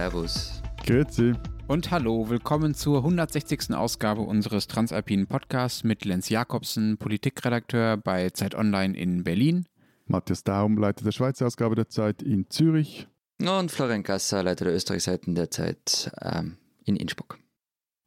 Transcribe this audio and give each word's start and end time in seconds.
Servus. 0.00 0.62
Grüezi. 0.86 1.34
Und 1.68 1.90
hallo, 1.90 2.30
willkommen 2.30 2.74
zur 2.74 3.04
160. 3.04 3.74
Ausgabe 3.74 4.22
unseres 4.22 4.66
Transalpinen 4.66 5.26
Podcasts 5.26 5.84
mit 5.84 6.06
Lenz 6.06 6.30
Jakobsen, 6.30 6.96
Politikredakteur 6.96 7.98
bei 7.98 8.30
Zeit 8.30 8.54
Online 8.54 8.96
in 8.96 9.24
Berlin. 9.24 9.66
Matthias 10.06 10.42
Daum, 10.42 10.78
Leiter 10.78 11.04
der 11.04 11.12
Schweizer 11.12 11.46
Ausgabe 11.46 11.74
der 11.74 11.90
Zeit 11.90 12.22
in 12.22 12.48
Zürich. 12.48 13.08
Und 13.40 13.70
Florian 13.70 14.02
Gasser, 14.02 14.42
Leiter 14.42 14.64
der 14.64 14.74
Österreichseiten 14.74 15.34
der 15.34 15.50
Zeit 15.50 16.10
ähm, 16.22 16.56
in 16.86 16.96
Innsbruck. 16.96 17.38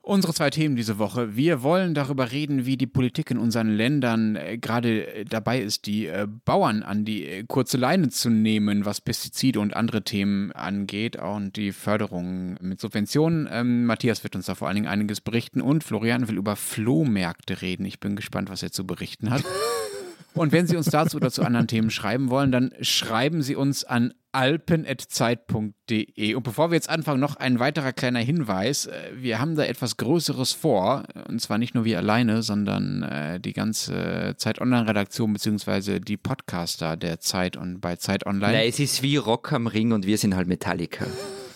Unsere 0.05 0.33
zwei 0.33 0.49
Themen 0.49 0.75
diese 0.75 0.99
Woche. 0.99 1.37
Wir 1.37 1.63
wollen 1.63 1.93
darüber 1.93 2.33
reden, 2.33 2.65
wie 2.65 2.75
die 2.75 2.87
Politik 2.87 3.31
in 3.31 3.37
unseren 3.37 3.69
Ländern 3.69 4.35
äh, 4.35 4.57
gerade 4.57 5.07
äh, 5.07 5.23
dabei 5.23 5.61
ist, 5.61 5.85
die 5.85 6.07
äh, 6.07 6.27
Bauern 6.43 6.83
an 6.83 7.05
die 7.05 7.45
kurze 7.47 7.77
Leine 7.77 8.09
zu 8.09 8.29
nehmen, 8.29 8.83
was 8.83 8.99
Pestizide 8.99 9.61
und 9.61 9.73
andere 9.73 10.03
Themen 10.03 10.51
angeht 10.51 11.15
und 11.15 11.55
die 11.55 11.71
Förderung 11.71 12.57
mit 12.59 12.81
Subventionen. 12.81 13.47
Ähm, 13.49 13.85
Matthias 13.85 14.25
wird 14.25 14.35
uns 14.35 14.47
da 14.47 14.55
vor 14.55 14.67
allen 14.67 14.75
Dingen 14.75 14.87
einiges 14.89 15.21
berichten 15.21 15.61
und 15.61 15.85
Florian 15.85 16.27
will 16.27 16.35
über 16.35 16.57
Flohmärkte 16.57 17.61
reden. 17.61 17.85
Ich 17.85 18.01
bin 18.01 18.17
gespannt, 18.17 18.49
was 18.49 18.61
er 18.61 18.73
zu 18.73 18.85
berichten 18.85 19.29
hat. 19.29 19.45
Und 20.33 20.51
wenn 20.51 20.67
Sie 20.67 20.75
uns 20.75 20.87
dazu 20.87 21.15
oder 21.17 21.31
zu 21.31 21.43
anderen 21.43 21.67
Themen 21.67 21.89
schreiben 21.89 22.29
wollen, 22.29 22.51
dann 22.51 22.71
schreiben 22.81 23.41
Sie 23.41 23.55
uns 23.55 23.83
an 23.83 24.13
alpen.zeit.de. 24.31 26.33
Und 26.33 26.43
bevor 26.43 26.71
wir 26.71 26.75
jetzt 26.75 26.89
anfangen, 26.89 27.19
noch 27.19 27.35
ein 27.35 27.59
weiterer 27.59 27.93
kleiner 27.93 28.19
Hinweis. 28.19 28.87
Äh, 28.87 29.11
wir 29.15 29.39
haben 29.39 29.55
da 29.55 29.63
etwas 29.63 29.97
Größeres 29.97 30.53
vor. 30.53 31.03
Und 31.29 31.39
zwar 31.39 31.59
nicht 31.59 31.75
nur 31.75 31.85
wir 31.85 31.99
alleine, 31.99 32.41
sondern 32.41 33.03
äh, 33.03 33.39
die 33.39 33.53
ganze 33.53 34.33
Zeit 34.37 34.59
Online-Redaktion 34.59 35.33
beziehungsweise 35.33 36.01
die 36.01 36.17
Podcaster 36.17 36.97
der 36.97 37.19
Zeit 37.19 37.57
und 37.57 37.79
bei 37.79 37.97
Zeit 37.97 38.25
Online. 38.25 38.53
Na, 38.53 38.63
es 38.63 38.79
ist 38.79 39.03
wie 39.03 39.17
Rock 39.17 39.53
am 39.53 39.67
Ring 39.67 39.91
und 39.91 40.07
wir 40.07 40.17
sind 40.17 40.35
halt 40.35 40.47
Metallica. 40.47 41.05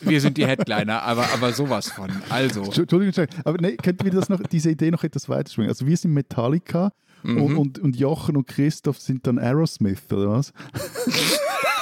Wir 0.02 0.22
sind 0.22 0.38
die 0.38 0.46
Headliner, 0.46 1.02
aber, 1.02 1.26
aber 1.34 1.54
sowas 1.54 1.90
von. 1.90 2.12
Also. 2.30 2.64
Entschuldigung, 2.64 3.26
aber 3.44 3.58
nee, 3.60 3.76
könnten 3.78 4.06
wir 4.06 4.12
das 4.12 4.30
noch, 4.30 4.40
diese 4.44 4.70
Idee 4.70 4.92
noch 4.92 5.04
etwas 5.04 5.28
weiterschwingen? 5.28 5.72
Also 5.72 5.88
wir 5.88 5.98
sind 5.98 6.14
Metallica 6.14 6.92
mhm. 7.23 7.42
und, 7.42 7.58
und, 7.58 7.80
und 7.80 7.96
Jochen 7.96 8.38
und 8.38 8.48
Christoph 8.48 9.00
sind 9.00 9.28
dann 9.28 9.40
Aerosmith, 9.40 10.12
oder 10.12 10.30
was? 10.30 10.54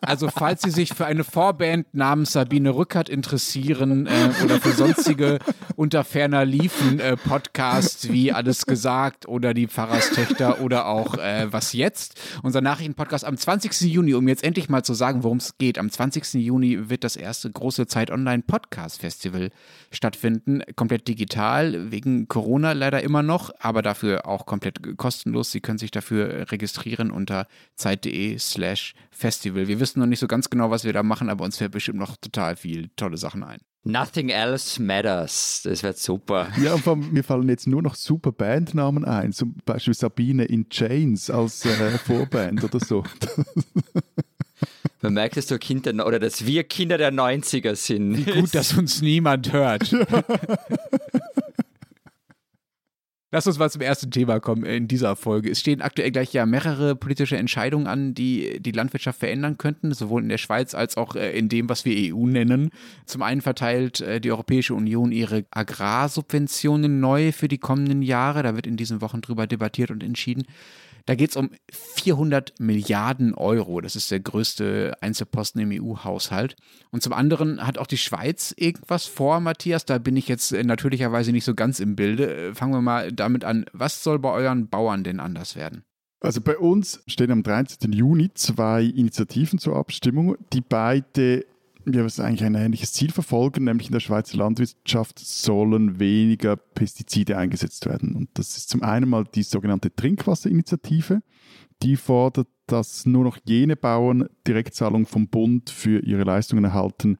Also 0.00 0.28
falls 0.28 0.62
Sie 0.62 0.70
sich 0.70 0.94
für 0.94 1.06
eine 1.06 1.24
Vorband 1.24 1.94
namens 1.94 2.32
Sabine 2.32 2.74
Rückert 2.74 3.08
interessieren 3.08 4.06
äh, 4.06 4.30
oder 4.44 4.60
für 4.60 4.72
sonstige 4.72 5.38
unter 5.76 6.04
ferner 6.04 6.44
Liefen 6.44 6.98
äh, 6.98 7.16
Podcasts 7.16 8.10
wie 8.10 8.32
Alles 8.32 8.66
gesagt 8.66 9.28
oder 9.28 9.54
die 9.54 9.68
Pfarrerstöchter 9.68 10.60
oder 10.60 10.86
auch 10.86 11.16
äh, 11.18 11.52
Was 11.52 11.72
jetzt, 11.72 12.20
unser 12.42 12.60
Nachrichtenpodcast 12.60 13.24
am 13.24 13.36
20. 13.36 13.80
Juni, 13.82 14.14
um 14.14 14.26
jetzt 14.26 14.42
endlich 14.44 14.68
mal 14.68 14.84
zu 14.84 14.94
sagen, 14.94 15.22
worum 15.22 15.38
es 15.38 15.56
geht. 15.56 15.78
Am 15.78 15.88
20. 15.88 16.34
Juni 16.34 16.90
wird 16.90 17.04
das 17.04 17.16
erste 17.16 17.50
große 17.50 17.86
Zeit 17.86 18.10
Online 18.10 18.42
Podcast 18.42 19.00
Festival 19.00 19.50
stattfinden, 19.90 20.62
komplett 20.76 21.06
digital, 21.06 21.92
wegen 21.92 22.28
Corona 22.28 22.72
leider 22.72 23.02
immer 23.02 23.22
noch, 23.22 23.50
aber 23.60 23.82
dafür 23.82 24.26
auch 24.26 24.46
komplett 24.46 24.96
kostenlos. 24.96 25.52
Sie 25.52 25.60
können 25.60 25.78
sich 25.78 25.90
dafür 25.90 26.50
registrieren 26.50 27.10
unter 27.10 27.46
zeit.de 27.76 28.38
slash 28.38 28.94
Festival. 29.10 29.31
Wir 29.44 29.80
wissen 29.80 30.00
noch 30.00 30.06
nicht 30.06 30.20
so 30.20 30.26
ganz 30.26 30.50
genau, 30.50 30.70
was 30.70 30.84
wir 30.84 30.92
da 30.92 31.02
machen, 31.02 31.28
aber 31.28 31.44
uns 31.44 31.58
fällt 31.58 31.72
bestimmt 31.72 31.98
noch 31.98 32.16
total 32.16 32.56
viel 32.56 32.90
tolle 32.96 33.16
Sachen 33.16 33.42
ein. 33.42 33.60
Nothing 33.84 34.28
else 34.28 34.80
matters. 34.80 35.62
Das 35.64 35.82
wird 35.82 35.98
super. 35.98 36.48
Ja, 36.62 36.74
und 36.74 37.12
mir 37.12 37.24
fallen 37.24 37.48
jetzt 37.48 37.66
nur 37.66 37.82
noch 37.82 37.96
super 37.96 38.30
Bandnamen 38.30 39.04
ein. 39.04 39.32
Zum 39.32 39.56
Beispiel 39.64 39.94
Sabine 39.94 40.44
in 40.44 40.68
Chains 40.68 41.30
als 41.30 41.64
äh, 41.64 41.98
Vorband 41.98 42.62
oder 42.62 42.78
so. 42.78 43.02
Man 45.02 45.14
merkt, 45.14 45.36
dass 45.36 45.46
du 45.46 45.58
Kind 45.58 45.86
der, 45.86 46.06
oder 46.06 46.20
dass 46.20 46.46
wir 46.46 46.62
Kinder 46.62 46.96
der 46.96 47.12
90er 47.12 47.74
sind. 47.74 48.24
Wie 48.24 48.40
gut, 48.40 48.54
dass 48.54 48.72
uns 48.78 49.02
niemand 49.02 49.52
hört. 49.52 49.92
Lass 53.34 53.46
uns 53.46 53.58
mal 53.58 53.70
zum 53.70 53.80
ersten 53.80 54.10
Thema 54.10 54.40
kommen 54.40 54.62
in 54.64 54.88
dieser 54.88 55.16
Folge. 55.16 55.50
Es 55.50 55.60
stehen 55.60 55.80
aktuell 55.80 56.10
gleich 56.10 56.34
ja 56.34 56.44
mehrere 56.44 56.94
politische 56.94 57.38
Entscheidungen 57.38 57.86
an, 57.86 58.12
die 58.12 58.60
die 58.60 58.72
Landwirtschaft 58.72 59.20
verändern 59.20 59.56
könnten, 59.56 59.94
sowohl 59.94 60.22
in 60.22 60.28
der 60.28 60.36
Schweiz 60.36 60.74
als 60.74 60.98
auch 60.98 61.16
äh, 61.16 61.30
in 61.30 61.48
dem, 61.48 61.70
was 61.70 61.86
wir 61.86 62.14
EU 62.14 62.26
nennen. 62.26 62.68
Zum 63.06 63.22
einen 63.22 63.40
verteilt 63.40 64.02
äh, 64.02 64.20
die 64.20 64.30
Europäische 64.30 64.74
Union 64.74 65.12
ihre 65.12 65.46
Agrarsubventionen 65.50 67.00
neu 67.00 67.32
für 67.32 67.48
die 67.48 67.56
kommenden 67.56 68.02
Jahre. 68.02 68.42
Da 68.42 68.54
wird 68.54 68.66
in 68.66 68.76
diesen 68.76 69.00
Wochen 69.00 69.22
drüber 69.22 69.46
debattiert 69.46 69.90
und 69.90 70.02
entschieden. 70.02 70.44
Da 71.06 71.14
geht 71.14 71.30
es 71.30 71.36
um 71.36 71.50
400 71.70 72.54
Milliarden 72.58 73.34
Euro. 73.34 73.80
Das 73.80 73.96
ist 73.96 74.10
der 74.10 74.20
größte 74.20 74.94
Einzelposten 75.00 75.60
im 75.60 75.82
EU-Haushalt. 75.82 76.56
Und 76.90 77.02
zum 77.02 77.12
anderen 77.12 77.66
hat 77.66 77.78
auch 77.78 77.86
die 77.86 77.98
Schweiz 77.98 78.54
irgendwas 78.56 79.06
vor, 79.06 79.40
Matthias. 79.40 79.84
Da 79.84 79.98
bin 79.98 80.16
ich 80.16 80.28
jetzt 80.28 80.52
äh, 80.52 80.62
natürlicherweise 80.62 81.32
nicht 81.32 81.44
so 81.44 81.54
ganz 81.54 81.80
im 81.80 81.96
Bilde. 81.96 82.34
Äh, 82.34 82.54
fangen 82.54 82.72
wir 82.72 82.82
mal 82.82 83.12
damit 83.12 83.44
an. 83.44 83.64
Was 83.72 84.02
soll 84.02 84.18
bei 84.18 84.30
euren 84.30 84.68
Bauern 84.68 85.04
denn 85.04 85.20
anders 85.20 85.56
werden? 85.56 85.84
Also 86.20 86.40
bei 86.40 86.56
uns 86.56 87.02
stehen 87.08 87.32
am 87.32 87.42
13. 87.42 87.92
Juni 87.92 88.30
zwei 88.34 88.84
Initiativen 88.84 89.58
zur 89.58 89.76
Abstimmung, 89.76 90.36
die 90.52 90.60
beide 90.60 91.44
wir 91.84 92.02
müssen 92.02 92.24
eigentlich 92.24 92.44
ein 92.44 92.54
ähnliches 92.54 92.92
Ziel 92.92 93.10
verfolgen, 93.10 93.64
nämlich 93.64 93.88
in 93.88 93.92
der 93.92 94.00
Schweizer 94.00 94.38
Landwirtschaft 94.38 95.18
sollen 95.18 95.98
weniger 95.98 96.56
Pestizide 96.56 97.36
eingesetzt 97.36 97.86
werden. 97.86 98.14
Und 98.14 98.30
das 98.34 98.56
ist 98.56 98.68
zum 98.68 98.82
einen 98.82 99.08
mal 99.08 99.24
die 99.24 99.42
sogenannte 99.42 99.94
Trinkwasserinitiative. 99.94 101.22
Die 101.82 101.96
fordert, 101.96 102.48
dass 102.66 103.06
nur 103.06 103.24
noch 103.24 103.38
jene 103.44 103.76
Bauern 103.76 104.28
Direktzahlung 104.46 105.06
vom 105.06 105.28
Bund 105.28 105.70
für 105.70 106.00
ihre 106.00 106.24
Leistungen 106.24 106.64
erhalten, 106.64 107.18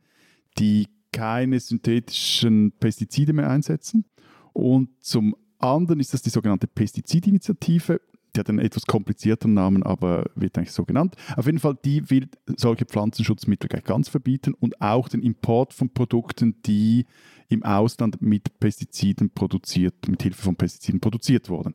die 0.58 0.88
keine 1.12 1.60
synthetischen 1.60 2.72
Pestizide 2.78 3.32
mehr 3.32 3.50
einsetzen. 3.50 4.04
Und 4.52 4.90
zum 5.00 5.34
anderen 5.58 6.00
ist 6.00 6.14
das 6.14 6.22
die 6.22 6.30
sogenannte 6.30 6.66
Pestizidinitiative 6.66 8.00
die 8.34 8.40
hat 8.40 8.48
einen 8.48 8.58
etwas 8.58 8.86
komplizierteren 8.86 9.54
Namen, 9.54 9.82
aber 9.82 10.24
wird 10.34 10.56
eigentlich 10.56 10.72
so 10.72 10.84
genannt. 10.84 11.16
Auf 11.36 11.46
jeden 11.46 11.58
Fall, 11.58 11.76
die 11.84 12.08
will 12.10 12.28
solche 12.56 12.84
Pflanzenschutzmittel 12.84 13.68
gleich 13.68 13.84
ganz 13.84 14.08
verbieten 14.08 14.54
und 14.54 14.80
auch 14.80 15.08
den 15.08 15.22
Import 15.22 15.72
von 15.72 15.90
Produkten, 15.90 16.62
die 16.62 17.06
im 17.48 17.62
Ausland 17.62 18.22
mit 18.22 18.58
Pestiziden 18.58 19.30
produziert, 19.30 20.08
mit 20.08 20.22
Hilfe 20.22 20.42
von 20.42 20.56
Pestiziden 20.56 21.00
produziert 21.00 21.48
wurden. 21.48 21.74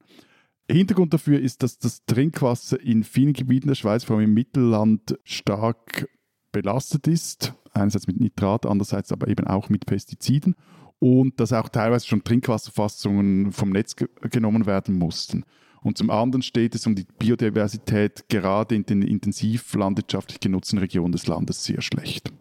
Hintergrund 0.70 1.14
dafür 1.14 1.40
ist, 1.40 1.64
dass 1.64 1.80
das 1.80 2.04
Trinkwasser 2.06 2.82
in 2.82 3.04
vielen 3.04 3.34
Gebieten 3.34 3.68
der 3.68 3.76
Schweiz, 3.76 4.04
vor 4.04 4.18
allem 4.18 4.26
im 4.26 4.34
Mittelland, 4.34 5.18
stark 5.24 6.10
belastet 6.52 7.08
ist. 7.08 7.54
Einerseits 7.72 8.08
mit 8.08 8.20
Nitrat, 8.20 8.66
andererseits 8.66 9.12
aber 9.12 9.28
eben 9.28 9.48
auch 9.48 9.70
mit 9.70 9.86
Pestiziden. 9.86 10.56
Und 11.00 11.40
dass 11.40 11.54
auch 11.54 11.70
teilweise 11.70 12.08
schon 12.08 12.24
Trinkwasserfassungen 12.24 13.52
vom 13.52 13.70
Netz 13.70 13.96
ge 13.96 14.08
genommen 14.30 14.66
werden 14.66 14.96
mussten. 14.96 15.46
Und 15.82 15.98
zum 15.98 16.10
anderen 16.10 16.42
steht 16.42 16.76
es 16.76 16.86
um 16.88 16.96
die 16.96 17.06
Biodiversität 17.20 18.26
gerade 18.30 18.76
in 18.76 18.86
den 18.86 19.02
intensiv 19.02 19.74
landwirtschaftlich 19.74 20.40
genutzten 20.40 20.80
Regionen 20.80 21.12
des 21.12 21.28
Landes 21.28 21.64
sehr 21.64 21.82
schlecht. 21.82 22.32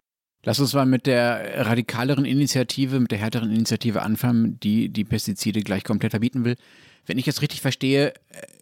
Lass 0.44 0.60
uns 0.60 0.74
mal 0.74 0.86
mit 0.86 1.06
der 1.06 1.66
radikaleren 1.66 2.24
Initiative, 2.24 3.00
mit 3.00 3.10
der 3.10 3.18
härteren 3.18 3.50
Initiative 3.50 4.02
anfangen, 4.02 4.60
die 4.60 4.88
die 4.88 5.04
Pestizide 5.04 5.60
gleich 5.60 5.82
komplett 5.82 6.12
verbieten 6.12 6.44
will. 6.44 6.56
Wenn 7.06 7.18
ich 7.18 7.24
das 7.24 7.42
richtig 7.42 7.60
verstehe, 7.60 8.12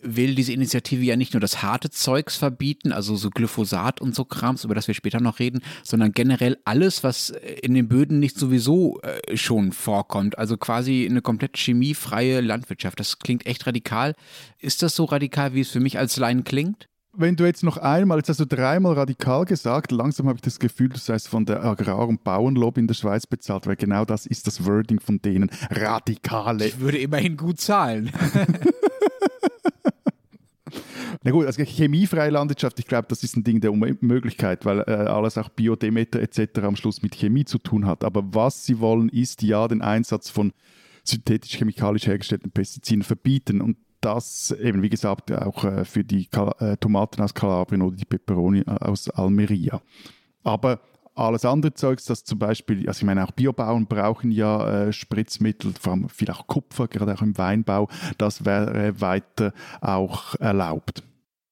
will 0.03 0.35
diese 0.35 0.53
Initiative 0.53 1.03
ja 1.03 1.17
nicht 1.17 1.33
nur 1.33 1.41
das 1.41 1.63
harte 1.63 1.91
Zeugs 1.91 2.37
verbieten, 2.37 2.93
also 2.93 3.17
so 3.17 3.31
Glyphosat 3.31 4.01
und 4.01 4.15
so 4.15 4.25
Krams, 4.25 4.65
über 4.65 4.75
das 4.75 4.87
wir 4.87 4.95
später 4.95 5.21
noch 5.21 5.39
reden, 5.39 5.63
sondern 5.83 6.13
generell 6.13 6.59
alles, 6.65 7.03
was 7.03 7.31
in 7.31 7.75
den 7.75 7.89
Böden 7.89 8.21
nicht 8.21 8.39
sowieso 8.39 9.01
äh, 9.01 9.37
schon 9.37 9.73
vorkommt. 9.73 10.39
Also 10.39 10.57
quasi 10.57 11.07
eine 11.09 11.23
komplett 11.23 11.57
chemiefreie 11.57 12.41
Landwirtschaft. 12.41 13.01
Das 13.01 13.19
klingt 13.19 13.47
echt 13.47 13.67
radikal. 13.67 14.15
Ist 14.59 14.83
das 14.83 14.95
so 14.95 15.05
radikal, 15.05 15.55
wie 15.55 15.61
es 15.61 15.71
für 15.71 15.81
mich 15.81 15.99
als 15.99 16.17
Laien 16.17 16.45
klingt? 16.45 16.89
Wenn 17.17 17.37
du 17.37 17.45
jetzt 17.45 17.63
noch 17.63 17.77
einmal, 17.77 18.19
jetzt 18.19 18.29
hast 18.29 18.41
du 18.41 18.47
dreimal 18.47 18.95
radikal 18.95 19.45
gesagt, 19.45 19.93
langsam 19.93 20.27
habe 20.29 20.37
ich 20.37 20.43
das 20.43 20.59
Gefühl, 20.59 20.89
du 20.89 20.99
seist 20.99 21.29
von 21.29 21.45
der 21.45 21.65
Agrar- 21.65 22.09
und 22.09 22.25
Bauernlobby 22.25 22.81
in 22.81 22.87
der 22.87 22.95
Schweiz 22.95 23.27
bezahlt, 23.27 23.67
weil 23.67 23.77
genau 23.77 24.05
das 24.05 24.27
ist 24.27 24.47
das 24.47 24.65
Wording 24.67 25.01
von 25.01 25.21
denen. 25.21 25.51
Radikale. 25.71 26.67
Ich 26.67 26.81
würde 26.81 26.99
immerhin 26.99 27.37
gut 27.37 27.61
zahlen. 27.61 28.11
Na 31.23 31.31
gut, 31.31 31.47
also 31.47 31.63
chemiefreie 31.65 32.29
Landwirtschaft, 32.31 32.79
ich 32.79 32.87
glaube, 32.87 33.07
das 33.09 33.25
ist 33.25 33.35
ein 33.37 33.45
Ding 33.45 33.61
der 33.61 33.73
Unmöglichkeit, 33.73 34.67
weil 34.67 34.81
äh, 34.81 34.93
alles 34.93 35.39
auch 35.39 35.49
Biodemeter 35.49 36.21
etc. 36.21 36.59
am 36.63 36.77
Schluss 36.77 37.01
mit 37.03 37.15
Chemie 37.15 37.47
zu 37.47 37.57
tun 37.59 37.87
hat. 37.87 38.05
Aber 38.05 38.23
was 38.35 38.67
sie 38.67 38.79
wollen, 38.79 39.09
ist 39.09 39.43
ja 39.43 39.67
den 39.67 39.81
Einsatz 39.81 40.29
von 40.29 40.53
synthetisch-chemikalisch 41.05 42.07
hergestellten 42.07 42.51
Pestiziden 42.51 43.03
verbieten. 43.03 43.63
Und 43.63 43.79
das 44.05 44.51
eben, 44.51 44.83
wie 44.83 44.91
gesagt, 44.91 45.33
auch 45.33 45.65
äh, 45.65 45.85
für 45.85 46.05
die 46.05 46.29
äh, 46.59 46.77
Tomaten 46.77 47.23
aus 47.23 47.35
Kalabrien 47.35 47.83
oder 47.83 47.97
die 47.97 48.05
Peperoni 48.05 48.61
äh, 48.61 48.71
aus 48.71 49.09
Almeria. 49.11 49.81
Aber 50.43 50.81
alles 51.15 51.45
andere 51.45 51.75
Zeugs, 51.75 52.05
das 52.07 52.25
zum 52.25 52.39
Beispiel, 52.39 52.87
also 52.89 52.99
ich 52.99 53.05
meine, 53.05 53.25
auch 53.25 53.31
Biobauern 53.31 53.87
brauchen 53.87 54.31
ja 54.31 54.87
äh, 54.87 54.93
Spritzmittel, 54.93 55.73
vor 55.81 55.93
allem 55.93 56.09
viel 56.09 56.31
auch 56.31 56.47
Kupfer, 56.47 56.89
gerade 56.89 57.15
auch 57.15 57.23
im 57.23 57.39
Weinbau, 57.39 57.89
das 58.19 58.45
wäre 58.45 59.01
weiter 59.01 59.53
auch 59.81 60.35
erlaubt. 60.37 61.03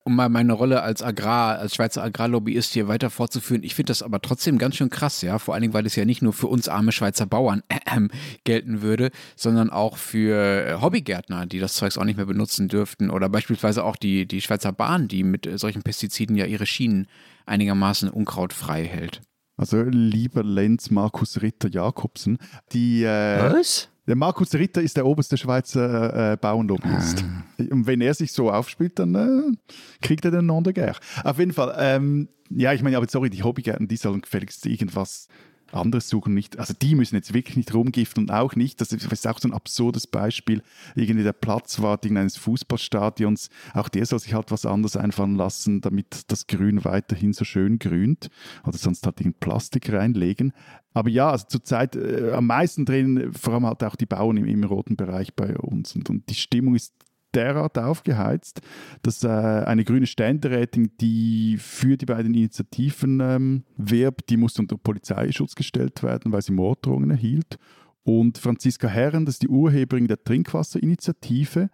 Um 0.05 0.17
mal 0.17 0.29
meine 0.29 0.53
Rolle 0.53 0.83
als 0.83 1.03
Agrar, 1.03 1.59
als 1.59 1.75
Schweizer 1.75 2.03
Agrarlobbyist 2.03 2.73
hier 2.73 2.89
weiter 2.89 3.11
fortzuführen. 3.11 3.63
Ich 3.63 3.75
finde 3.75 3.91
das 3.91 4.03
aber 4.03 4.21
trotzdem 4.21 4.59
ganz 4.59 4.77
schön 4.77 4.91
krass, 4.91 5.23
ja. 5.23 5.39
Vor 5.39 5.55
allen 5.55 5.63
Dingen, 5.63 5.75
weil 5.75 5.87
es 5.87 5.97
ja 5.97 6.05
nicht 6.05 6.23
nur 6.23 6.33
für 6.33 6.49
uns 6.49 6.69
arme 6.69 6.93
Schweizer 6.93 7.27
Bauern 7.27 7.63
äh, 7.69 7.79
gelten 8.45 8.83
würde, 8.83 9.11
sondern 9.37 9.71
auch 9.71 9.97
für 9.97 10.67
äh, 10.67 10.81
Hobbygärtner, 10.81 11.47
die 11.47 11.61
das 11.61 11.75
Zeugs 11.75 11.99
auch 11.99 12.05
nicht 12.05 12.17
mehr 12.17 12.27
benutzen 12.27 12.69
dürften. 12.69 13.11
Oder 13.11 13.29
beispielsweise 13.29 13.85
auch 13.85 13.97
die, 13.97 14.27
die 14.27 14.41
Schweizer 14.41 14.73
Bahn, 14.73 15.09
die 15.09 15.23
mit 15.23 15.47
äh, 15.47 15.59
solchen 15.59 15.83
Pestiziden 15.83 16.37
ja 16.37 16.47
ihre 16.47 16.67
Schienen 16.67 17.07
einigermaßen 17.47 18.09
unkrautfrei 18.09 18.85
hält. 18.85 19.21
Also 19.57 19.83
lieber 19.83 20.43
Lenz 20.43 20.91
Markus 20.91 21.43
Ritter 21.43 21.69
Jakobsen, 21.69 22.39
die 22.73 23.05
äh, 23.05 23.53
Was? 23.53 23.92
Der 24.07 24.17
Markus 24.17 24.53
Ritter 24.55 24.83
ist 24.83 24.97
der 24.97 25.07
oberste 25.07 25.37
Schweizer 25.37 26.33
äh, 26.33 26.37
Bauernlobbyist. 26.37 27.25
Ah. 27.25 27.63
Und 27.71 27.87
wenn 27.87 28.01
er 28.01 28.15
sich 28.15 28.33
so 28.33 28.51
aufspielt, 28.51 28.99
dann 28.99 29.15
äh, 29.15 29.75
kriegt 30.01 30.25
er 30.25 30.33
den 30.33 30.47
Nom 30.47 30.65
de 30.65 30.73
guerre. 30.73 30.99
Auf 31.23 31.39
jeden 31.39 31.53
Fall, 31.53 31.77
ähm, 31.79 32.29
ja, 32.51 32.73
ich 32.73 32.83
meine, 32.83 32.97
aber 32.97 33.07
sorry, 33.09 33.31
die 33.31 33.45
Hobbygärten, 33.45 33.87
die 33.87 33.97
sollen 33.97 34.21
gefälligst 34.21 34.67
irgendwas 34.67 35.29
anderes 35.75 36.09
suchen 36.09 36.35
nicht, 36.35 36.59
also 36.59 36.75
die 36.75 36.95
müssen 36.95 37.17
jetzt 37.17 37.35
wirklich 37.35 37.57
nicht 37.57 37.75
rumgiften 37.75 38.25
und 38.25 38.31
auch 38.31 38.57
nicht, 38.57 38.81
das 38.81 38.93
ist 38.93 39.27
auch 39.27 39.39
so 39.39 39.49
ein 39.49 39.55
absurdes 39.55 40.07
Beispiel, 40.07 40.63
irgendwie 40.95 41.25
der 41.25 41.33
Platzwart 41.33 42.05
eines 42.07 42.37
Fußballstadions, 42.37 43.51
auch 43.75 43.89
der 43.89 44.07
soll 44.07 44.19
sich 44.19 44.35
halt 44.35 44.51
was 44.51 44.67
anderes 44.67 44.97
einfallen 44.97 45.37
lassen, 45.37 45.81
damit 45.81 46.31
das 46.31 46.47
Grün 46.47 46.85
weiterhin 46.85 47.33
so 47.33 47.45
schön 47.45 47.79
grünt 47.79 48.31
oder 48.67 48.77
sonst 48.77 49.07
halt 49.07 49.21
in 49.21 49.35
Plastik 49.35 49.93
reinlegen. 49.93 50.53
Aber 50.95 51.09
ja, 51.09 51.31
also 51.31 51.47
zurzeit 51.49 51.97
äh, 51.97 52.33
am 52.33 52.47
meisten 52.47 52.85
drehen 52.85 53.33
vor 53.33 53.55
allem 53.55 53.67
halt 53.67 53.83
auch 53.83 53.97
die 53.97 54.07
Bauern 54.07 54.37
im, 54.37 54.45
im 54.45 54.65
roten 54.65 54.97
Bereich 54.97 55.35
bei 55.35 55.57
uns 55.57 55.97
und, 55.97 56.11
und 56.11 56.29
die 56.29 56.35
Stimmung 56.35 56.75
ist 56.75 56.93
derart 57.35 57.79
aufgeheizt, 57.79 58.61
dass 59.03 59.25
äh, 59.25 59.29
eine 59.29 59.85
grüne 59.85 60.07
Ständerätin, 60.07 60.93
die 61.01 61.57
für 61.59 61.97
die 61.97 62.07
beiden 62.07 62.35
Initiativen 62.35 63.21
ähm, 63.21 63.65
wirbt, 63.77 64.31
die 64.31 64.37
musste 64.37 64.63
unter 64.63 64.77
Polizeischutz 64.77 65.55
gestellt 65.55 66.03
werden, 66.03 66.33
weil 66.33 66.43
sie 66.43 66.53
Morddrohungen 66.53 67.11
erhielt. 67.11 67.59
Und 68.05 68.39
Franziska 68.39 68.89
Herren, 68.89 69.27
das 69.27 69.37
ist 69.37 69.43
die 69.43 69.49
Urheberin 69.49 70.09
der 70.09 70.23
Trinkwasserinitiative, 70.23 71.71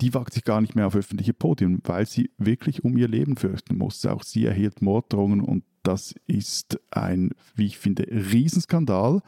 die 0.00 0.14
wagt 0.14 0.32
sich 0.32 0.44
gar 0.44 0.60
nicht 0.60 0.74
mehr 0.74 0.86
auf 0.86 0.96
öffentliche 0.96 1.34
Podien, 1.34 1.80
weil 1.84 2.06
sie 2.06 2.30
wirklich 2.38 2.84
um 2.84 2.96
ihr 2.96 3.08
Leben 3.08 3.36
fürchten 3.36 3.76
muss. 3.76 4.04
Auch 4.06 4.22
sie 4.22 4.46
erhielt 4.46 4.80
Morddrohungen 4.80 5.40
und 5.40 5.64
das 5.82 6.14
ist 6.26 6.78
ein, 6.90 7.30
wie 7.56 7.66
ich 7.66 7.78
finde, 7.78 8.06
Riesenskandal 8.08 9.20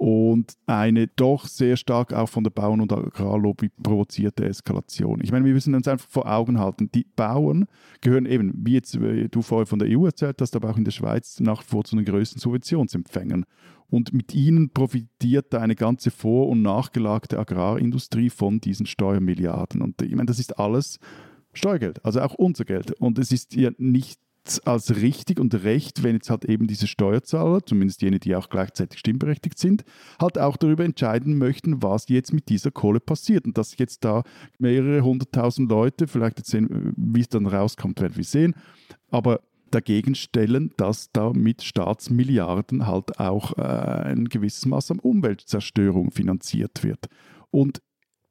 und 0.00 0.54
eine 0.66 1.08
doch 1.08 1.46
sehr 1.46 1.76
stark 1.76 2.14
auch 2.14 2.30
von 2.30 2.42
der 2.42 2.50
Bauern- 2.50 2.80
und 2.80 2.90
Agrarlobby 2.90 3.68
provozierte 3.82 4.46
Eskalation. 4.46 5.20
Ich 5.22 5.30
meine, 5.30 5.44
wir 5.44 5.52
müssen 5.52 5.74
uns 5.74 5.86
einfach 5.86 6.08
vor 6.08 6.26
Augen 6.26 6.58
halten, 6.58 6.90
die 6.90 7.04
Bauern 7.04 7.66
gehören 8.00 8.24
eben, 8.24 8.54
wie 8.56 8.72
jetzt 8.72 8.98
wie 8.98 9.28
du 9.28 9.42
vorher 9.42 9.66
von 9.66 9.78
der 9.78 9.88
EU 9.90 10.06
erzählt 10.06 10.40
hast, 10.40 10.56
aber 10.56 10.70
auch 10.70 10.78
in 10.78 10.86
der 10.86 10.90
Schweiz 10.90 11.38
nach 11.40 11.62
wie 11.62 11.66
vor 11.66 11.84
zu 11.84 11.96
den 11.96 12.06
größten 12.06 12.40
Subventionsempfängern. 12.40 13.44
Und 13.90 14.14
mit 14.14 14.34
ihnen 14.34 14.70
profitiert 14.70 15.54
eine 15.54 15.76
ganze 15.76 16.10
vor- 16.10 16.48
und 16.48 16.62
nachgelagerte 16.62 17.38
Agrarindustrie 17.38 18.30
von 18.30 18.58
diesen 18.58 18.86
Steuermilliarden. 18.86 19.82
Und 19.82 20.00
ich 20.00 20.14
meine, 20.14 20.26
das 20.26 20.38
ist 20.38 20.58
alles 20.58 20.98
Steuergeld, 21.52 22.02
also 22.06 22.22
auch 22.22 22.32
unser 22.32 22.64
Geld. 22.64 22.92
Und 23.00 23.18
es 23.18 23.32
ist 23.32 23.54
ja 23.54 23.70
nicht 23.76 24.18
als 24.64 24.96
richtig 24.96 25.38
und 25.38 25.54
recht, 25.62 26.02
wenn 26.02 26.16
jetzt 26.16 26.30
halt 26.30 26.44
eben 26.44 26.66
diese 26.66 26.86
Steuerzahler, 26.86 27.64
zumindest 27.64 28.02
jene, 28.02 28.18
die 28.18 28.34
auch 28.34 28.48
gleichzeitig 28.48 28.98
stimmberechtigt 28.98 29.58
sind, 29.58 29.84
halt 30.20 30.38
auch 30.38 30.56
darüber 30.56 30.84
entscheiden 30.84 31.38
möchten, 31.38 31.82
was 31.82 32.08
jetzt 32.08 32.32
mit 32.32 32.48
dieser 32.48 32.70
Kohle 32.70 33.00
passiert. 33.00 33.44
Und 33.44 33.58
dass 33.58 33.78
jetzt 33.78 34.04
da 34.04 34.22
mehrere 34.58 35.02
hunderttausend 35.02 35.70
Leute, 35.70 36.06
vielleicht 36.06 36.38
jetzt 36.38 36.50
sehen, 36.50 36.92
wie 36.96 37.20
es 37.20 37.28
dann 37.28 37.46
rauskommt, 37.46 38.00
werden 38.00 38.16
wir 38.16 38.24
sehen, 38.24 38.54
aber 39.10 39.40
dagegen 39.70 40.14
stellen, 40.14 40.72
dass 40.76 41.10
da 41.12 41.32
mit 41.32 41.62
Staatsmilliarden 41.62 42.86
halt 42.86 43.20
auch 43.20 43.56
äh, 43.56 43.62
ein 43.62 44.24
gewisses 44.24 44.66
Maß 44.66 44.90
an 44.92 44.98
Umweltzerstörung 44.98 46.10
finanziert 46.10 46.82
wird. 46.82 47.06
Und 47.50 47.80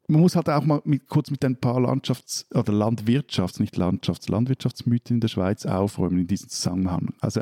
man 0.09 0.21
muss 0.21 0.35
halt 0.35 0.49
auch 0.49 0.65
mal 0.65 0.81
mit, 0.85 1.07
kurz 1.07 1.29
mit 1.29 1.45
ein 1.45 1.57
paar 1.57 1.79
Landschafts- 1.79 2.45
oder 2.53 2.73
Landwirtschafts-, 2.73 3.61
nicht 3.61 3.77
Landschafts-, 3.77 4.29
Landwirtschaftsmythen 4.29 5.17
in 5.17 5.21
der 5.21 5.27
Schweiz 5.27 5.65
aufräumen 5.65 6.19
in 6.19 6.27
diesem 6.27 6.49
Zusammenhang. 6.49 7.13
Also 7.21 7.41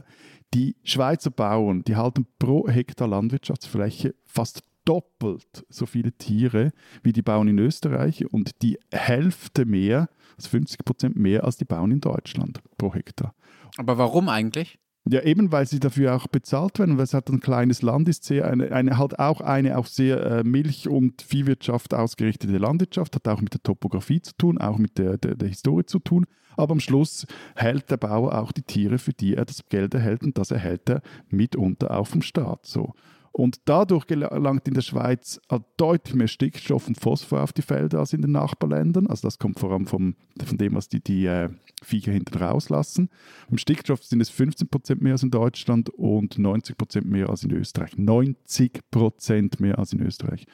die 0.54 0.76
Schweizer 0.84 1.32
Bauern, 1.32 1.84
die 1.84 1.96
halten 1.96 2.28
pro 2.40 2.68
Hektar 2.68 3.08
Landwirtschaftsfläche 3.08 4.16
fast 4.26 4.64
doppelt 4.86 5.66
so 5.70 5.86
viele 5.86 6.14
Tiere 6.14 6.72
wie 7.04 7.14
die 7.14 7.22
Bauern 7.22 7.48
in 7.48 7.60
Österreich 7.60 8.32
und 8.32 8.62
die 8.62 8.80
Hälfte 8.92 9.66
mehr, 9.66 10.10
also 10.38 10.50
50 10.50 10.86
Prozent 10.86 11.16
mehr 11.18 11.44
als 11.44 11.58
die 11.58 11.66
Bauern 11.66 11.92
in 11.92 12.02
Deutschland 12.02 12.62
pro 12.78 12.94
Hektar. 12.94 13.34
Aber 13.78 13.98
warum 13.98 14.30
eigentlich? 14.30 14.80
Ja, 15.10 15.22
eben 15.22 15.52
weil 15.52 15.66
sie 15.68 15.80
dafür 15.80 16.16
auch 16.16 16.28
bezahlt 16.28 16.80
werden, 16.80 16.98
weil 16.98 17.06
es 17.06 17.14
halt 17.14 17.30
ein 17.30 17.40
kleines 17.40 17.82
Land 17.82 18.10
ist, 18.10 18.24
sehr 18.24 18.48
eine, 18.48 18.72
eine 18.72 18.98
halt 18.98 19.20
auch 19.20 19.42
eine 19.42 19.78
auf 19.78 19.88
sehr 19.88 20.22
äh, 20.26 20.44
Milch- 20.44 20.90
und 20.90 21.22
Viehwirtschaft 21.22 21.94
ausgerichtete 21.94 22.58
Landwirtschaft, 22.58 23.16
hat 23.16 23.28
auch 23.28 23.42
mit 23.42 23.54
der 23.54 23.64
Topografie 23.64 24.22
zu 24.22 24.34
tun, 24.38 24.58
auch 24.58 24.78
mit 24.78 24.98
der, 24.98 25.18
der, 25.18 25.36
der 25.36 25.48
Historie 25.48 25.86
zu 25.86 26.00
tun. 26.00 26.26
Aber 26.58 26.72
am 26.72 26.80
Schluss 26.80 27.28
hält 27.56 27.90
der 27.92 27.98
Bauer 27.98 28.38
auch 28.38 28.52
die 28.52 28.64
Tiere, 28.64 28.98
für 28.98 29.14
die 29.14 29.36
er 29.36 29.46
das 29.46 29.70
Geld 29.70 29.94
erhält 29.94 30.24
und 30.24 30.38
das 30.38 30.52
erhält 30.52 30.90
er 30.90 31.02
mitunter 31.30 31.96
auch 31.98 32.08
vom 32.08 32.22
Staat. 32.22 32.66
So. 32.66 32.94
Und 33.38 33.60
dadurch 33.66 34.08
gelangt 34.08 34.68
in 34.68 34.74
der 34.74 34.82
Schweiz 34.82 35.40
deutlich 35.78 36.16
mehr 36.16 36.28
Stickstoff 36.28 36.88
und 36.88 37.00
Phosphor 37.00 37.44
auf 37.44 37.54
die 37.54 37.62
Felder 37.62 38.00
als 38.00 38.12
in 38.12 38.24
den 38.24 38.32
Nachbarländern. 38.32 39.06
Also 39.06 39.28
das 39.28 39.38
kommt 39.38 39.60
vor 39.60 39.72
allem 39.72 39.86
vom, 39.86 40.16
von 40.44 40.58
dem, 40.58 40.74
was 40.74 40.90
die, 40.90 41.04
die 41.04 41.28
äh, 41.28 41.50
Viecher 41.84 42.14
hinten 42.14 42.36
rauslassen. 42.36 43.12
Im 43.52 43.60
Stickstoff 43.60 44.04
sind 44.04 44.22
es 44.22 44.32
15% 44.32 45.04
mehr 45.04 45.12
als 45.12 45.22
in 45.22 45.30
Deutschland 45.30 45.92
und 45.92 46.40
90% 46.40 47.06
mehr 47.06 47.30
als 47.30 47.44
in 47.44 47.52
Österreich. 47.52 47.92
90% 47.92 49.62
mehr 49.62 49.78
als 49.78 49.94
in 49.94 50.02
Österreich. 50.02 50.48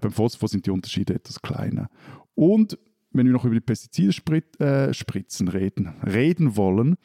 Beim 0.00 0.10
Phosphor 0.10 0.48
sind 0.48 0.64
die 0.64 0.70
Unterschiede 0.70 1.12
etwas 1.12 1.42
kleiner. 1.42 1.90
Und 2.34 2.78
wenn 3.12 3.26
wir 3.26 3.32
noch 3.32 3.44
über 3.44 3.54
die 3.54 3.60
Pestizide 3.60 4.14
äh, 4.60 4.94
spritzen 4.94 5.48
reden, 5.48 5.94
reden 6.06 6.56
wollen, 6.56 6.96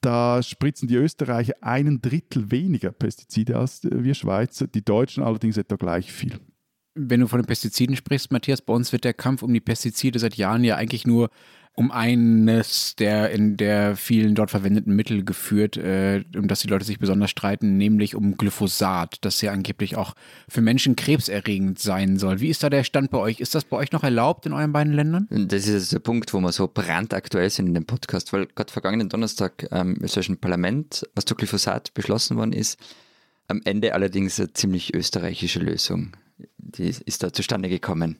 da 0.00 0.42
spritzen 0.42 0.88
die 0.88 0.96
Österreicher 0.96 1.54
einen 1.60 2.00
Drittel 2.00 2.50
weniger 2.50 2.92
Pestizide 2.92 3.58
als 3.58 3.80
wir 3.82 4.14
Schweizer, 4.14 4.66
die 4.66 4.84
Deutschen 4.84 5.22
allerdings 5.22 5.56
etwa 5.56 5.76
gleich 5.76 6.12
viel. 6.12 6.38
Wenn 6.94 7.20
du 7.20 7.28
von 7.28 7.40
den 7.40 7.46
Pestiziden 7.46 7.96
sprichst, 7.96 8.32
Matthias, 8.32 8.62
bei 8.62 8.74
uns 8.74 8.92
wird 8.92 9.04
der 9.04 9.14
Kampf 9.14 9.42
um 9.42 9.52
die 9.52 9.60
Pestizide 9.60 10.18
seit 10.18 10.34
Jahren 10.34 10.64
ja 10.64 10.76
eigentlich 10.76 11.06
nur 11.06 11.30
um 11.74 11.90
eines 11.90 12.94
der 12.96 13.30
in 13.30 13.56
der 13.56 13.96
vielen 13.96 14.34
dort 14.34 14.50
verwendeten 14.50 14.94
Mittel 14.94 15.24
geführt, 15.24 15.76
äh, 15.76 16.24
um 16.36 16.48
das 16.48 16.60
die 16.60 16.68
Leute 16.68 16.84
sich 16.84 16.98
besonders 16.98 17.30
streiten, 17.30 17.76
nämlich 17.76 18.14
um 18.14 18.36
Glyphosat, 18.36 19.18
das 19.22 19.40
ja 19.40 19.52
angeblich 19.52 19.96
auch 19.96 20.14
für 20.48 20.60
Menschen 20.60 20.96
krebserregend 20.96 21.78
sein 21.78 22.18
soll. 22.18 22.40
Wie 22.40 22.48
ist 22.48 22.62
da 22.62 22.70
der 22.70 22.84
Stand 22.84 23.10
bei 23.10 23.18
euch? 23.18 23.40
Ist 23.40 23.54
das 23.54 23.64
bei 23.64 23.76
euch 23.76 23.92
noch 23.92 24.04
erlaubt 24.04 24.46
in 24.46 24.52
euren 24.52 24.72
beiden 24.72 24.92
Ländern? 24.92 25.26
Das 25.30 25.66
ist 25.66 25.92
der 25.92 26.00
Punkt, 26.00 26.34
wo 26.34 26.40
wir 26.40 26.52
so 26.52 26.68
brandaktuell 26.68 27.48
sind 27.50 27.68
in 27.68 27.74
dem 27.74 27.86
Podcast, 27.86 28.32
weil 28.32 28.46
gerade 28.46 28.72
vergangenen 28.72 29.08
Donnerstag 29.08 29.66
ähm, 29.70 29.94
im 29.96 30.04
österreichischen 30.04 30.38
Parlament, 30.38 31.08
was 31.14 31.24
zu 31.24 31.34
Glyphosat 31.34 31.94
beschlossen 31.94 32.36
worden 32.36 32.52
ist, 32.52 32.78
am 33.48 33.62
Ende 33.64 33.94
allerdings 33.94 34.38
eine 34.38 34.52
ziemlich 34.52 34.94
österreichische 34.94 35.60
Lösung 35.60 36.12
die 36.58 36.94
ist 37.04 37.22
da 37.22 37.32
zustande 37.32 37.68
gekommen? 37.68 38.16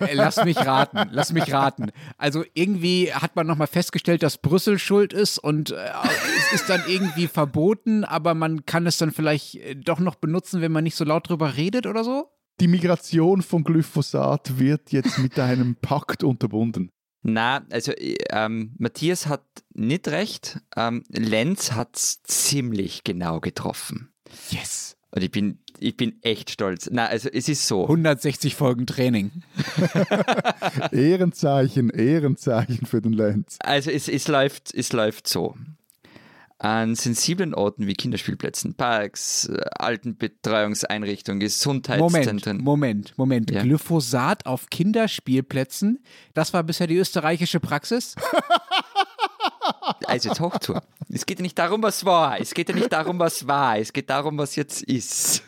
Äh, 0.00 0.14
lass 0.14 0.44
mich 0.44 0.56
raten, 0.56 1.08
lass 1.12 1.32
mich 1.32 1.52
raten. 1.52 1.90
Also 2.16 2.44
irgendwie 2.54 3.12
hat 3.12 3.36
man 3.36 3.46
nochmal 3.46 3.66
festgestellt, 3.66 4.22
dass 4.22 4.38
Brüssel 4.38 4.78
schuld 4.78 5.12
ist 5.12 5.38
und 5.38 5.70
äh, 5.70 5.76
es 6.38 6.60
ist 6.60 6.70
dann 6.70 6.82
irgendwie 6.86 7.26
verboten, 7.26 8.04
aber 8.04 8.34
man 8.34 8.64
kann 8.66 8.86
es 8.86 8.98
dann 8.98 9.12
vielleicht 9.12 9.56
äh, 9.56 9.76
doch 9.76 9.98
noch 9.98 10.14
benutzen, 10.14 10.60
wenn 10.60 10.72
man 10.72 10.84
nicht 10.84 10.96
so 10.96 11.04
laut 11.04 11.28
drüber 11.28 11.56
redet 11.56 11.86
oder 11.86 12.04
so? 12.04 12.30
Die 12.60 12.68
Migration 12.68 13.42
von 13.42 13.62
Glyphosat 13.62 14.58
wird 14.58 14.90
jetzt 14.90 15.18
mit 15.18 15.38
einem 15.38 15.76
Pakt 15.76 16.24
unterbunden. 16.24 16.90
Na, 17.22 17.64
also 17.70 17.92
ähm, 18.30 18.74
Matthias 18.78 19.26
hat 19.26 19.44
nicht 19.74 20.08
recht. 20.08 20.60
Ähm, 20.76 21.02
Lenz 21.08 21.72
hat 21.72 21.96
es 21.96 22.22
ziemlich 22.22 23.04
genau 23.04 23.40
getroffen. 23.40 24.12
Yes. 24.50 24.97
Und 25.18 25.24
ich 25.24 25.32
bin, 25.32 25.58
ich 25.80 25.96
bin 25.96 26.22
echt 26.22 26.48
stolz. 26.48 26.88
Na, 26.92 27.06
also 27.06 27.28
es 27.28 27.48
ist 27.48 27.66
so. 27.66 27.82
160 27.82 28.54
Folgen 28.54 28.86
Training. 28.86 29.32
Ehrenzeichen, 30.92 31.90
Ehrenzeichen 31.90 32.86
für 32.86 33.02
den 33.02 33.14
Lenz. 33.14 33.56
Also 33.58 33.90
es, 33.90 34.06
es, 34.06 34.28
läuft, 34.28 34.72
es 34.72 34.92
läuft 34.92 35.26
so. 35.26 35.56
An 36.58 36.94
sensiblen 36.94 37.52
Orten 37.52 37.88
wie 37.88 37.94
Kinderspielplätzen, 37.94 38.74
Parks, 38.74 39.50
Altenbetreuungseinrichtungen, 39.72 41.40
Gesundheitszentren. 41.40 42.58
Moment, 42.58 43.18
Moment, 43.18 43.18
Moment. 43.18 43.50
Ja. 43.50 43.62
Glyphosat 43.62 44.46
auf 44.46 44.70
Kinderspielplätzen, 44.70 45.98
das 46.34 46.54
war 46.54 46.62
bisher 46.62 46.86
die 46.86 46.96
österreichische 46.96 47.58
Praxis? 47.58 48.14
Also 50.04 50.28
jetzt 50.28 50.40
hoch 50.40 50.58
zu. 50.58 50.74
Es 51.10 51.26
geht 51.26 51.38
ja 51.38 51.42
nicht 51.42 51.58
darum, 51.58 51.82
was 51.82 52.04
war. 52.04 52.40
Es 52.40 52.54
geht 52.54 52.68
ja 52.68 52.74
nicht 52.74 52.92
darum, 52.92 53.18
was 53.18 53.46
war. 53.46 53.78
Es 53.78 53.92
geht 53.92 54.10
darum, 54.10 54.38
was 54.38 54.56
jetzt 54.56 54.82
ist. 54.82 55.42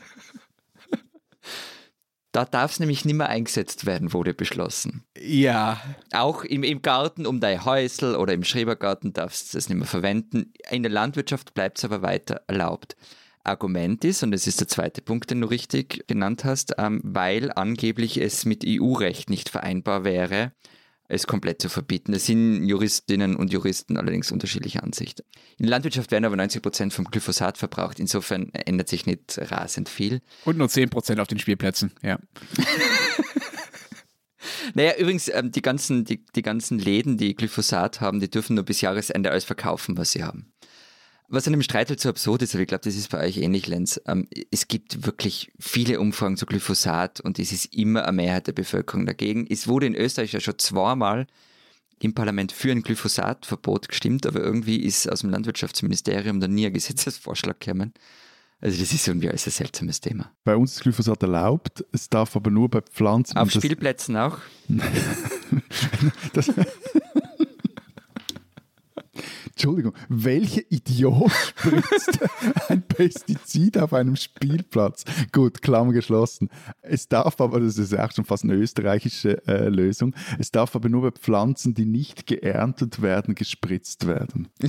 Da 2.32 2.44
darf 2.44 2.72
es 2.72 2.80
nämlich 2.80 3.04
nicht 3.04 3.16
mehr 3.16 3.28
eingesetzt 3.28 3.86
werden, 3.86 4.12
wurde 4.12 4.34
beschlossen. 4.34 5.04
Ja. 5.18 5.80
Auch 6.12 6.44
im, 6.44 6.62
im 6.62 6.80
Garten 6.80 7.26
um 7.26 7.40
dein 7.40 7.64
Häusl 7.64 8.14
oder 8.14 8.34
im 8.34 8.44
Schrebergarten 8.44 9.12
darfst 9.12 9.52
du 9.52 9.58
das 9.58 9.68
nicht 9.68 9.78
mehr 9.78 9.86
verwenden. 9.86 10.52
In 10.70 10.84
der 10.84 10.92
Landwirtschaft 10.92 11.54
bleibt 11.54 11.78
es 11.78 11.84
aber 11.84 12.02
weiter 12.02 12.42
erlaubt. 12.46 12.96
Argument 13.42 14.04
ist, 14.04 14.22
und 14.22 14.30
das 14.30 14.46
ist 14.46 14.60
der 14.60 14.68
zweite 14.68 15.02
Punkt, 15.02 15.30
den 15.30 15.40
du 15.40 15.48
richtig 15.48 16.04
genannt 16.06 16.44
hast, 16.44 16.74
ähm, 16.78 17.00
weil 17.02 17.50
angeblich 17.52 18.18
es 18.18 18.44
mit 18.44 18.64
EU-Recht 18.66 19.30
nicht 19.30 19.48
vereinbar 19.48 20.04
wäre, 20.04 20.52
es 21.10 21.26
komplett 21.26 21.60
zu 21.60 21.68
verbieten. 21.68 22.12
Das 22.12 22.26
sind 22.26 22.64
Juristinnen 22.64 23.36
und 23.36 23.52
Juristen 23.52 23.96
allerdings 23.96 24.30
unterschiedlicher 24.30 24.82
Ansicht. 24.82 25.24
In 25.58 25.66
der 25.66 25.70
Landwirtschaft 25.70 26.10
werden 26.10 26.24
aber 26.24 26.36
90 26.36 26.62
Prozent 26.62 26.92
vom 26.92 27.04
Glyphosat 27.04 27.58
verbraucht. 27.58 27.98
Insofern 27.98 28.50
ändert 28.54 28.88
sich 28.88 29.06
nicht 29.06 29.38
rasend 29.50 29.88
viel. 29.88 30.22
Und 30.44 30.56
nur 30.56 30.68
10 30.68 30.88
Prozent 30.90 31.20
auf 31.20 31.28
den 31.28 31.38
Spielplätzen, 31.38 31.92
ja. 32.02 32.18
Naja, 34.74 34.96
übrigens, 34.96 35.28
ähm, 35.28 35.50
die, 35.50 35.62
ganzen, 35.62 36.04
die, 36.04 36.24
die 36.24 36.42
ganzen 36.42 36.78
Läden, 36.78 37.16
die 37.16 37.34
Glyphosat 37.34 38.00
haben, 38.00 38.20
die 38.20 38.30
dürfen 38.30 38.54
nur 38.54 38.64
bis 38.64 38.80
Jahresende 38.80 39.30
alles 39.30 39.44
verkaufen, 39.44 39.96
was 39.96 40.12
sie 40.12 40.22
haben. 40.22 40.49
Was 41.32 41.46
an 41.46 41.52
dem 41.52 41.62
Streit 41.62 41.88
halt 41.88 42.00
so 42.00 42.08
absurd 42.08 42.42
ist, 42.42 42.54
aber 42.54 42.62
ich 42.62 42.68
glaube, 42.68 42.82
das 42.82 42.96
ist 42.96 43.08
bei 43.08 43.24
euch 43.24 43.36
ähnlich, 43.36 43.68
Lenz. 43.68 44.00
Ähm, 44.06 44.26
es 44.50 44.66
gibt 44.66 45.06
wirklich 45.06 45.52
viele 45.60 46.00
Umfragen 46.00 46.36
zu 46.36 46.44
Glyphosat 46.44 47.20
und 47.20 47.38
es 47.38 47.52
ist 47.52 47.72
immer 47.72 48.04
eine 48.04 48.16
Mehrheit 48.16 48.48
der 48.48 48.52
Bevölkerung 48.52 49.06
dagegen. 49.06 49.46
Es 49.48 49.68
wurde 49.68 49.86
in 49.86 49.94
Österreich 49.94 50.32
ja 50.32 50.40
schon 50.40 50.58
zweimal 50.58 51.28
im 52.00 52.14
Parlament 52.14 52.50
für 52.50 52.72
ein 52.72 52.82
Glyphosatverbot 52.82 53.88
gestimmt, 53.88 54.26
aber 54.26 54.40
irgendwie 54.40 54.78
ist 54.82 55.08
aus 55.08 55.20
dem 55.20 55.30
Landwirtschaftsministerium 55.30 56.40
dann 56.40 56.52
nie 56.52 56.66
ein 56.66 56.72
Gesetzesvorschlag 56.72 57.60
gekommen. 57.60 57.94
Also 58.60 58.80
das 58.80 58.92
ist 58.92 59.06
irgendwie 59.06 59.28
alles 59.28 59.46
ein 59.46 59.52
seltsames 59.52 60.00
Thema. 60.00 60.32
Bei 60.42 60.56
uns 60.56 60.72
ist 60.72 60.82
Glyphosat 60.82 61.22
erlaubt, 61.22 61.84
es 61.92 62.08
darf 62.08 62.34
aber 62.34 62.50
nur 62.50 62.68
bei 62.68 62.80
Pflanzen. 62.80 63.38
Auf 63.38 63.52
Spielplätzen 63.52 64.16
auch? 64.16 64.38
das, 66.32 66.50
Entschuldigung, 69.60 69.92
welcher 70.08 70.62
Idiot 70.70 71.30
spritzt 71.54 72.18
ein 72.70 72.80
Pestizid 72.80 73.76
auf 73.76 73.92
einem 73.92 74.16
Spielplatz? 74.16 75.04
Gut, 75.32 75.60
Klammer 75.60 75.92
geschlossen. 75.92 76.48
Es 76.80 77.08
darf 77.08 77.38
aber, 77.42 77.60
das 77.60 77.76
ist 77.76 77.94
auch 77.94 78.10
schon 78.10 78.24
fast 78.24 78.44
eine 78.44 78.54
österreichische 78.54 79.46
äh, 79.46 79.68
Lösung, 79.68 80.14
es 80.38 80.50
darf 80.50 80.74
aber 80.74 80.88
nur 80.88 81.02
bei 81.02 81.10
Pflanzen, 81.10 81.74
die 81.74 81.84
nicht 81.84 82.26
geerntet 82.26 83.02
werden, 83.02 83.34
gespritzt 83.34 84.06
werden. 84.06 84.48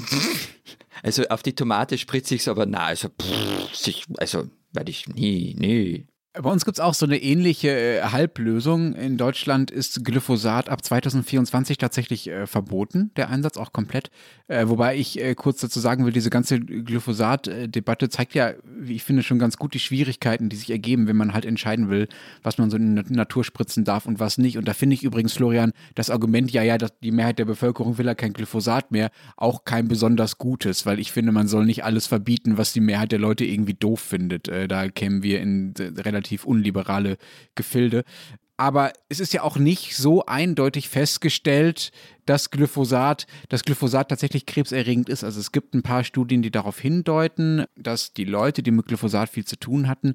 Also 1.04 1.24
auf 1.30 1.42
die 1.42 1.56
Tomate 1.56 1.98
spritze 1.98 2.36
ich 2.36 2.42
es 2.42 2.48
aber, 2.48 2.66
na, 2.66 2.80
also, 2.80 3.08
pff, 3.08 4.08
also 4.18 4.50
werde 4.74 4.92
ich 4.92 5.08
nie, 5.08 5.56
nie. 5.58 6.06
Bei 6.34 6.50
uns 6.50 6.64
gibt 6.64 6.78
es 6.78 6.80
auch 6.80 6.94
so 6.94 7.06
eine 7.06 7.22
ähnliche 7.22 7.70
äh, 7.70 8.02
Halblösung. 8.04 8.94
In 8.94 9.18
Deutschland 9.18 9.70
ist 9.70 10.06
Glyphosat 10.06 10.70
ab 10.70 10.82
2024 10.82 11.78
tatsächlich 11.78 12.30
äh, 12.30 12.48
verboten, 12.48 13.12
der 13.18 13.30
Einsatz 13.30 13.58
auch 13.58 13.74
komplett. 13.74 14.12
Äh, 14.48 14.70
wobei 14.70 14.96
ich 14.96 15.20
äh, 15.20 15.36
kurz 15.36 15.60
dazu 15.60 15.82
sagen 15.82 16.06
will, 16.06 16.14
diese 16.14 16.30
ganze 16.30 16.62
Glyphosat-Debatte 16.62 18.08
zeigt 18.08 18.34
ja, 18.34 18.54
wie 18.64 18.96
ich 18.96 19.04
finde, 19.04 19.24
schon 19.24 19.40
ganz 19.40 19.58
gut 19.58 19.74
die 19.74 19.80
Schwierigkeiten, 19.80 20.48
die 20.48 20.56
sich 20.56 20.70
ergeben, 20.70 21.08
wenn 21.08 21.18
man 21.18 21.34
halt 21.34 21.44
entscheiden 21.44 21.90
will, 21.90 22.08
was 22.44 22.58
man 22.58 22.70
so 22.70 22.78
in 22.78 22.96
der 22.96 23.06
Natur 23.10 23.44
spritzen 23.44 23.84
darf 23.84 24.06
und 24.06 24.22
was 24.22 24.38
nicht. 24.38 24.58
Und 24.58 24.70
da 24.70 24.74
finde 24.74 24.94
ich 24.94 25.04
übrigens, 25.04 25.34
Florian, 25.34 25.74
das 25.96 26.10
Argument, 26.10 26.50
ja, 26.50 26.64
ja, 26.64 26.78
die 26.78 27.12
Mehrheit 27.12 27.40
der 27.40 27.46
Bevölkerung 27.46 27.98
will 27.98 28.06
ja 28.06 28.16
kein 28.16 28.32
Glyphosat 28.32 28.90
mehr, 28.92 29.12
auch 29.36 29.66
kein 29.66 29.90
besonders 29.90 30.38
gutes, 30.38 30.86
weil 30.86 30.98
ich 31.02 31.12
finde, 31.12 31.34
man 31.34 31.50
soll 31.50 31.66
nicht 31.66 31.84
alles 31.84 32.08
verbieten, 32.08 32.58
was 32.58 32.72
die 32.72 32.80
Mehrheit 32.80 33.12
der 33.12 33.20
Leute 33.20 33.44
irgendwie 33.44 33.74
doof 33.74 34.00
findet. 34.00 34.48
Äh, 34.48 34.70
da 34.70 34.88
kämen 34.88 35.24
wir 35.24 35.42
in 35.42 35.74
relativ 35.78 36.21
relativ 36.22 36.46
unliberale 36.46 37.18
Gefilde. 37.56 38.04
Aber 38.58 38.94
es 39.10 39.20
ist 39.20 39.34
ja 39.34 39.42
auch 39.42 39.58
nicht 39.58 39.96
so 39.96 40.26
eindeutig 40.28 40.88
festgestellt, 40.88 41.92
dass 42.28 42.52
Glyphosat, 42.52 43.26
dass 43.50 43.64
Glyphosat 43.64 44.10
tatsächlich 44.10 44.46
krebserregend 44.46 45.10
ist. 45.10 45.24
Also 45.24 45.40
es 45.40 45.52
gibt 45.52 45.74
ein 45.74 45.82
paar 45.82 46.04
Studien, 46.04 46.44
die 46.44 46.52
darauf 46.52 46.80
hindeuten, 46.80 47.66
dass 47.76 48.14
die 48.14 48.26
Leute, 48.26 48.62
die 48.62 48.70
mit 48.70 48.86
Glyphosat 48.86 49.30
viel 49.30 49.46
zu 49.46 49.58
tun 49.58 49.88
hatten, 49.88 50.14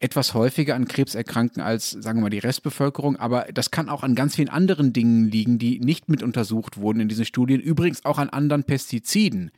etwas 0.00 0.34
häufiger 0.34 0.74
an 0.74 0.88
Krebs 0.88 1.14
erkranken 1.14 1.62
als, 1.62 1.90
sagen 1.90 2.18
wir 2.18 2.22
mal, 2.24 2.30
die 2.30 2.38
Restbevölkerung. 2.38 3.16
Aber 3.16 3.46
das 3.54 3.70
kann 3.70 3.88
auch 3.88 4.02
an 4.02 4.16
ganz 4.16 4.34
vielen 4.34 4.48
anderen 4.48 4.92
Dingen 4.92 5.30
liegen, 5.30 5.58
die 5.58 5.78
nicht 5.78 6.08
mit 6.08 6.24
untersucht 6.24 6.78
wurden 6.78 7.00
in 7.00 7.08
diesen 7.08 7.24
Studien. 7.24 7.60
Übrigens 7.60 8.04
auch 8.04 8.18
an 8.18 8.30
anderen 8.30 8.64
Pestiziden 8.64 9.52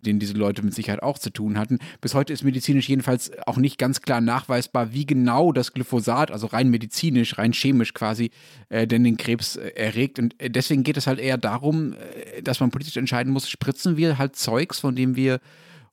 denen 0.00 0.18
diese 0.18 0.34
Leute 0.34 0.62
mit 0.62 0.74
Sicherheit 0.74 1.02
auch 1.02 1.18
zu 1.18 1.30
tun 1.30 1.58
hatten. 1.58 1.78
Bis 2.00 2.14
heute 2.14 2.32
ist 2.32 2.44
medizinisch 2.44 2.88
jedenfalls 2.88 3.30
auch 3.46 3.56
nicht 3.56 3.78
ganz 3.78 4.00
klar 4.02 4.20
nachweisbar, 4.20 4.92
wie 4.92 5.06
genau 5.06 5.52
das 5.52 5.72
Glyphosat, 5.72 6.30
also 6.30 6.46
rein 6.46 6.68
medizinisch, 6.68 7.38
rein 7.38 7.52
chemisch 7.52 7.94
quasi, 7.94 8.30
äh, 8.68 8.86
denn 8.86 9.04
den 9.04 9.16
Krebs 9.16 9.56
äh, 9.56 9.68
erregt. 9.70 10.18
Und 10.18 10.40
äh, 10.40 10.50
deswegen 10.50 10.82
geht 10.82 10.96
es 10.96 11.06
halt 11.06 11.18
eher 11.18 11.38
darum, 11.38 11.94
äh, 11.94 12.42
dass 12.42 12.60
man 12.60 12.70
politisch 12.70 12.96
entscheiden 12.96 13.32
muss, 13.32 13.48
spritzen 13.48 13.96
wir 13.96 14.18
halt 14.18 14.36
Zeugs, 14.36 14.80
von 14.80 14.94
dem 14.94 15.16
wir 15.16 15.40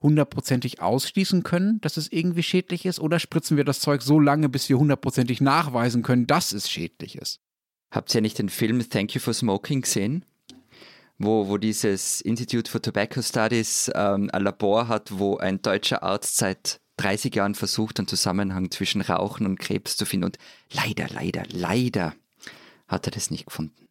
hundertprozentig 0.01 0.81
ausschließen 0.81 1.43
können, 1.43 1.79
dass 1.79 1.95
es 1.97 2.11
irgendwie 2.11 2.43
schädlich 2.43 2.85
ist, 2.85 2.99
oder 2.99 3.19
spritzen 3.19 3.55
wir 3.55 3.63
das 3.63 3.79
Zeug 3.79 4.01
so 4.01 4.19
lange, 4.19 4.49
bis 4.49 4.67
wir 4.67 4.77
hundertprozentig 4.77 5.39
nachweisen 5.39 6.03
können, 6.03 6.27
dass 6.27 6.51
es 6.51 6.69
schädlich 6.69 7.17
ist? 7.17 7.39
Habt 7.89 8.13
ihr 8.13 8.21
nicht 8.21 8.37
den 8.37 8.49
Film 8.49 8.87
Thank 8.89 9.15
You 9.15 9.21
for 9.21 9.33
Smoking 9.33 9.81
gesehen? 9.81 10.25
Wo, 11.17 11.47
wo 11.47 11.57
dieses 11.57 12.21
Institute 12.21 12.69
for 12.69 12.81
Tobacco 12.81 13.21
Studies 13.21 13.91
ähm, 13.95 14.29
ein 14.31 14.43
Labor 14.43 14.87
hat, 14.87 15.17
wo 15.17 15.37
ein 15.37 15.61
deutscher 15.61 16.03
Arzt 16.03 16.37
seit 16.37 16.79
30 16.97 17.35
Jahren 17.35 17.55
versucht, 17.55 17.99
einen 17.99 18.07
Zusammenhang 18.07 18.71
zwischen 18.71 19.01
Rauchen 19.01 19.45
und 19.45 19.59
Krebs 19.59 19.97
zu 19.97 20.05
finden. 20.05 20.25
Und 20.25 20.37
leider, 20.71 21.07
leider, 21.09 21.43
leider 21.49 22.13
hat 22.87 23.07
er 23.07 23.11
das 23.11 23.31
nicht 23.31 23.45
gefunden. 23.45 23.82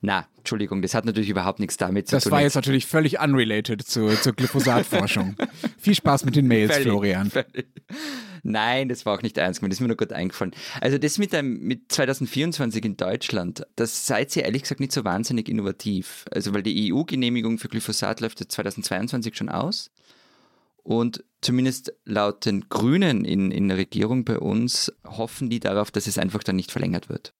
Na, 0.00 0.26
Entschuldigung, 0.38 0.82
das 0.82 0.94
hat 0.94 1.04
natürlich 1.04 1.30
überhaupt 1.30 1.58
nichts 1.58 1.76
damit 1.76 2.08
zu 2.08 2.16
das 2.16 2.24
tun. 2.24 2.30
Das 2.30 2.36
war 2.36 2.42
jetzt 2.42 2.54
natürlich 2.54 2.86
völlig 2.86 3.18
unrelated 3.18 3.82
zur, 3.82 4.20
zur 4.20 4.32
Glyphosat-Forschung. 4.34 5.36
Viel 5.78 5.94
Spaß 5.94 6.24
mit 6.24 6.36
den 6.36 6.46
Mails, 6.46 6.72
völlig, 6.72 6.88
Florian. 6.88 7.30
Völlig. 7.30 7.66
Nein, 8.42 8.88
das 8.88 9.04
war 9.04 9.14
auch 9.16 9.22
nicht 9.22 9.38
ernst 9.38 9.60
gemeint, 9.60 9.72
das 9.72 9.78
ist 9.78 9.80
mir 9.80 9.88
nur 9.88 9.96
gut 9.96 10.12
eingefallen. 10.12 10.54
Also 10.80 10.98
das 10.98 11.18
mit, 11.18 11.34
einem, 11.34 11.58
mit 11.60 11.90
2024 11.90 12.84
in 12.84 12.96
Deutschland, 12.96 13.66
das 13.74 14.06
seid 14.06 14.36
ihr 14.36 14.44
ehrlich 14.44 14.62
gesagt 14.62 14.80
nicht 14.80 14.92
so 14.92 15.04
wahnsinnig 15.04 15.48
innovativ. 15.48 16.24
Also 16.30 16.54
weil 16.54 16.62
die 16.62 16.92
EU-Genehmigung 16.92 17.58
für 17.58 17.68
Glyphosat 17.68 18.20
läuft 18.20 18.38
2022 18.38 19.36
schon 19.36 19.48
aus. 19.48 19.90
Und 20.84 21.24
zumindest 21.40 21.92
laut 22.04 22.46
den 22.46 22.68
Grünen 22.68 23.24
in, 23.24 23.50
in 23.50 23.66
der 23.66 23.76
Regierung 23.76 24.24
bei 24.24 24.38
uns 24.38 24.92
hoffen 25.04 25.50
die 25.50 25.58
darauf, 25.58 25.90
dass 25.90 26.06
es 26.06 26.16
einfach 26.16 26.44
dann 26.44 26.54
nicht 26.54 26.70
verlängert 26.70 27.08
wird. 27.08 27.34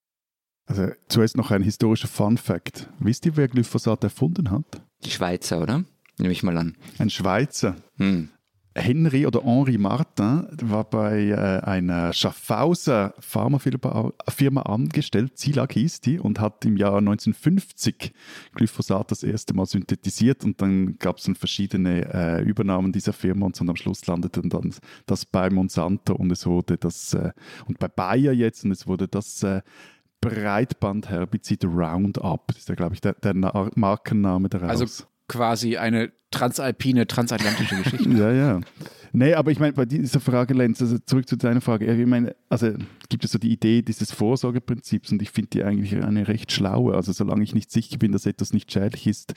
Also 0.67 0.89
zuerst 1.09 1.37
noch 1.37 1.51
ein 1.51 1.63
historischer 1.63 2.09
Fun 2.09 2.37
Fact. 2.37 2.89
Wisst 2.99 3.25
ihr, 3.27 3.37
wer 3.37 3.49
Glyphosat 3.49 4.03
erfunden 4.05 4.51
hat? 4.51 4.83
Die 5.05 5.11
Schweizer, 5.11 5.63
oder? 5.63 5.85
Nehme 6.19 6.33
ich 6.33 6.43
mal 6.43 6.57
an. 6.59 6.77
Ein 6.99 7.11
Schweizer. 7.11 7.77
Hm. 7.99 8.31
Henry 8.77 9.27
oder 9.27 9.43
Henri 9.43 9.79
Martin 9.79 10.47
war 10.63 10.85
bei 10.85 11.29
äh, 11.29 11.65
einer 11.65 12.13
Schaffhauser 12.13 13.15
Pharmafirma 13.19 14.63
angestellt, 14.63 15.39
Zilag 15.39 15.73
hieß 15.73 16.03
die, 16.03 16.19
und 16.19 16.41
hat 16.41 16.65
im 16.67 16.77
Jahr 16.77 16.99
1950 16.99 18.13
Glyphosat 18.55 19.11
das 19.11 19.23
erste 19.23 19.55
Mal 19.55 19.67
synthetisiert 19.67 20.45
und 20.45 20.61
dann 20.61 20.99
gab 20.99 21.19
es 21.19 21.25
dann 21.25 21.37
verschiedene 21.37 22.13
äh, 22.13 22.43
Übernahmen 22.43 22.93
dieser 22.93 23.15
Firma 23.15 23.47
und, 23.47 23.59
und 23.59 23.71
am 23.71 23.77
Schluss 23.77 24.07
landete 24.07 24.43
dann 24.43 24.75
das 25.07 25.25
bei 25.25 25.49
Monsanto 25.49 26.15
und 26.15 26.31
es 26.31 26.45
wurde 26.45 26.77
das, 26.77 27.15
äh, 27.15 27.33
und 27.67 27.79
bei 27.79 27.89
Bayer 27.89 28.33
jetzt 28.33 28.65
und 28.65 28.73
es 28.73 28.87
wurde 28.87 29.09
das 29.09 29.43
äh, 29.43 29.63
Breitbandherbizid 30.29 31.65
Roundup. 31.65 32.49
Das 32.49 32.59
ist 32.59 32.69
ja, 32.69 32.75
glaube 32.75 32.95
ich, 32.95 33.01
der, 33.01 33.15
der 33.15 33.35
Markenname 33.75 34.49
daraus. 34.49 34.81
Also 34.81 35.05
quasi 35.29 35.77
eine 35.77 36.13
transalpine, 36.31 37.07
transatlantische 37.07 37.77
Geschichte. 37.77 38.09
ja, 38.19 38.33
ja. 38.33 38.61
Nee, 39.13 39.33
aber 39.35 39.51
ich 39.51 39.59
meine, 39.59 39.73
bei 39.73 39.87
dieser 39.87 40.21
Frage, 40.21 40.53
Lenz, 40.53 40.83
also 40.83 40.99
zurück 40.99 41.27
zu 41.27 41.37
deiner 41.37 41.63
Frage. 41.63 41.91
Ich 41.91 42.07
meine, 42.07 42.37
also 42.51 42.75
gibt 43.09 43.25
es 43.25 43.33
so 43.33 43.39
die 43.39 43.51
Idee 43.51 43.81
dieses 43.81 44.13
Vorsorgeprinzips 44.13 45.11
und 45.11 45.23
ich 45.23 45.31
finde 45.31 45.51
die 45.51 45.65
eigentlich 45.65 45.97
eine 45.97 46.29
recht 46.29 46.53
schlaue. 46.53 46.95
Also 46.95 47.13
solange 47.13 47.43
ich 47.43 47.55
nicht 47.55 47.71
sicher 47.71 47.97
bin, 47.97 48.13
dass 48.13 48.27
etwas 48.27 48.53
nicht 48.53 48.71
schädlich 48.71 49.07
ist, 49.07 49.35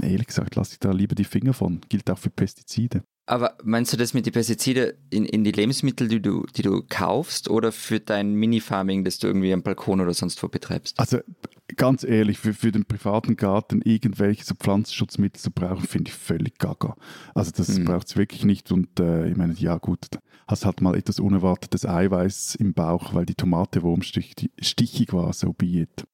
ehrlich 0.00 0.28
gesagt, 0.28 0.54
lasse 0.54 0.74
ich 0.74 0.78
da 0.78 0.92
lieber 0.92 1.16
die 1.16 1.24
Finger 1.24 1.54
von. 1.54 1.80
Gilt 1.88 2.08
auch 2.10 2.18
für 2.18 2.30
Pestizide. 2.30 3.02
Aber 3.30 3.56
meinst 3.62 3.92
du 3.92 3.96
das 3.96 4.12
mit 4.12 4.26
den 4.26 4.32
Pestiziden 4.32 4.94
in, 5.08 5.24
in 5.24 5.44
die 5.44 5.52
Lebensmittel, 5.52 6.08
die 6.08 6.20
du, 6.20 6.46
die 6.56 6.62
du 6.62 6.82
kaufst 6.88 7.48
oder 7.48 7.70
für 7.70 8.00
dein 8.00 8.34
Mini-Farming, 8.34 9.04
das 9.04 9.20
du 9.20 9.28
irgendwie 9.28 9.52
am 9.52 9.62
Balkon 9.62 10.00
oder 10.00 10.12
sonst 10.14 10.42
wo 10.42 10.48
betreibst? 10.48 10.98
Also 10.98 11.18
ganz 11.76 12.02
ehrlich, 12.02 12.38
für, 12.38 12.54
für 12.54 12.72
den 12.72 12.86
privaten 12.86 13.36
Garten 13.36 13.82
irgendwelche 13.82 14.44
so 14.44 14.56
Pflanzenschutzmittel 14.56 15.40
zu 15.40 15.52
brauchen, 15.52 15.86
finde 15.86 16.10
ich 16.10 16.16
völlig 16.16 16.58
gaga. 16.58 16.96
Also 17.32 17.52
das 17.56 17.68
mhm. 17.78 17.84
braucht 17.84 18.08
es 18.08 18.16
wirklich 18.16 18.44
nicht 18.44 18.72
und 18.72 18.98
äh, 18.98 19.28
ich 19.28 19.36
meine, 19.36 19.54
ja 19.54 19.78
gut, 19.78 20.08
hast 20.48 20.66
halt 20.66 20.80
mal 20.80 20.96
etwas 20.96 21.20
unerwartetes 21.20 21.86
Eiweiß 21.86 22.56
im 22.56 22.74
Bauch, 22.74 23.14
weil 23.14 23.26
die 23.26 23.36
Tomate 23.36 23.82
wurmstichig 23.82 25.12
war, 25.12 25.32
so 25.34 25.52
be 25.52 25.66
it. 25.66 26.04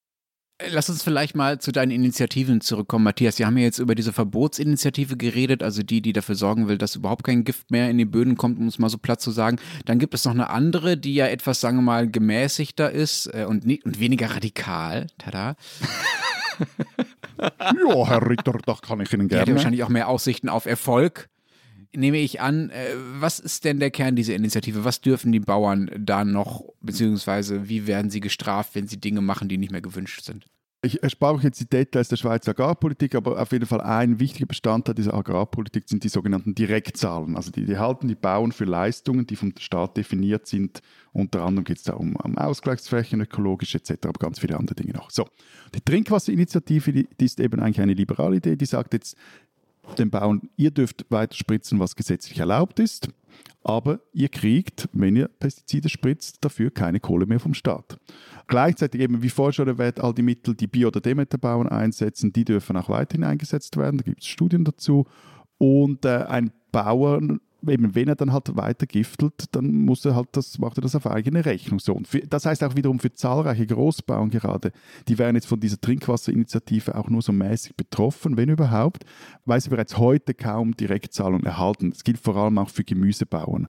Äh, 0.58 0.68
lass 0.70 0.88
uns 0.88 1.02
vielleicht 1.02 1.34
mal 1.34 1.58
zu 1.58 1.72
deinen 1.72 1.90
Initiativen 1.90 2.60
zurückkommen, 2.60 3.04
Matthias. 3.04 3.38
Wir 3.38 3.46
haben 3.46 3.56
ja 3.56 3.64
jetzt 3.64 3.78
über 3.78 3.94
diese 3.94 4.12
Verbotsinitiative 4.12 5.16
geredet, 5.16 5.62
also 5.62 5.82
die, 5.82 6.00
die 6.00 6.12
dafür 6.12 6.34
sorgen 6.34 6.68
will, 6.68 6.78
dass 6.78 6.96
überhaupt 6.96 7.25
kein 7.25 7.44
Gift 7.44 7.70
mehr 7.70 7.90
in 7.90 7.98
die 7.98 8.04
Böden 8.04 8.36
kommt, 8.36 8.58
um 8.58 8.66
es 8.66 8.78
mal 8.78 8.88
so 8.88 8.98
platt 8.98 9.20
zu 9.20 9.30
sagen. 9.30 9.58
Dann 9.84 9.98
gibt 9.98 10.14
es 10.14 10.25
noch 10.25 10.32
eine 10.32 10.50
andere, 10.50 10.96
die 10.96 11.14
ja 11.14 11.26
etwas, 11.26 11.60
sagen 11.60 11.78
wir 11.78 11.82
mal, 11.82 12.10
gemäßigter 12.10 12.90
ist 12.90 13.26
äh, 13.26 13.44
und, 13.46 13.64
und 13.64 14.00
weniger 14.00 14.30
radikal. 14.30 15.08
Tada. 15.18 15.56
ja, 17.38 18.08
Herr 18.08 18.28
Ritter, 18.28 18.58
das 18.64 18.82
kann 18.82 19.00
ich 19.00 19.12
Ihnen 19.12 19.28
gerne. 19.28 19.44
Die 19.44 19.50
hat 19.50 19.56
wahrscheinlich 19.56 19.82
auch 19.82 19.88
mehr 19.88 20.08
Aussichten 20.08 20.48
auf 20.48 20.66
Erfolg 20.66 21.28
nehme 21.96 22.18
ich 22.18 22.40
an, 22.40 22.70
äh, 22.70 22.94
was 23.18 23.38
ist 23.38 23.64
denn 23.64 23.80
der 23.80 23.90
Kern 23.90 24.16
dieser 24.16 24.34
Initiative? 24.34 24.84
Was 24.84 25.00
dürfen 25.00 25.32
die 25.32 25.40
Bauern 25.40 25.90
da 25.98 26.24
noch, 26.24 26.64
beziehungsweise 26.80 27.68
wie 27.68 27.86
werden 27.86 28.10
sie 28.10 28.20
gestraft, 28.20 28.74
wenn 28.74 28.88
sie 28.88 29.00
Dinge 29.00 29.20
machen, 29.20 29.48
die 29.48 29.58
nicht 29.58 29.72
mehr 29.72 29.80
gewünscht 29.80 30.22
sind? 30.22 30.46
Ich 30.82 31.02
erspare 31.02 31.34
euch 31.34 31.42
jetzt 31.42 31.58
die 31.58 31.68
Details 31.68 32.08
der 32.08 32.16
Schweizer 32.16 32.50
Agrarpolitik, 32.50 33.16
aber 33.16 33.40
auf 33.40 33.50
jeden 33.50 33.66
Fall 33.66 33.80
ein 33.80 34.20
wichtiger 34.20 34.46
Bestandteil 34.46 34.94
dieser 34.94 35.14
Agrarpolitik 35.14 35.88
sind 35.88 36.04
die 36.04 36.08
sogenannten 36.08 36.54
Direktzahlen. 36.54 37.34
Also 37.34 37.50
die, 37.50 37.64
die 37.64 37.78
halten 37.78 38.06
die 38.06 38.14
Bauern 38.14 38.52
für 38.52 38.66
Leistungen, 38.66 39.26
die 39.26 39.34
vom 39.34 39.52
Staat 39.58 39.96
definiert 39.96 40.46
sind. 40.46 40.82
Unter 41.12 41.42
anderem 41.42 41.64
geht 41.64 41.78
es 41.78 41.82
da 41.82 41.94
um, 41.94 42.14
um 42.14 42.38
Ausgleichsflächen, 42.38 43.20
ökologisch 43.20 43.74
etc., 43.74 43.94
aber 44.02 44.18
ganz 44.20 44.38
viele 44.38 44.56
andere 44.56 44.76
Dinge 44.76 44.92
noch. 44.92 45.10
So, 45.10 45.26
die 45.74 45.80
Trinkwasserinitiative, 45.80 46.92
die, 46.92 47.08
die 47.18 47.24
ist 47.24 47.40
eben 47.40 47.58
eigentlich 47.58 47.80
eine 47.80 47.94
liberale 47.94 48.36
Idee, 48.36 48.54
die 48.54 48.66
sagt 48.66 48.92
jetzt, 48.92 49.16
den 49.99 50.11
Bauern, 50.11 50.49
ihr 50.57 50.71
dürft 50.71 51.07
weiter 51.11 51.35
spritzen, 51.35 51.78
was 51.78 51.97
gesetzlich 51.97 52.38
erlaubt 52.38 52.78
ist, 52.81 53.09
aber 53.62 54.00
ihr 54.12 54.28
kriegt, 54.28 54.88
wenn 54.93 55.16
ihr 55.16 55.28
Pestizide 55.28 55.88
spritzt, 55.88 56.45
dafür 56.45 56.71
keine 56.71 57.00
Kohle 57.00 57.26
mehr 57.26 57.40
vom 57.40 57.55
Staat. 57.55 57.99
Gleichzeitig 58.47 59.00
eben, 59.00 59.23
wie 59.23 59.28
vorher 59.28 59.52
schon 59.52 59.69
erwähnt, 59.69 60.00
all 60.00 60.14
die 60.14 60.23
Mittel, 60.23 60.55
die 60.55 60.69
Bio- 60.69 60.88
oder 60.88 61.00
Demeterbauern 61.00 61.69
einsetzen, 61.69 62.33
die 62.33 62.45
dürfen 62.45 62.76
auch 62.76 62.88
weiterhin 62.88 63.25
eingesetzt 63.25 63.76
werden. 63.76 63.99
Da 63.99 64.05
gibt 64.05 64.23
es 64.23 64.28
Studien 64.28 64.64
dazu. 64.64 65.07
Und 65.59 66.05
äh, 66.05 66.25
ein 66.28 66.52
Bauer 66.71 67.21
eben, 67.68 67.94
wenn 67.94 68.08
er 68.08 68.16
dann 68.16 68.32
halt 68.32 68.56
weiter 68.56 68.87
giftelt, 68.87 69.44
dann 69.52 69.85
muss 69.85 70.04
er 70.04 70.14
halt 70.14 70.28
das, 70.32 70.58
macht 70.58 70.78
er 70.78 70.82
das 70.82 70.94
auf 70.94 71.06
eigene 71.06 71.44
Rechnung. 71.44 71.78
So. 71.78 71.94
Und 71.94 72.08
für, 72.08 72.20
das 72.20 72.46
heißt 72.46 72.62
auch 72.64 72.76
wiederum 72.76 72.99
für 72.99 73.12
zahlreiche 73.12 73.66
Großbauern 73.66 74.30
gerade, 74.30 74.73
die 75.08 75.18
werden 75.18 75.37
jetzt 75.37 75.46
von 75.46 75.61
dieser 75.61 75.80
Trinkwasserinitiative 75.80 76.94
auch 76.94 77.08
nur 77.08 77.23
so 77.23 77.32
mäßig 77.32 77.76
betroffen, 77.76 78.37
wenn 78.37 78.49
überhaupt, 78.49 79.04
weil 79.44 79.61
sie 79.61 79.70
bereits 79.70 79.99
heute 79.99 80.35
kaum 80.35 80.76
Direktzahlungen 80.76 81.46
erhalten. 81.46 81.90
Das 81.90 82.04
gilt 82.04 82.18
vor 82.18 82.37
allem 82.37 82.58
auch 82.58 82.70
für 82.70 82.85
Gemüsebauern. 82.85 83.66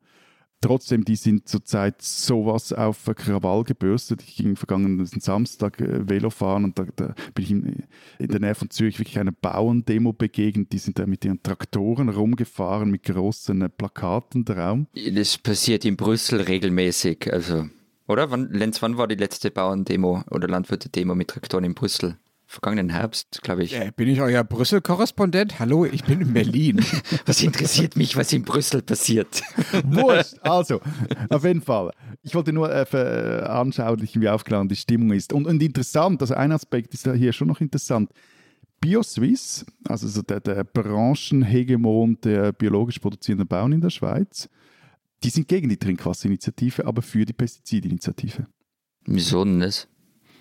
Trotzdem, 0.59 1.05
die 1.05 1.15
sind 1.15 1.47
zurzeit 1.47 2.01
sowas 2.01 2.73
auf 2.73 3.05
Krawall 3.15 3.63
gebürstet. 3.63 4.23
Ich 4.23 4.37
ging 4.37 4.55
vergangenen 4.55 5.05
Samstag 5.05 5.79
äh, 5.79 6.09
Velo 6.09 6.31
fahren 6.31 6.63
und 6.63 6.79
da, 6.79 6.85
da, 6.95 7.13
bin 7.35 7.43
ich 7.43 7.51
in, 7.51 7.83
in, 8.17 8.27
der 8.27 8.39
Nähe 8.39 8.55
von 8.55 8.71
Zürich 8.71 8.97
wirklich 8.97 9.19
einer 9.19 9.31
Bauerndemo 9.31 10.13
begegnet. 10.13 10.71
Die 10.71 10.79
sind 10.79 10.97
da 10.97 11.05
mit 11.05 11.23
ihren 11.25 11.43
Traktoren 11.43 12.09
rumgefahren 12.09 12.89
mit 12.89 13.03
großen 13.03 13.61
äh, 13.61 13.69
Plakaten 13.69 14.45
drauf. 14.45 14.79
Das 15.13 15.37
passiert 15.37 15.85
in 15.85 15.95
Brüssel 15.95 16.41
regelmäßig. 16.41 17.31
Also, 17.31 17.69
oder? 18.07 18.31
Wann, 18.31 18.49
Lenz, 18.51 18.81
wann 18.81 18.97
war 18.97 19.07
die 19.07 19.15
letzte 19.15 19.51
Bauerndemo 19.51 20.23
oder 20.31 20.47
Landwirte-Demo 20.47 21.13
mit 21.13 21.27
Traktoren 21.27 21.65
in 21.65 21.75
Brüssel? 21.75 22.17
Vergangenen 22.47 22.89
Herbst, 22.89 23.41
glaube 23.43 23.63
ich. 23.63 23.75
Äh, 23.75 23.91
bin 23.95 24.07
ich 24.07 24.21
euer 24.21 24.43
Brüssel-Korrespondent? 24.43 25.59
Hallo, 25.59 25.85
ich 25.85 26.05
bin 26.05 26.21
in 26.21 26.33
Berlin. 26.33 26.83
was 27.25 27.43
interessiert 27.43 27.97
mich, 27.97 28.15
was 28.15 28.31
in 28.31 28.43
Brüssel 28.43 28.81
passiert? 28.81 29.43
Wurscht. 29.83 30.39
Also, 30.41 30.79
auf 31.29 31.43
jeden 31.43 31.61
Fall. 31.61 31.91
Ich 32.23 32.33
wollte 32.33 32.53
nur 32.53 32.73
äh, 32.73 32.85
veranschaulichen, 32.85 34.21
wie 34.21 34.29
aufgeladen 34.29 34.69
die 34.69 34.77
Stimmung 34.77 35.11
ist. 35.11 35.33
Und, 35.33 35.45
und 35.45 35.61
interessant, 35.61 36.21
also 36.21 36.33
ein 36.33 36.53
Aspekt 36.53 36.93
ist 36.93 37.03
hier 37.11 37.33
schon 37.33 37.49
noch 37.49 37.59
interessant. 37.59 38.11
BioSwiss, 38.79 39.65
also 39.87 40.07
so 40.07 40.21
der, 40.21 40.39
der 40.39 40.63
Branchenhegemon 40.63 42.19
der 42.21 42.53
biologisch 42.53 42.99
produzierenden 42.99 43.47
Bauern 43.47 43.73
in 43.73 43.81
der 43.81 43.89
Schweiz, 43.89 44.49
die 45.23 45.29
sind 45.29 45.47
gegen 45.47 45.67
die 45.67 45.77
Trinkwasserinitiative, 45.77 46.85
aber 46.85 47.01
für 47.01 47.25
die 47.25 47.33
Pestizidinitiative. 47.33 48.47
Wieso 49.05 49.43
denn 49.43 49.59
das? 49.59 49.87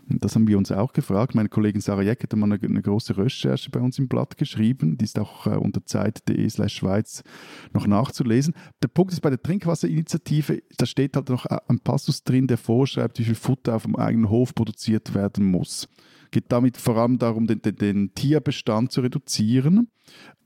Das 0.08 0.36
haben 0.36 0.46
wir 0.46 0.56
uns 0.56 0.70
auch 0.70 0.92
gefragt. 0.92 1.34
Meine 1.34 1.48
Kollegin 1.48 1.80
Sarah 1.80 2.02
Jeck 2.02 2.22
hat 2.22 2.32
mal 2.36 2.52
eine, 2.52 2.62
eine, 2.62 2.82
große 2.82 3.16
Recherche 3.16 3.70
bei 3.70 3.80
uns 3.80 3.98
im 3.98 4.06
Blatt 4.06 4.36
geschrieben. 4.36 4.96
Die 4.96 5.04
ist 5.04 5.18
auch 5.18 5.46
äh, 5.46 5.56
unter 5.56 5.84
zeit.de 5.84 6.48
Schweiz 6.68 7.25
noch 7.72 7.88
nachzulesen. 7.88 8.54
Der 8.82 8.88
Punkt 8.88 9.12
ist 9.12 9.21
bei 9.21 9.30
der 9.30 9.42
Trinkwasserinitiative, 9.42 10.62
da 10.76 10.86
steht 10.86 11.16
halt 11.16 11.28
noch 11.28 11.45
ein 11.47 11.80
Passus 11.80 12.23
drin, 12.23 12.47
der 12.47 12.56
vorschreibt, 12.56 13.19
wie 13.19 13.25
viel 13.25 13.34
Futter 13.34 13.75
auf 13.75 13.82
dem 13.82 13.97
eigenen 13.97 14.30
Hof 14.30 14.54
produziert 14.54 15.12
werden 15.14 15.45
muss. 15.45 15.88
Geht 16.30 16.52
damit 16.52 16.76
vor 16.76 16.97
allem 16.97 17.19
darum, 17.19 17.49
den, 17.49 17.60
den, 17.62 17.76
den 17.76 18.14
Tierbestand 18.14 18.92
zu 18.92 19.00
reduzieren. 19.00 19.88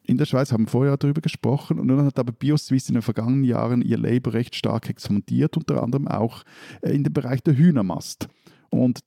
In 0.05 0.17
der 0.17 0.25
Schweiz 0.25 0.53
haben 0.53 0.65
wir 0.65 0.71
vorher 0.71 0.97
darüber 0.97 1.21
gesprochen 1.21 1.79
und 1.79 1.89
dann 1.89 2.07
hat 2.07 2.19
aber 2.19 2.33
BioSwiss 2.33 2.89
in 2.89 2.95
den 2.95 3.03
vergangenen 3.03 3.45
Jahren 3.45 3.83
ihr 3.83 3.99
Label 3.99 4.33
recht 4.33 4.55
stark 4.55 4.89
expandiert, 4.89 5.57
unter 5.59 5.83
anderem 5.83 6.09
auch 6.09 6.45
äh, 6.81 6.93
in 6.93 7.05
den 7.05 7.13
Bereich 7.13 7.43
der 7.43 7.57
Hühnermast. 7.57 8.29
Und 8.71 9.01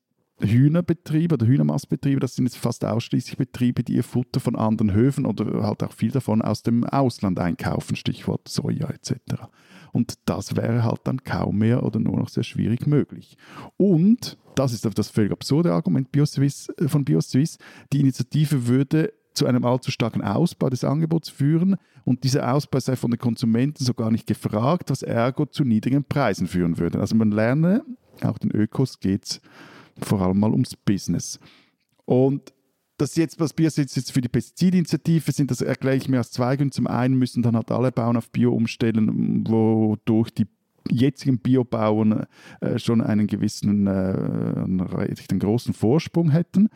Hühnerbetriebe 0.47 1.35
oder 1.35 1.45
Hühnermastbetriebe, 1.45 2.19
das 2.19 2.35
sind 2.35 2.45
jetzt 2.45 2.57
fast 2.57 2.85
ausschließlich 2.85 3.37
Betriebe, 3.37 3.83
die 3.83 3.95
ihr 3.95 4.03
Futter 4.03 4.39
von 4.39 4.55
anderen 4.55 4.93
Höfen 4.93 5.25
oder 5.25 5.63
halt 5.63 5.83
auch 5.83 5.93
viel 5.93 6.11
davon 6.11 6.41
aus 6.41 6.63
dem 6.63 6.83
Ausland 6.83 7.39
einkaufen, 7.39 7.95
Stichwort 7.95 8.47
Soja 8.47 8.89
etc. 8.89 9.43
Und 9.91 10.15
das 10.25 10.55
wäre 10.55 10.83
halt 10.83 11.01
dann 11.03 11.23
kaum 11.23 11.59
mehr 11.59 11.83
oder 11.83 11.99
nur 11.99 12.17
noch 12.17 12.29
sehr 12.29 12.43
schwierig 12.43 12.87
möglich. 12.87 13.37
Und, 13.77 14.37
das 14.55 14.73
ist 14.73 14.85
das 14.85 15.09
völlig 15.09 15.31
absurde 15.31 15.73
Argument 15.73 16.09
äh, 16.15 16.87
von 16.87 17.05
BioSwiss, 17.05 17.57
die 17.91 17.99
Initiative 17.99 18.67
würde 18.67 19.13
zu 19.33 19.45
einem 19.45 19.65
allzu 19.65 19.91
starken 19.91 20.21
Ausbau 20.21 20.69
des 20.69 20.83
Angebots 20.83 21.29
führen 21.29 21.75
und 22.05 22.23
dieser 22.23 22.53
Ausbau 22.53 22.79
sei 22.79 22.95
von 22.95 23.11
den 23.11 23.19
Konsumenten 23.19 23.83
so 23.83 23.93
gar 23.93 24.11
nicht 24.11 24.27
gefragt, 24.27 24.89
was 24.89 25.01
ergo 25.01 25.45
zu 25.45 25.63
niedrigen 25.63 26.03
Preisen 26.03 26.47
führen 26.47 26.77
würde. 26.77 26.99
Also 26.99 27.15
man 27.15 27.31
lerne, 27.31 27.83
auch 28.21 28.37
den 28.37 28.51
Ökos 28.51 28.99
geht 28.99 29.25
es 29.25 29.41
vor 30.01 30.21
allem 30.21 30.39
mal 30.39 30.51
ums 30.51 30.75
Business. 30.75 31.39
Und 32.05 32.53
das 32.97 33.15
jetzt, 33.15 33.39
was 33.39 33.53
Bio 33.53 33.69
jetzt 33.73 34.11
für 34.11 34.21
die 34.21 34.29
Pestizidinitiative 34.29 35.31
sind, 35.31 35.51
das 35.51 35.61
erkläre 35.61 35.95
ich 35.95 36.07
mir 36.07 36.19
aus 36.19 36.31
zwei 36.31 36.55
Gründen. 36.55 36.71
Zum 36.71 36.87
einen 36.87 37.15
müssen 37.15 37.41
dann 37.41 37.55
halt 37.55 37.71
alle 37.71 37.91
Bauern 37.91 38.17
auf 38.17 38.29
Bio 38.29 38.53
umstellen, 38.53 39.47
wodurch 39.47 40.31
die 40.31 40.47
jetzigen 40.89 41.39
Biobauern 41.39 42.25
äh, 42.61 42.77
schon 42.77 43.01
einen 43.01 43.27
gewissen, 43.27 43.87
äh, 43.87 43.89
einen 43.91 45.39
großen 45.39 45.73
Vorsprung 45.73 46.29
hätten. 46.31 46.69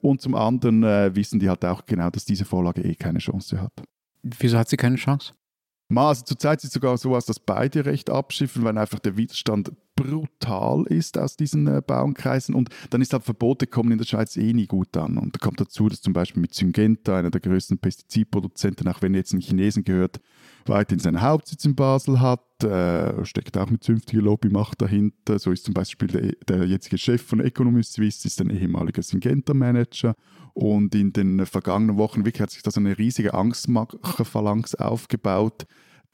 Und 0.00 0.20
zum 0.20 0.34
anderen 0.34 0.82
äh, 0.82 1.14
wissen 1.14 1.38
die 1.38 1.48
halt 1.48 1.64
auch 1.64 1.86
genau, 1.86 2.10
dass 2.10 2.24
diese 2.24 2.44
Vorlage 2.44 2.82
eh 2.82 2.94
keine 2.94 3.20
Chance 3.20 3.60
hat. 3.60 3.72
Wieso 4.22 4.58
hat 4.58 4.68
sie 4.68 4.76
keine 4.76 4.96
Chance? 4.96 5.32
Also 5.94 6.24
zurzeit 6.24 6.60
sieht 6.60 6.68
es 6.68 6.74
sogar 6.74 6.96
so 6.96 7.14
aus, 7.14 7.26
dass 7.26 7.38
beide 7.38 7.84
recht 7.84 8.08
abschiffen, 8.08 8.64
weil 8.64 8.76
einfach 8.78 8.98
der 8.98 9.16
Widerstand 9.16 9.72
brutal 9.94 10.84
ist 10.86 11.18
aus 11.18 11.36
diesen 11.36 11.66
äh, 11.66 11.82
Bauernkreisen 11.86 12.54
und 12.54 12.70
dann 12.90 13.02
ist 13.02 13.12
halt 13.12 13.24
Verbote 13.24 13.66
kommen 13.66 13.92
in 13.92 13.98
der 13.98 14.04
Schweiz 14.04 14.36
eh 14.36 14.52
nie 14.52 14.66
gut 14.66 14.96
an. 14.96 15.18
Und 15.18 15.34
da 15.34 15.38
kommt 15.38 15.60
dazu, 15.60 15.88
dass 15.88 16.00
zum 16.00 16.12
Beispiel 16.12 16.40
mit 16.40 16.54
Syngenta, 16.54 17.16
einer 17.16 17.30
der 17.30 17.40
größten 17.40 17.78
Pestizidproduzenten, 17.78 18.88
auch 18.88 19.02
wenn 19.02 19.14
jetzt 19.14 19.32
ein 19.32 19.40
Chinesen 19.40 19.84
gehört, 19.84 20.20
weiterhin 20.66 21.00
seinen 21.00 21.20
Hauptsitz 21.20 21.64
in 21.64 21.74
Basel 21.74 22.20
hat, 22.20 22.40
äh, 22.62 23.24
steckt 23.24 23.56
auch 23.58 23.68
mit 23.68 23.82
zünftiger 23.82 24.22
Lobbymacht 24.22 24.80
dahinter. 24.80 25.38
So 25.38 25.50
ist 25.50 25.64
zum 25.64 25.74
Beispiel 25.74 26.08
der, 26.08 26.32
der 26.48 26.66
jetzige 26.66 26.98
Chef 26.98 27.22
von 27.22 27.40
Economy 27.40 27.82
Suisse, 27.82 28.26
ist 28.26 28.40
ein 28.40 28.50
ehemaliger 28.50 29.02
Syngenta-Manager. 29.02 30.14
Und 30.54 30.94
in 30.94 31.12
den 31.12 31.46
vergangenen 31.46 31.96
Wochen 31.96 32.24
wirklich 32.24 32.42
hat 32.42 32.50
sich 32.50 32.62
da 32.62 32.70
so 32.70 32.80
eine 32.80 32.98
riesige 32.98 33.34
Angstmacher-Phalanx 33.34 34.74
aufgebaut, 34.74 35.66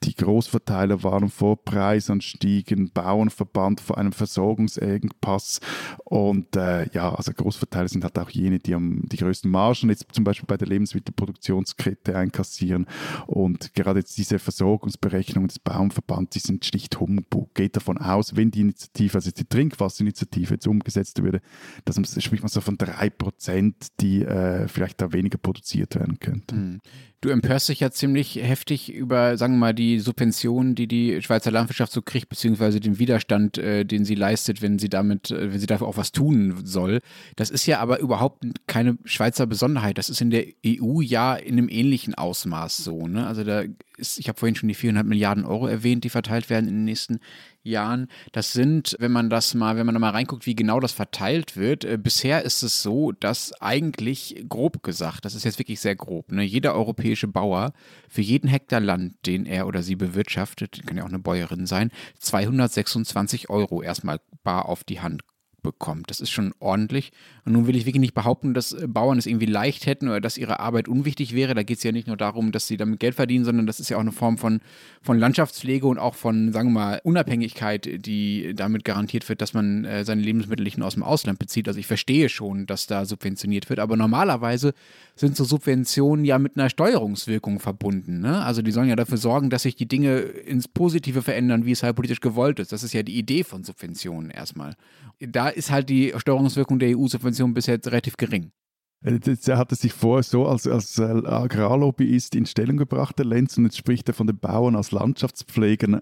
die 0.04 0.14
Großverteiler 0.14 1.02
waren 1.02 1.28
vor 1.28 1.62
Preisanstiegen, 1.62 2.90
Bauernverband 2.92 3.80
vor 3.80 3.98
einem 3.98 4.12
Versorgungsengpass 4.12 5.60
und 6.04 6.54
äh, 6.56 6.88
ja, 6.92 7.14
also 7.14 7.32
Großverteiler 7.32 7.88
sind 7.88 8.04
halt 8.04 8.18
auch 8.18 8.30
jene, 8.30 8.58
die 8.58 8.74
am, 8.74 9.02
die 9.08 9.16
größten 9.16 9.50
Margen 9.50 9.88
jetzt 9.88 10.06
zum 10.12 10.24
Beispiel 10.24 10.46
bei 10.46 10.56
der 10.56 10.68
Lebensmittelproduktionskette 10.68 12.16
einkassieren 12.16 12.86
und 13.26 13.74
gerade 13.74 14.00
jetzt 14.00 14.16
diese 14.18 14.38
Versorgungsberechnungen 14.38 15.48
des 15.48 15.58
Bauernverbands, 15.58 16.30
die 16.30 16.40
sind 16.40 16.64
schlicht 16.64 17.00
Humbug. 17.00 17.54
Geht 17.54 17.76
davon 17.76 17.98
aus, 17.98 18.36
wenn 18.36 18.50
die 18.50 18.60
Initiative, 18.60 19.16
also 19.16 19.30
die 19.30 19.44
Trinkwasserinitiative 19.44 20.54
jetzt 20.54 20.68
umgesetzt 20.68 21.22
würde, 21.22 21.40
dass 21.84 21.96
man, 21.96 22.04
spricht 22.04 22.42
man 22.42 22.48
so 22.48 22.60
von 22.60 22.78
drei 22.78 23.10
Prozent, 23.10 23.88
die 24.00 24.22
äh, 24.22 24.68
vielleicht 24.68 25.00
da 25.00 25.12
weniger 25.12 25.38
produziert 25.38 25.96
werden 25.96 26.20
könnten. 26.20 26.56
Hm. 26.56 26.80
Du 27.20 27.30
empörst 27.30 27.68
dich 27.68 27.80
ja 27.80 27.90
ziemlich 27.90 28.36
heftig 28.36 28.92
über, 28.92 29.36
sagen 29.36 29.54
wir 29.54 29.58
mal, 29.58 29.74
die 29.74 29.87
Subventionen, 29.98 30.74
die 30.74 30.86
die 30.86 31.22
Schweizer 31.22 31.50
Landwirtschaft 31.50 31.92
so 31.92 32.02
kriegt, 32.02 32.28
beziehungsweise 32.28 32.80
den 32.80 32.98
Widerstand, 32.98 33.58
äh, 33.58 33.84
den 33.84 34.04
sie 34.04 34.14
leistet, 34.14 34.62
wenn 34.62 34.78
sie 34.78 34.88
damit, 34.88 35.30
äh, 35.30 35.52
wenn 35.52 35.60
sie 35.60 35.66
dafür 35.66 35.88
auch 35.88 35.96
was 35.96 36.12
tun 36.12 36.54
soll. 36.64 37.00
Das 37.36 37.50
ist 37.50 37.66
ja 37.66 37.80
aber 37.80 38.00
überhaupt 38.00 38.44
keine 38.66 38.98
Schweizer 39.04 39.46
Besonderheit. 39.46 39.98
Das 39.98 40.10
ist 40.10 40.20
in 40.20 40.30
der 40.30 40.46
EU 40.66 41.00
ja 41.00 41.34
in 41.34 41.54
einem 41.54 41.68
ähnlichen 41.68 42.14
Ausmaß 42.14 42.76
so. 42.78 43.06
Ne? 43.06 43.26
Also 43.26 43.44
da 43.44 43.62
ist, 43.98 44.18
ich 44.18 44.28
habe 44.28 44.38
vorhin 44.38 44.54
schon 44.54 44.68
die 44.68 44.74
400 44.74 45.06
Milliarden 45.06 45.44
Euro 45.44 45.66
erwähnt, 45.66 46.04
die 46.04 46.10
verteilt 46.10 46.50
werden 46.50 46.68
in 46.68 46.74
den 46.74 46.84
nächsten 46.84 47.20
Jahren. 47.62 48.08
Das 48.32 48.52
sind, 48.52 48.96
wenn 48.98 49.12
man 49.12 49.30
das 49.30 49.54
mal, 49.54 49.76
wenn 49.76 49.86
man 49.86 49.94
da 49.94 49.98
mal 49.98 50.10
reinguckt, 50.10 50.46
wie 50.46 50.54
genau 50.54 50.80
das 50.80 50.92
verteilt 50.92 51.56
wird, 51.56 51.84
äh, 51.84 51.98
bisher 51.98 52.42
ist 52.42 52.62
es 52.62 52.82
so, 52.82 53.12
dass 53.12 53.52
eigentlich 53.60 54.44
grob 54.48 54.82
gesagt, 54.82 55.24
das 55.24 55.34
ist 55.34 55.44
jetzt 55.44 55.58
wirklich 55.58 55.80
sehr 55.80 55.96
grob, 55.96 56.32
ne, 56.32 56.42
jeder 56.42 56.74
europäische 56.74 57.28
Bauer 57.28 57.72
für 58.08 58.22
jeden 58.22 58.48
Hektar 58.48 58.80
Land, 58.80 59.14
den 59.26 59.46
er 59.46 59.66
oder 59.66 59.82
sie 59.82 59.96
bewirtschaftet, 59.96 60.86
kann 60.86 60.96
ja 60.96 61.04
auch 61.04 61.08
eine 61.08 61.18
Bäuerin 61.18 61.66
sein, 61.66 61.90
226 62.20 63.50
Euro 63.50 63.82
erstmal 63.82 64.20
bar 64.42 64.66
auf 64.66 64.84
die 64.84 65.00
Hand 65.00 65.22
bekommt. 65.62 66.10
Das 66.10 66.20
ist 66.20 66.30
schon 66.30 66.54
ordentlich. 66.60 67.12
Und 67.44 67.52
nun 67.52 67.66
will 67.66 67.76
ich 67.76 67.84
wirklich 67.86 68.00
nicht 68.00 68.14
behaupten, 68.14 68.54
dass 68.54 68.72
äh, 68.72 68.86
Bauern 68.86 69.18
es 69.18 69.26
irgendwie 69.26 69.46
leicht 69.46 69.86
hätten 69.86 70.08
oder 70.08 70.20
dass 70.20 70.38
ihre 70.38 70.60
Arbeit 70.60 70.88
unwichtig 70.88 71.34
wäre. 71.34 71.54
Da 71.54 71.62
geht 71.62 71.78
es 71.78 71.84
ja 71.84 71.92
nicht 71.92 72.06
nur 72.06 72.16
darum, 72.16 72.52
dass 72.52 72.66
sie 72.66 72.76
damit 72.76 73.00
Geld 73.00 73.14
verdienen, 73.14 73.44
sondern 73.44 73.66
das 73.66 73.80
ist 73.80 73.88
ja 73.88 73.96
auch 73.96 74.02
eine 74.02 74.12
Form 74.12 74.38
von, 74.38 74.60
von 75.02 75.18
Landschaftspflege 75.18 75.86
und 75.86 75.98
auch 75.98 76.14
von, 76.14 76.52
sagen 76.52 76.70
wir 76.70 76.80
mal, 76.80 77.00
Unabhängigkeit, 77.04 78.06
die 78.06 78.54
damit 78.54 78.84
garantiert 78.84 79.28
wird, 79.28 79.40
dass 79.40 79.54
man 79.54 79.84
äh, 79.84 80.04
seine 80.04 80.22
Lebensmittel 80.22 80.64
nicht 80.64 80.78
nur 80.78 80.86
aus 80.86 80.94
dem 80.94 81.02
Ausland 81.02 81.38
bezieht. 81.38 81.68
Also 81.68 81.80
ich 81.80 81.86
verstehe 81.86 82.28
schon, 82.28 82.66
dass 82.66 82.86
da 82.86 83.04
subventioniert 83.04 83.68
wird, 83.68 83.80
aber 83.80 83.96
normalerweise 83.96 84.74
sind 85.18 85.36
so 85.36 85.44
Subventionen 85.44 86.24
ja 86.24 86.38
mit 86.38 86.56
einer 86.56 86.70
Steuerungswirkung 86.70 87.60
verbunden. 87.60 88.20
Ne? 88.20 88.42
Also 88.42 88.62
die 88.62 88.70
sollen 88.70 88.88
ja 88.88 88.96
dafür 88.96 89.18
sorgen, 89.18 89.50
dass 89.50 89.62
sich 89.62 89.76
die 89.76 89.88
Dinge 89.88 90.18
ins 90.18 90.68
Positive 90.68 91.22
verändern, 91.22 91.64
wie 91.64 91.72
es 91.72 91.82
halt 91.82 91.96
politisch 91.96 92.20
gewollt 92.20 92.58
ist. 92.60 92.72
Das 92.72 92.82
ist 92.82 92.92
ja 92.92 93.02
die 93.02 93.18
Idee 93.18 93.44
von 93.44 93.64
Subventionen 93.64 94.30
erstmal. 94.30 94.74
Da 95.20 95.48
ist 95.48 95.70
halt 95.70 95.88
die 95.88 96.12
Steuerungswirkung 96.16 96.78
der 96.78 96.96
EU-Subvention 96.96 97.54
bisher 97.54 97.78
relativ 97.84 98.16
gering. 98.16 98.52
Er 99.00 99.58
hat 99.58 99.70
sich 99.76 99.92
vorher 99.92 100.24
so 100.24 100.46
als, 100.46 100.66
als 100.66 100.98
Agrarlobbyist 100.98 102.34
in 102.34 102.46
Stellung 102.46 102.76
gebracht, 102.76 103.18
der 103.18 103.26
Lenz, 103.26 103.56
und 103.56 103.64
jetzt 103.64 103.76
spricht 103.76 104.08
er 104.08 104.14
von 104.14 104.26
den 104.26 104.38
Bauern 104.38 104.74
als 104.74 104.90
Landschaftspflegern. 104.90 106.00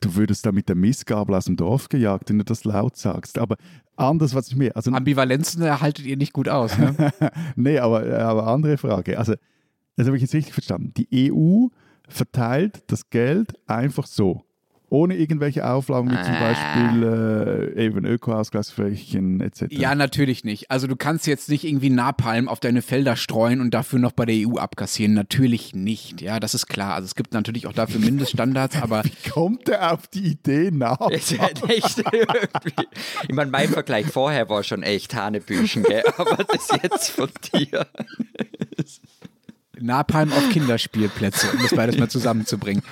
Du 0.00 0.14
würdest 0.14 0.46
da 0.46 0.52
mit 0.52 0.68
der 0.68 0.76
Missgabel 0.76 1.34
aus 1.34 1.44
dem 1.46 1.56
Dorf 1.56 1.88
gejagt, 1.88 2.30
wenn 2.30 2.38
du 2.38 2.44
das 2.44 2.64
laut 2.64 2.96
sagst. 2.96 3.36
Aber 3.38 3.56
anders, 4.00 4.34
was 4.34 4.48
ich 4.48 4.56
mir. 4.56 4.74
Also, 4.76 4.90
Ambivalenzen 4.92 5.62
erhaltet 5.62 6.06
ihr 6.06 6.16
nicht 6.16 6.32
gut 6.32 6.48
aus, 6.48 6.76
ne? 6.78 7.12
nee, 7.56 7.78
aber, 7.78 8.18
aber 8.18 8.46
andere 8.46 8.76
Frage. 8.78 9.18
Also, 9.18 9.34
das 9.96 10.06
habe 10.06 10.16
ich 10.16 10.22
jetzt 10.22 10.34
richtig 10.34 10.54
verstanden. 10.54 10.92
Die 10.96 11.30
EU 11.32 11.68
verteilt 12.08 12.82
das 12.88 13.10
Geld 13.10 13.52
einfach 13.68 14.06
so 14.06 14.44
ohne 14.90 15.16
irgendwelche 15.16 15.68
Auflagen 15.68 16.10
wie 16.10 16.22
zum 16.22 16.34
ah. 16.34 16.40
Beispiel 16.40 17.74
äh, 17.76 17.86
eben 17.86 18.04
Ökoausgleichsflächen 18.04 19.40
etc. 19.40 19.66
Ja, 19.70 19.94
natürlich 19.94 20.44
nicht. 20.44 20.70
Also 20.70 20.86
du 20.86 20.96
kannst 20.96 21.26
jetzt 21.26 21.48
nicht 21.48 21.64
irgendwie 21.64 21.90
Napalm 21.90 22.48
auf 22.48 22.60
deine 22.60 22.82
Felder 22.82 23.16
streuen 23.16 23.60
und 23.60 23.72
dafür 23.72 24.00
noch 24.00 24.12
bei 24.12 24.26
der 24.26 24.48
EU 24.48 24.56
abkassieren. 24.58 25.14
Natürlich 25.14 25.74
nicht. 25.74 26.20
Ja, 26.20 26.40
das 26.40 26.54
ist 26.54 26.66
klar. 26.66 26.94
Also 26.94 27.06
es 27.06 27.14
gibt 27.14 27.32
natürlich 27.32 27.66
auch 27.66 27.72
dafür 27.72 28.00
Mindeststandards, 28.00 28.76
aber. 28.82 29.04
Wie 29.04 29.30
kommt 29.30 29.68
er 29.68 29.92
auf 29.92 30.08
die 30.08 30.32
Idee 30.32 30.70
nach? 30.70 31.00
echt 31.10 31.32
ich 33.28 33.34
meine, 33.34 33.50
mein 33.50 33.68
Vergleich 33.68 34.06
vorher 34.06 34.48
war 34.48 34.62
schon 34.64 34.82
echt 34.82 35.14
Hanebüchen, 35.14 35.84
gell? 35.84 36.02
aber 36.16 36.44
das 36.44 36.68
jetzt 36.82 37.10
von 37.10 37.30
dir. 37.54 37.86
Napalm 39.80 40.32
auf 40.32 40.48
Kinderspielplätze, 40.50 41.48
um 41.52 41.62
das 41.62 41.74
beides 41.74 41.98
mal 41.98 42.08
zusammenzubringen. 42.08 42.82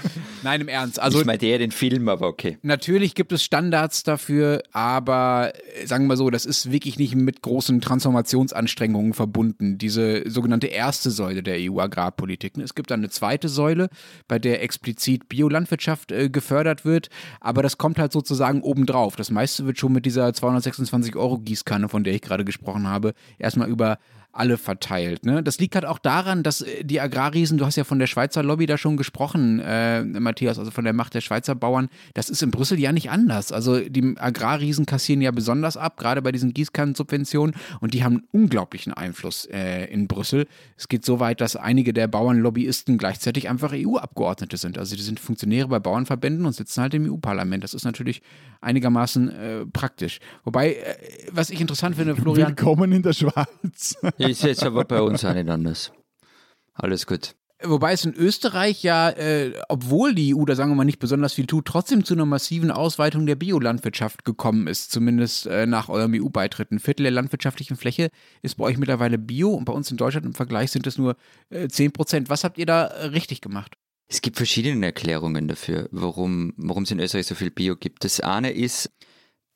Nein, 0.42 0.60
im 0.60 0.68
Ernst. 0.68 1.00
Also, 1.00 1.20
ich 1.20 1.26
meine 1.26 1.42
eher 1.42 1.58
den 1.58 1.70
Film, 1.70 2.08
aber 2.08 2.26
okay. 2.26 2.58
Natürlich 2.62 3.14
gibt 3.14 3.32
es 3.32 3.42
Standards 3.42 4.02
dafür, 4.02 4.62
aber 4.72 5.52
äh, 5.76 5.86
sagen 5.86 6.04
wir 6.04 6.08
mal 6.08 6.16
so, 6.16 6.30
das 6.30 6.46
ist 6.46 6.70
wirklich 6.70 6.98
nicht 6.98 7.14
mit 7.14 7.42
großen 7.42 7.80
Transformationsanstrengungen 7.80 9.14
verbunden. 9.14 9.78
Diese 9.78 10.28
sogenannte 10.28 10.68
erste 10.68 11.10
Säule 11.10 11.42
der 11.42 11.56
EU-Agrarpolitik. 11.58 12.56
Es 12.58 12.74
gibt 12.74 12.90
dann 12.90 13.00
eine 13.00 13.10
zweite 13.10 13.48
Säule, 13.48 13.88
bei 14.26 14.38
der 14.38 14.62
explizit 14.62 15.28
Biolandwirtschaft 15.28 16.12
äh, 16.12 16.28
gefördert 16.30 16.84
wird, 16.84 17.08
aber 17.40 17.62
das 17.62 17.78
kommt 17.78 17.98
halt 17.98 18.12
sozusagen 18.12 18.62
obendrauf. 18.62 19.16
Das 19.16 19.30
meiste 19.30 19.66
wird 19.66 19.78
schon 19.78 19.92
mit 19.92 20.06
dieser 20.06 20.32
226 20.32 21.16
Euro 21.16 21.38
Gießkanne, 21.38 21.88
von 21.88 22.04
der 22.04 22.14
ich 22.14 22.22
gerade 22.22 22.44
gesprochen 22.44 22.88
habe, 22.88 23.14
erstmal 23.38 23.68
über 23.68 23.98
alle 24.38 24.56
verteilt. 24.56 25.26
Ne? 25.26 25.42
Das 25.42 25.58
liegt 25.58 25.74
halt 25.74 25.84
auch 25.84 25.98
daran, 25.98 26.42
dass 26.42 26.62
äh, 26.62 26.84
die 26.84 27.00
Agrarriesen, 27.00 27.58
du 27.58 27.66
hast 27.66 27.76
ja 27.76 27.84
von 27.84 27.98
der 27.98 28.06
Schweizer 28.06 28.42
Lobby 28.42 28.66
da 28.66 28.78
schon 28.78 28.96
gesprochen, 28.96 29.60
äh, 29.60 30.02
Matthias, 30.02 30.58
also 30.58 30.70
von 30.70 30.84
der 30.84 30.92
Macht 30.92 31.14
der 31.14 31.20
Schweizer 31.20 31.54
Bauern, 31.54 31.88
das 32.14 32.30
ist 32.30 32.42
in 32.42 32.50
Brüssel 32.50 32.78
ja 32.78 32.92
nicht 32.92 33.10
anders. 33.10 33.52
Also 33.52 33.80
die 33.80 34.14
Agrarriesen 34.16 34.86
kassieren 34.86 35.20
ja 35.20 35.30
besonders 35.30 35.76
ab, 35.76 35.96
gerade 35.96 36.22
bei 36.22 36.32
diesen 36.32 36.54
Gießkannensubventionen 36.54 37.54
und 37.80 37.94
die 37.94 38.04
haben 38.04 38.18
einen 38.18 38.42
unglaublichen 38.42 38.92
Einfluss 38.92 39.46
äh, 39.46 39.86
in 39.86 40.06
Brüssel. 40.06 40.46
Es 40.76 40.88
geht 40.88 41.04
so 41.04 41.20
weit, 41.20 41.40
dass 41.40 41.56
einige 41.56 41.92
der 41.92 42.06
Bauernlobbyisten 42.06 42.98
gleichzeitig 42.98 43.48
einfach 43.48 43.72
EU-Abgeordnete 43.74 44.56
sind. 44.56 44.78
Also 44.78 44.96
die 44.96 45.02
sind 45.02 45.18
Funktionäre 45.18 45.68
bei 45.68 45.80
Bauernverbänden 45.80 46.46
und 46.46 46.52
sitzen 46.52 46.82
halt 46.82 46.94
im 46.94 47.10
EU-Parlament. 47.10 47.64
Das 47.64 47.74
ist 47.74 47.84
natürlich 47.84 48.22
einigermaßen 48.60 49.28
äh, 49.28 49.66
praktisch. 49.66 50.20
Wobei, 50.44 50.74
äh, 50.74 50.96
was 51.32 51.50
ich 51.50 51.60
interessant 51.60 51.96
finde, 51.96 52.16
Florian. 52.16 52.48
Willkommen 52.48 52.92
in 52.92 53.02
der 53.02 53.12
Schweiz. 53.12 53.96
Ist 54.28 54.42
jetzt 54.42 54.64
aber 54.64 54.84
bei 54.84 55.00
uns 55.00 55.24
auch 55.24 55.34
nicht 55.34 55.48
anders. 55.48 55.92
Alles 56.74 57.06
gut. 57.06 57.34
Wobei 57.60 57.92
es 57.92 58.04
in 58.04 58.14
Österreich 58.14 58.84
ja, 58.84 59.10
äh, 59.10 59.52
obwohl 59.68 60.14
die 60.14 60.32
EU 60.32 60.44
da 60.44 60.54
sagen 60.54 60.70
wir 60.70 60.76
mal 60.76 60.84
nicht 60.84 61.00
besonders 61.00 61.32
viel 61.32 61.46
tut, 61.46 61.64
trotzdem 61.64 62.04
zu 62.04 62.14
einer 62.14 62.24
massiven 62.24 62.70
Ausweitung 62.70 63.26
der 63.26 63.34
Biolandwirtschaft 63.34 64.24
gekommen 64.24 64.68
ist, 64.68 64.92
zumindest 64.92 65.46
äh, 65.46 65.66
nach 65.66 65.88
eurem 65.88 66.14
EU-Beitritt. 66.14 66.70
Ein 66.70 66.78
Viertel 66.78 67.02
der 67.02 67.12
landwirtschaftlichen 67.12 67.76
Fläche 67.76 68.10
ist 68.42 68.58
bei 68.58 68.64
euch 68.64 68.78
mittlerweile 68.78 69.18
Bio 69.18 69.50
und 69.50 69.64
bei 69.64 69.72
uns 69.72 69.90
in 69.90 69.96
Deutschland 69.96 70.24
im 70.24 70.34
Vergleich 70.34 70.70
sind 70.70 70.86
es 70.86 70.98
nur 70.98 71.16
äh, 71.50 71.66
10 71.66 71.90
Prozent. 71.90 72.30
Was 72.30 72.44
habt 72.44 72.58
ihr 72.58 72.66
da 72.66 72.84
äh, 72.84 73.06
richtig 73.06 73.40
gemacht? 73.40 73.74
Es 74.06 74.22
gibt 74.22 74.36
verschiedene 74.36 74.86
Erklärungen 74.86 75.48
dafür, 75.48 75.88
warum 75.90 76.54
es 76.84 76.90
in 76.92 77.00
Österreich 77.00 77.26
so 77.26 77.34
viel 77.34 77.50
Bio 77.50 77.74
gibt. 77.74 78.04
Das 78.04 78.20
eine 78.20 78.52
ist, 78.52 78.92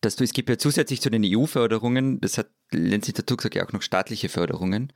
dass 0.01 0.17
du, 0.17 0.25
es 0.25 0.33
gibt 0.33 0.51
ja 0.51 0.59
zusätzlich 0.59 1.01
zu 1.01 1.09
den 1.09 1.23
EU-Förderungen, 1.25 2.21
das 2.21 2.37
hat 2.37 2.51
Lenzi 2.73 3.13
dazu 3.13 3.37
gesagt, 3.37 3.55
ja 3.55 3.67
auch 3.67 3.73
noch 3.73 3.83
staatliche 3.83 4.29
Förderungen. 4.29 4.93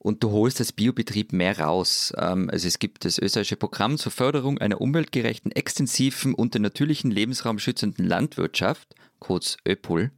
Und 0.00 0.22
du 0.22 0.30
holst 0.30 0.60
als 0.60 0.72
Biobetrieb 0.72 1.32
mehr 1.32 1.58
raus. 1.58 2.12
Ähm, 2.16 2.48
also 2.50 2.68
es 2.68 2.78
gibt 2.78 3.04
das 3.04 3.18
österreichische 3.18 3.56
Programm 3.56 3.98
zur 3.98 4.12
Förderung 4.12 4.58
einer 4.58 4.80
umweltgerechten, 4.80 5.50
extensiven 5.52 6.34
und 6.34 6.54
den 6.54 6.62
natürlichen 6.62 7.10
Lebensraum 7.10 7.58
schützenden 7.58 8.06
Landwirtschaft, 8.06 8.94
kurz 9.18 9.56
ÖPOL. 9.66 10.12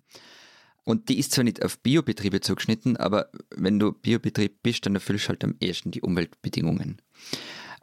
Und 0.84 1.08
die 1.08 1.18
ist 1.18 1.32
zwar 1.32 1.44
nicht 1.44 1.64
auf 1.64 1.78
Biobetriebe 1.78 2.40
zugeschnitten, 2.40 2.96
aber 2.96 3.30
wenn 3.54 3.78
du 3.78 3.92
Biobetrieb 3.92 4.62
bist, 4.62 4.84
dann 4.84 4.94
erfüllst 4.94 5.26
du 5.26 5.28
halt 5.30 5.44
am 5.44 5.54
ersten 5.60 5.90
die 5.90 6.02
Umweltbedingungen. 6.02 7.00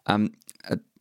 Ähm, 0.08 0.34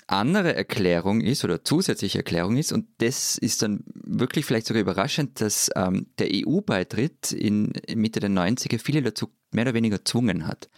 andere 0.07 0.55
Erklärung 0.55 1.21
ist 1.21 1.45
oder 1.45 1.65
zusätzliche 1.65 2.19
Erklärung 2.19 2.57
ist, 2.57 2.73
und 2.73 2.87
das 2.99 3.39
ist 3.39 3.63
dann 3.63 3.85
wirklich 3.95 4.45
vielleicht 4.45 4.67
sogar 4.67 4.83
überraschend, 4.83 5.41
dass 5.41 5.71
ähm, 5.75 6.07
der 6.19 6.29
EU-Beitritt 6.33 7.33
in 7.33 7.73
Mitte 7.95 8.21
der 8.21 8.31
90er 8.31 8.79
viele 8.79 9.03
dazu 9.03 9.31
mehr 9.51 9.65
oder 9.65 9.75
weniger 9.75 9.99
gezwungen 9.99 10.47
hat. 10.47 10.69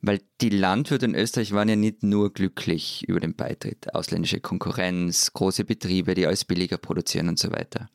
Weil 0.00 0.20
die 0.40 0.50
Landwirte 0.50 1.06
in 1.06 1.14
Österreich 1.14 1.52
waren 1.52 1.68
ja 1.68 1.76
nicht 1.76 2.02
nur 2.04 2.32
glücklich 2.32 3.04
über 3.08 3.18
den 3.18 3.34
Beitritt. 3.34 3.94
Ausländische 3.94 4.40
Konkurrenz, 4.40 5.32
große 5.32 5.64
Betriebe, 5.64 6.14
die 6.14 6.26
alles 6.26 6.44
billiger 6.44 6.78
produzieren 6.78 7.28
und 7.28 7.38
so 7.38 7.50
weiter. 7.50 7.88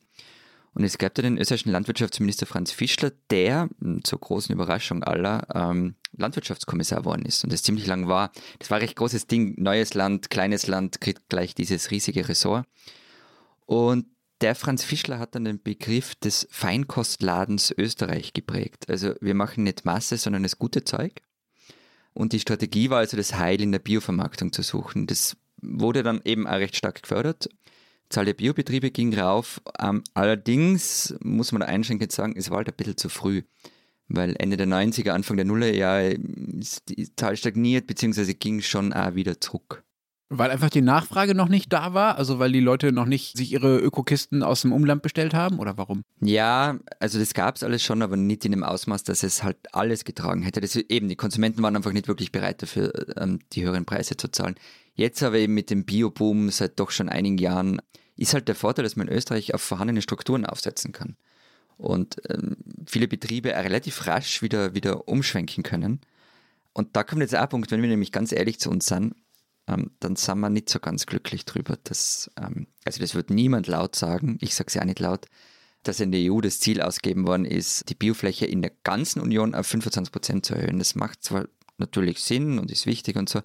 Und 0.74 0.82
es 0.82 0.98
gab 0.98 1.14
da 1.14 1.22
den 1.22 1.38
österreichischen 1.38 1.70
Landwirtschaftsminister 1.70 2.46
Franz 2.46 2.72
Fischler, 2.72 3.12
der 3.30 3.68
hm, 3.80 4.02
zur 4.04 4.20
großen 4.20 4.52
Überraschung 4.52 5.04
aller 5.04 5.46
ähm, 5.54 5.94
Landwirtschaftskommissar 6.16 7.00
geworden 7.00 7.24
ist 7.24 7.44
und 7.44 7.52
das 7.52 7.62
ziemlich 7.62 7.86
lang 7.86 8.08
war. 8.08 8.32
Das 8.58 8.70
war 8.70 8.78
ein 8.78 8.82
recht 8.82 8.96
großes 8.96 9.26
Ding. 9.26 9.54
Neues 9.56 9.94
Land, 9.94 10.30
kleines 10.30 10.66
Land, 10.66 11.00
kriegt 11.00 11.28
gleich 11.28 11.54
dieses 11.54 11.90
riesige 11.90 12.28
Ressort. 12.28 12.66
Und 13.66 14.06
der 14.40 14.54
Franz 14.54 14.84
Fischler 14.84 15.18
hat 15.18 15.34
dann 15.34 15.44
den 15.44 15.62
Begriff 15.62 16.14
des 16.16 16.46
Feinkostladens 16.50 17.72
Österreich 17.76 18.32
geprägt. 18.32 18.90
Also 18.90 19.14
wir 19.20 19.34
machen 19.34 19.64
nicht 19.64 19.84
Masse, 19.84 20.18
sondern 20.18 20.42
das 20.42 20.58
gute 20.58 20.84
Zeug. 20.84 21.22
Und 22.12 22.32
die 22.32 22.40
Strategie 22.40 22.90
war 22.90 22.98
also 22.98 23.16
das 23.16 23.34
Heil 23.34 23.60
in 23.60 23.72
der 23.72 23.78
Biovermarktung 23.78 24.52
zu 24.52 24.62
suchen. 24.62 25.06
Das 25.06 25.36
wurde 25.62 26.02
dann 26.02 26.20
eben 26.24 26.46
auch 26.46 26.54
recht 26.54 26.76
stark 26.76 27.02
gefördert. 27.02 27.48
Zahl 28.14 28.24
der 28.24 28.34
Biobetriebe 28.34 28.90
ging 28.90 29.12
rauf. 29.18 29.60
Ähm, 29.78 30.02
allerdings 30.14 31.14
muss 31.20 31.50
man 31.52 31.62
einschränkend 31.62 32.12
sagen, 32.12 32.34
es 32.36 32.48
war 32.50 32.58
halt 32.58 32.68
ein 32.68 32.76
bisschen 32.76 32.96
zu 32.96 33.08
früh. 33.08 33.42
Weil 34.06 34.36
Ende 34.38 34.56
der 34.56 34.68
90er, 34.68 35.10
Anfang 35.10 35.36
der 35.36 35.46
Nullerjahre 35.46 36.18
ist 36.60 36.88
die 36.88 37.14
Zahl 37.16 37.36
stagniert, 37.36 37.86
beziehungsweise 37.86 38.34
ging 38.34 38.60
schon 38.60 38.92
auch 38.92 39.14
wieder 39.14 39.40
zurück. 39.40 39.82
Weil 40.28 40.50
einfach 40.50 40.70
die 40.70 40.82
Nachfrage 40.82 41.34
noch 41.34 41.48
nicht 41.48 41.72
da 41.72 41.92
war? 41.94 42.16
Also 42.16 42.38
weil 42.38 42.52
die 42.52 42.60
Leute 42.60 42.92
noch 42.92 43.06
nicht 43.06 43.36
sich 43.36 43.52
ihre 43.52 43.78
Ökokisten 43.78 44.42
aus 44.42 44.62
dem 44.62 44.72
Umland 44.72 45.02
bestellt 45.02 45.34
haben? 45.34 45.58
Oder 45.58 45.76
warum? 45.76 46.02
Ja, 46.20 46.78
also 47.00 47.18
das 47.18 47.34
gab 47.34 47.56
es 47.56 47.62
alles 47.62 47.82
schon, 47.82 48.02
aber 48.02 48.16
nicht 48.16 48.44
in 48.44 48.52
dem 48.52 48.62
Ausmaß, 48.62 49.04
dass 49.04 49.22
es 49.22 49.42
halt 49.42 49.56
alles 49.72 50.04
getragen 50.04 50.42
hätte. 50.42 50.60
Das, 50.60 50.76
eben, 50.76 51.08
die 51.08 51.16
Konsumenten 51.16 51.62
waren 51.62 51.76
einfach 51.76 51.92
nicht 51.92 52.08
wirklich 52.08 52.32
bereit 52.32 52.62
dafür, 52.62 52.92
ähm, 53.16 53.40
die 53.52 53.64
höheren 53.64 53.84
Preise 53.84 54.16
zu 54.16 54.28
zahlen. 54.28 54.54
Jetzt 54.94 55.22
aber 55.22 55.38
eben 55.38 55.54
mit 55.54 55.70
dem 55.70 55.84
Bioboom 55.84 56.50
seit 56.50 56.78
doch 56.78 56.90
schon 56.90 57.08
einigen 57.08 57.38
Jahren 57.38 57.80
ist 58.16 58.34
halt 58.34 58.48
der 58.48 58.54
Vorteil, 58.54 58.84
dass 58.84 58.96
man 58.96 59.08
in 59.08 59.14
Österreich 59.14 59.54
auf 59.54 59.62
vorhandene 59.62 60.02
Strukturen 60.02 60.46
aufsetzen 60.46 60.92
kann. 60.92 61.16
Und 61.76 62.20
ähm, 62.28 62.56
viele 62.86 63.08
Betriebe 63.08 63.50
relativ 63.50 64.06
rasch 64.06 64.42
wieder, 64.42 64.74
wieder 64.74 65.08
umschwenken 65.08 65.64
können. 65.64 66.00
Und 66.72 66.96
da 66.96 67.02
kommt 67.02 67.22
jetzt 67.22 67.34
ein 67.34 67.48
Punkt, 67.48 67.70
wenn 67.70 67.82
wir 67.82 67.88
nämlich 67.88 68.12
ganz 68.12 68.32
ehrlich 68.32 68.60
zu 68.60 68.70
uns 68.70 68.86
sind, 68.86 69.14
ähm, 69.66 69.90
dann 70.00 70.16
sind 70.16 70.38
wir 70.40 70.50
nicht 70.50 70.68
so 70.68 70.78
ganz 70.78 71.06
glücklich 71.06 71.44
drüber. 71.44 71.76
Dass, 71.82 72.30
ähm, 72.40 72.68
also 72.84 73.00
das 73.00 73.14
wird 73.14 73.30
niemand 73.30 73.66
laut 73.66 73.96
sagen, 73.96 74.38
ich 74.40 74.54
sage 74.54 74.68
es 74.68 74.74
ja 74.74 74.82
auch 74.82 74.86
nicht 74.86 75.00
laut, 75.00 75.26
dass 75.82 76.00
in 76.00 76.12
der 76.12 76.32
EU 76.32 76.40
das 76.40 76.60
Ziel 76.60 76.80
ausgegeben 76.80 77.26
worden 77.26 77.44
ist, 77.44 77.88
die 77.88 77.94
Biofläche 77.94 78.46
in 78.46 78.62
der 78.62 78.72
ganzen 78.84 79.20
Union 79.20 79.54
auf 79.54 79.66
25 79.66 80.12
Prozent 80.12 80.46
zu 80.46 80.54
erhöhen. 80.54 80.78
Das 80.78 80.94
macht 80.94 81.22
zwar 81.22 81.46
natürlich 81.76 82.22
Sinn 82.22 82.58
und 82.58 82.70
ist 82.70 82.86
wichtig 82.86 83.16
und 83.16 83.28
so, 83.28 83.42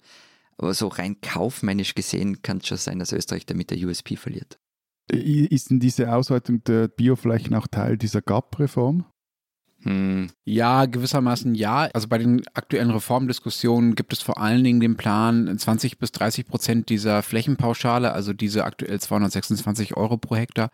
aber 0.60 0.74
so 0.74 0.88
rein 0.88 1.20
kaufmännisch 1.20 1.94
gesehen 1.94 2.42
kann 2.42 2.58
es 2.58 2.66
schon 2.68 2.76
sein, 2.76 2.98
dass 2.98 3.12
Österreich 3.12 3.46
damit 3.46 3.70
der 3.70 3.78
USP 3.78 4.16
verliert. 4.16 4.58
Ist 5.10 5.70
denn 5.70 5.80
diese 5.80 6.12
Ausweitung 6.12 6.62
der 6.64 6.88
Bioflächen 6.88 7.54
auch 7.54 7.66
Teil 7.66 7.96
dieser 7.96 8.22
GAP-Reform? 8.22 9.04
Hm. 9.82 10.28
Ja, 10.44 10.84
gewissermaßen 10.84 11.54
ja. 11.54 11.88
Also 11.94 12.08
bei 12.08 12.18
den 12.18 12.46
aktuellen 12.52 12.90
Reformdiskussionen 12.90 13.94
gibt 13.94 14.12
es 14.12 14.20
vor 14.20 14.38
allen 14.38 14.62
Dingen 14.62 14.80
den 14.80 14.96
Plan, 14.96 15.58
20 15.58 15.98
bis 15.98 16.12
30 16.12 16.46
Prozent 16.46 16.90
dieser 16.90 17.22
Flächenpauschale, 17.22 18.12
also 18.12 18.34
diese 18.34 18.64
aktuell 18.64 19.00
226 19.00 19.96
Euro 19.96 20.18
pro 20.18 20.36
Hektar, 20.36 20.70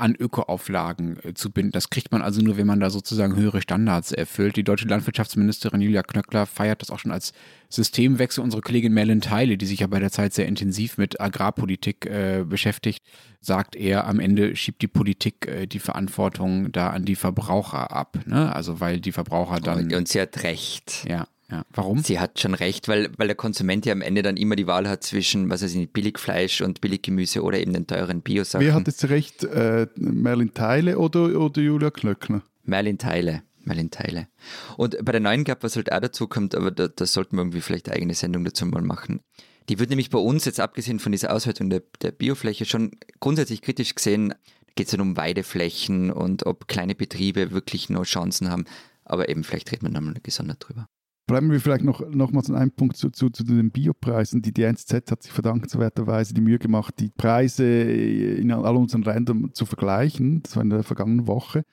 an 0.00 0.14
Ökoauflagen 0.14 1.18
äh, 1.22 1.34
zu 1.34 1.50
binden. 1.50 1.72
Das 1.72 1.90
kriegt 1.90 2.12
man 2.12 2.22
also 2.22 2.40
nur, 2.40 2.56
wenn 2.56 2.66
man 2.66 2.80
da 2.80 2.90
sozusagen 2.90 3.36
höhere 3.36 3.60
Standards 3.60 4.12
erfüllt. 4.12 4.56
Die 4.56 4.64
deutsche 4.64 4.88
Landwirtschaftsministerin 4.88 5.80
Julia 5.80 6.02
Knöckler 6.02 6.46
feiert 6.46 6.82
das 6.82 6.90
auch 6.90 6.98
schon 6.98 7.12
als 7.12 7.32
Systemwechsel. 7.68 8.42
Unsere 8.42 8.62
Kollegin 8.62 8.92
Merlin 8.92 9.20
Teile, 9.20 9.56
die 9.56 9.66
sich 9.66 9.80
ja 9.80 9.86
bei 9.86 10.00
der 10.00 10.10
Zeit 10.10 10.34
sehr 10.34 10.46
intensiv 10.46 10.98
mit 10.98 11.20
Agrarpolitik 11.20 12.06
äh, 12.06 12.44
beschäftigt, 12.46 13.04
sagt 13.40 13.76
er, 13.76 14.06
am 14.06 14.20
Ende 14.20 14.56
schiebt 14.56 14.82
die 14.82 14.88
Politik 14.88 15.46
äh, 15.46 15.66
die 15.66 15.78
Verantwortung 15.78 16.72
da 16.72 16.90
an 16.90 17.04
die 17.04 17.16
Verbraucher 17.16 17.92
ab. 17.92 18.18
Ne? 18.26 18.54
Also 18.54 18.80
weil 18.80 19.00
die 19.00 19.12
Verbraucher 19.12 19.60
dann... 19.60 19.92
Und 19.92 20.08
sie 20.08 20.20
hat 20.20 20.42
recht. 20.42 21.04
Ja. 21.08 21.26
Ja. 21.50 21.64
Warum? 21.72 22.02
Sie 22.02 22.20
hat 22.20 22.38
schon 22.38 22.54
recht, 22.54 22.86
weil, 22.86 23.10
weil 23.16 23.26
der 23.26 23.36
Konsument 23.36 23.84
ja 23.84 23.92
am 23.92 24.02
Ende 24.02 24.22
dann 24.22 24.36
immer 24.36 24.56
die 24.56 24.66
Wahl 24.66 24.88
hat 24.88 25.02
zwischen, 25.02 25.50
was 25.50 25.62
weiß 25.62 25.74
ich, 25.74 25.90
Billigfleisch 25.92 26.60
und 26.60 26.80
Billiggemüse 26.80 27.42
oder 27.42 27.58
eben 27.58 27.72
den 27.72 27.86
teuren 27.86 28.22
Biosachen. 28.22 28.64
Wer 28.64 28.74
hat 28.74 28.86
jetzt 28.86 29.08
recht, 29.08 29.44
äh, 29.44 29.88
Merlin 29.96 30.54
Teile 30.54 30.98
oder, 30.98 31.40
oder 31.40 31.60
Julia 31.60 31.90
Klöckner? 31.90 32.42
Merlin 32.62 32.98
Teile. 32.98 33.42
Merlin 33.64 33.90
Teile. 33.90 34.28
Und 34.76 35.04
bei 35.04 35.12
der 35.12 35.20
neuen 35.20 35.44
Gap, 35.44 35.62
was 35.62 35.76
halt 35.76 35.92
auch 35.92 36.00
dazu 36.00 36.28
kommt, 36.28 36.54
aber 36.54 36.70
da, 36.70 36.88
da 36.88 37.04
sollten 37.04 37.36
wir 37.36 37.42
irgendwie 37.42 37.60
vielleicht 37.60 37.88
eine 37.88 37.96
eigene 37.96 38.14
Sendung 38.14 38.44
dazu 38.44 38.64
mal 38.66 38.82
machen. 38.82 39.20
Die 39.68 39.78
wird 39.78 39.90
nämlich 39.90 40.10
bei 40.10 40.18
uns, 40.18 40.44
jetzt 40.44 40.60
abgesehen 40.60 40.98
von 40.98 41.12
dieser 41.12 41.32
Auswertung 41.34 41.68
der, 41.68 41.82
der 42.00 42.12
Biofläche, 42.12 42.64
schon 42.64 42.92
grundsätzlich 43.20 43.60
kritisch 43.60 43.94
gesehen. 43.94 44.30
Da 44.30 44.36
geht 44.76 44.86
es 44.86 44.92
dann 44.92 45.00
um 45.00 45.16
Weideflächen 45.16 46.10
und 46.10 46.46
ob 46.46 46.68
kleine 46.68 46.94
Betriebe 46.94 47.50
wirklich 47.50 47.90
noch 47.90 48.04
Chancen 48.04 48.50
haben. 48.50 48.64
Aber 49.04 49.28
eben, 49.28 49.44
vielleicht 49.44 49.70
reden 49.72 49.82
wir 49.82 49.90
nochmal 49.90 50.14
gesondert 50.22 50.66
drüber. 50.66 50.86
Bleiben 51.30 51.52
wir 51.52 51.60
vielleicht 51.60 51.84
noch, 51.84 52.00
nochmals 52.10 52.50
an 52.50 52.56
einem 52.56 52.72
Punkt 52.72 52.96
zu, 52.96 53.08
zu, 53.10 53.30
zu, 53.30 53.44
den 53.44 53.70
Biopreisen. 53.70 54.42
Die 54.42 54.52
DNZ 54.52 55.12
hat 55.12 55.22
sich 55.22 55.30
verdankenswerterweise 55.30 56.34
die 56.34 56.40
Mühe 56.40 56.58
gemacht, 56.58 56.94
die 56.98 57.08
Preise 57.08 57.64
in 57.64 58.50
all 58.50 58.74
unseren 58.74 59.02
Ländern 59.02 59.50
zu 59.52 59.64
vergleichen. 59.64 60.42
Das 60.42 60.56
war 60.56 60.64
in 60.64 60.70
der 60.70 60.82
vergangenen 60.82 61.28
Woche. 61.28 61.64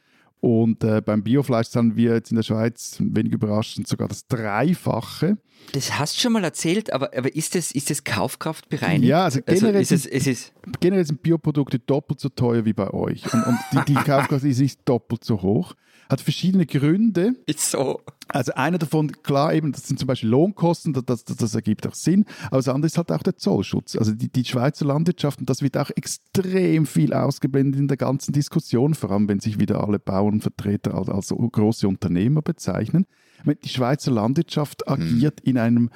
Und 0.41 0.83
äh, 0.83 1.01
beim 1.01 1.23
Biofleisch 1.23 1.69
zahlen 1.69 1.95
wir 1.95 2.13
jetzt 2.13 2.29
in 2.29 2.35
der 2.35 2.43
Schweiz, 2.43 2.97
wenig 2.99 3.33
überraschend, 3.33 3.87
sogar 3.87 4.07
das 4.07 4.27
Dreifache. 4.27 5.39
Das 5.71 5.97
hast 5.97 6.17
du 6.17 6.21
schon 6.21 6.33
mal 6.33 6.43
erzählt, 6.43 6.93
aber, 6.93 7.17
aber 7.17 7.35
ist 7.35 7.55
das, 7.55 7.71
ist 7.71 7.89
das 7.89 8.03
kaufkraftbereinigt? 8.03 9.05
Ja, 9.05 9.23
also, 9.23 9.39
also 9.47 9.59
generell, 9.59 9.79
also 9.79 9.95
ist 9.95 10.05
es, 10.05 10.27
ist 10.27 10.53
generell 10.79 11.03
sind 11.03 11.23
Bioprodukte 11.23 11.79
doppelt 11.79 12.19
so 12.19 12.29
teuer 12.29 12.63
wie 12.65 12.73
bei 12.73 12.91
euch. 12.91 13.23
Und, 13.33 13.43
und 13.43 13.57
die, 13.73 13.93
die 13.93 13.95
Kaufkraft 14.05 14.45
ist 14.45 14.59
nicht 14.59 14.87
doppelt 14.87 15.23
so 15.23 15.41
hoch 15.41 15.73
hat 16.09 16.21
verschiedene 16.21 16.65
Gründe. 16.65 17.35
Ist 17.45 17.71
so. 17.71 18.01
Also 18.29 18.53
einer 18.53 18.77
davon, 18.77 19.11
klar, 19.23 19.53
eben, 19.53 19.71
das 19.71 19.87
sind 19.87 19.99
zum 19.99 20.07
Beispiel 20.07 20.29
Lohnkosten, 20.29 20.93
das, 20.93 21.23
das, 21.23 21.37
das 21.37 21.55
ergibt 21.55 21.87
auch 21.87 21.95
Sinn. 21.95 22.25
Aber 22.47 22.57
das 22.57 22.67
andere 22.67 22.87
ist 22.87 22.97
halt 22.97 23.11
auch 23.11 23.23
der 23.23 23.37
Zollschutz. 23.37 23.95
Also 23.95 24.13
die, 24.13 24.29
die 24.29 24.43
Schweizer 24.43 24.85
Landwirtschaft, 24.85 25.39
und 25.39 25.49
das 25.49 25.61
wird 25.61 25.77
auch 25.77 25.89
extrem 25.95 26.85
viel 26.85 27.13
ausgeblendet 27.13 27.79
in 27.79 27.87
der 27.87 27.97
ganzen 27.97 28.33
Diskussion, 28.33 28.95
vor 28.95 29.11
allem 29.11 29.29
wenn 29.29 29.39
sich 29.39 29.59
wieder 29.59 29.81
alle 29.83 29.99
Bauernvertreter 29.99 30.93
als, 30.93 31.09
als 31.09 31.29
große 31.29 31.87
Unternehmer 31.87 32.41
bezeichnen. 32.41 33.05
Die 33.45 33.69
Schweizer 33.69 34.11
Landwirtschaft 34.11 34.83
hm. 34.85 34.93
agiert 34.93 35.41
hm. 35.41 35.49
in 35.49 35.57
einem 35.57 35.89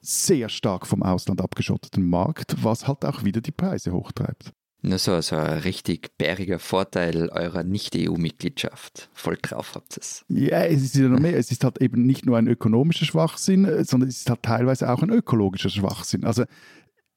sehr 0.00 0.48
stark 0.48 0.86
vom 0.86 1.02
Ausland 1.02 1.40
abgeschotteten 1.40 2.08
Markt, 2.08 2.56
was 2.62 2.86
halt 2.86 3.04
auch 3.04 3.24
wieder 3.24 3.40
die 3.40 3.52
Preise 3.52 3.92
hochtreibt. 3.92 4.52
Nur 4.86 4.98
so, 4.98 5.20
so 5.20 5.34
ein 5.34 5.58
richtig 5.58 6.16
bäriger 6.16 6.60
Vorteil 6.60 7.28
eurer 7.30 7.64
Nicht-EU-Mitgliedschaft. 7.64 9.10
Voll 9.14 9.36
drauf 9.42 9.72
habt 9.74 9.96
ihr 9.96 10.00
es. 10.00 10.24
Ja, 10.28 10.62
es 10.62 10.80
ist 10.80 10.94
ja 10.94 11.08
noch 11.08 11.18
mehr. 11.18 11.36
Es 11.36 11.50
ist 11.50 11.64
halt 11.64 11.82
eben 11.82 12.06
nicht 12.06 12.24
nur 12.24 12.38
ein 12.38 12.46
ökonomischer 12.46 13.04
Schwachsinn, 13.04 13.64
äh, 13.64 13.84
sondern 13.84 14.08
es 14.08 14.18
ist 14.18 14.30
halt 14.30 14.44
teilweise 14.44 14.88
auch 14.88 15.02
ein 15.02 15.10
ökologischer 15.10 15.70
Schwachsinn. 15.70 16.22
Also 16.22 16.44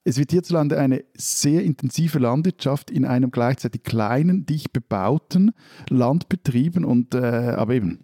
es 0.04 0.18
wird 0.18 0.32
hierzulande 0.32 0.80
eine 0.80 1.04
sehr 1.16 1.62
intensive 1.64 2.18
Landwirtschaft 2.18 2.90
in 2.90 3.06
einem 3.06 3.30
gleichzeitig 3.30 3.84
kleinen, 3.84 4.48
dicht 4.48 4.74
bebauten 4.74 5.52
Land 5.90 6.28
betrieben 6.28 6.84
und 6.84 7.14
äh, 7.14 7.20
aber 7.20 7.76
eben 7.76 8.00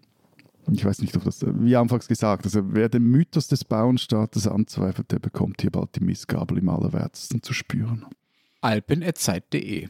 ich 0.72 0.84
weiß 0.84 1.00
nicht, 1.02 1.16
ob 1.16 1.24
das, 1.24 1.44
wie 1.44 1.76
anfangs 1.76 2.08
gesagt, 2.08 2.46
also 2.46 2.74
wer 2.74 2.90
den 2.90 3.04
Mythos 3.04 3.48
des 3.48 3.64
Bauernstaates 3.64 4.48
anzweifelt, 4.48 5.12
der 5.12 5.20
bekommt 5.20 5.62
hier 5.62 5.70
bald 5.70 5.96
die 5.96 6.04
Missgabel 6.04 6.58
im 6.58 6.70
Allerwertesten 6.70 7.44
zu 7.44 7.54
spüren 7.54 8.06
alpen.zeit.de. 8.62 9.90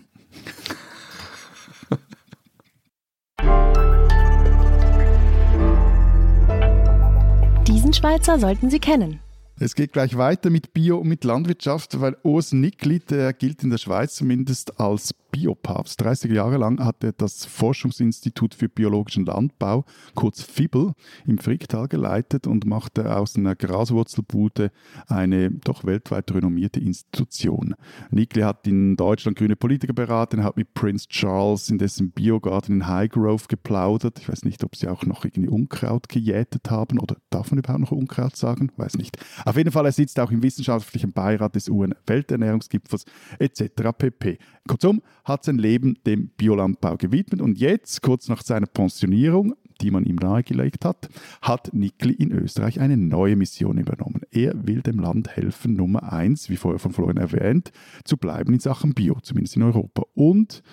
Diesen 7.68 7.94
Schweizer 7.94 8.40
sollten 8.40 8.70
Sie 8.70 8.80
kennen. 8.80 9.20
Es 9.58 9.74
geht 9.74 9.94
gleich 9.94 10.18
weiter 10.18 10.50
mit 10.50 10.74
Bio 10.74 10.98
und 10.98 11.08
mit 11.08 11.24
Landwirtschaft, 11.24 12.02
weil 12.02 12.18
Urs 12.24 12.52
Nickli, 12.52 13.00
der 13.00 13.32
gilt 13.32 13.64
in 13.64 13.70
der 13.70 13.78
Schweiz 13.78 14.16
zumindest 14.16 14.80
als 14.80 15.14
Biopapst. 15.36 16.00
30 16.00 16.32
Jahre 16.32 16.56
lang 16.56 16.80
hat 16.84 17.04
er 17.04 17.12
das 17.12 17.46
Forschungsinstitut 17.46 18.56
für 18.56 18.70
biologischen 18.70 19.26
Landbau, 19.26 19.84
kurz 20.14 20.42
FIBEL, 20.42 20.94
im 21.26 21.40
Fricktal 21.40 21.90
geleitet 21.90 22.48
und 22.48 22.66
machte 22.66 23.14
aus 23.14 23.36
einer 23.36 23.54
Graswurzelbude 23.54 24.72
eine 25.08 25.52
doch 25.52 25.84
weltweit 25.84 26.34
renommierte 26.34 26.80
Institution. 26.80 27.76
Nickli 28.12 28.44
hat 28.44 28.66
in 28.66 28.96
Deutschland 28.96 29.38
grüne 29.38 29.58
Politiker 29.58 29.92
beraten, 29.92 30.42
hat 30.42 30.56
mit 30.56 30.74
Prince 30.74 31.10
Charles 31.10 31.70
in 31.70 31.80
dessen 31.80 32.12
Biogarten 32.12 32.76
in 32.76 32.88
Highgrove 32.88 33.48
geplaudert. 33.50 34.20
Ich 34.20 34.30
weiß 34.30 34.46
nicht, 34.46 34.64
ob 34.64 34.78
sie 34.78 34.88
auch 34.88 35.04
noch 35.04 35.26
irgendwie 35.26 35.50
Unkraut 35.50 36.08
gejätet 36.08 36.72
haben 36.72 36.98
oder 36.98 37.18
darf 37.30 37.52
man 37.52 37.60
überhaupt 37.60 37.82
noch 37.82 37.92
Unkraut 37.92 38.38
sagen? 38.38 38.72
Weiß 38.78 38.96
nicht. 38.96 39.18
Auf 39.44 39.58
jeden 39.58 39.72
Fall, 39.72 39.86
er 39.86 39.92
sitzt 39.92 40.18
auch 40.18 40.32
im 40.32 40.42
wissenschaftlichen 40.42 41.12
Beirat 41.12 41.56
des 41.56 41.68
UN-Welternährungsgipfels 41.68 43.04
etc. 43.38 43.92
pp. 43.98 44.38
Kurzum, 44.68 45.02
hat 45.26 45.44
sein 45.44 45.58
Leben 45.58 45.98
dem 46.06 46.30
Biolandbau 46.38 46.96
gewidmet 46.98 47.42
und 47.42 47.60
jetzt, 47.60 48.02
kurz 48.02 48.30
nach 48.30 48.42
seiner 48.42 48.68
Pensionierung, 48.68 49.56
die 49.82 49.92
man 49.92 50.06
ihm 50.06 50.16
nahegelegt 50.16 50.86
hat, 50.86 51.10
hat 51.42 51.74
Nikli 51.74 52.14
in 52.14 52.32
Österreich 52.32 52.80
eine 52.80 52.98
neue 52.98 53.36
Mission 53.36 53.78
übernommen. 53.78 54.22
Er 54.32 54.54
will 54.66 54.82
dem 54.82 55.00
Land 55.00 55.36
helfen, 55.36 55.74
Nummer 55.74 56.14
eins, 56.14 56.50
wie 56.50 56.56
vorher 56.56 56.80
von 56.80 56.94
Florian 56.94 57.18
erwähnt, 57.18 57.72
zu 58.06 58.18
bleiben 58.18 58.54
in 58.54 58.60
Sachen 58.60 58.94
Bio, 58.94 59.18
zumindest 59.22 59.58
in 59.58 59.64
Europa. 59.64 60.04
Und 60.14 60.64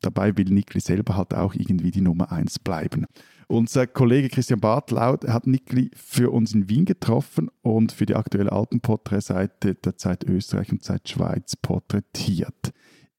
dabei 0.00 0.36
will 0.36 0.50
Nikli 0.50 0.80
selber 0.80 1.16
halt 1.16 1.34
auch 1.34 1.54
irgendwie 1.54 1.90
die 1.90 2.02
Nummer 2.02 2.30
eins 2.30 2.58
bleiben. 2.58 3.06
Unser 3.48 3.86
Kollege 3.86 4.28
Christian 4.28 4.60
Bartlaut 4.60 5.26
hat 5.28 5.46
Nikli 5.46 5.90
für 5.94 6.32
uns 6.32 6.52
in 6.52 6.68
Wien 6.68 6.84
getroffen 6.84 7.48
und 7.62 7.92
für 7.92 8.04
die 8.04 8.16
aktuelle 8.16 8.50
Alpenporträtseite 8.50 9.76
der 9.76 9.96
Zeit 9.96 10.24
Österreich 10.24 10.72
und 10.72 10.82
Zeit 10.82 11.08
Schweiz 11.08 11.54
porträtiert. 11.54 12.72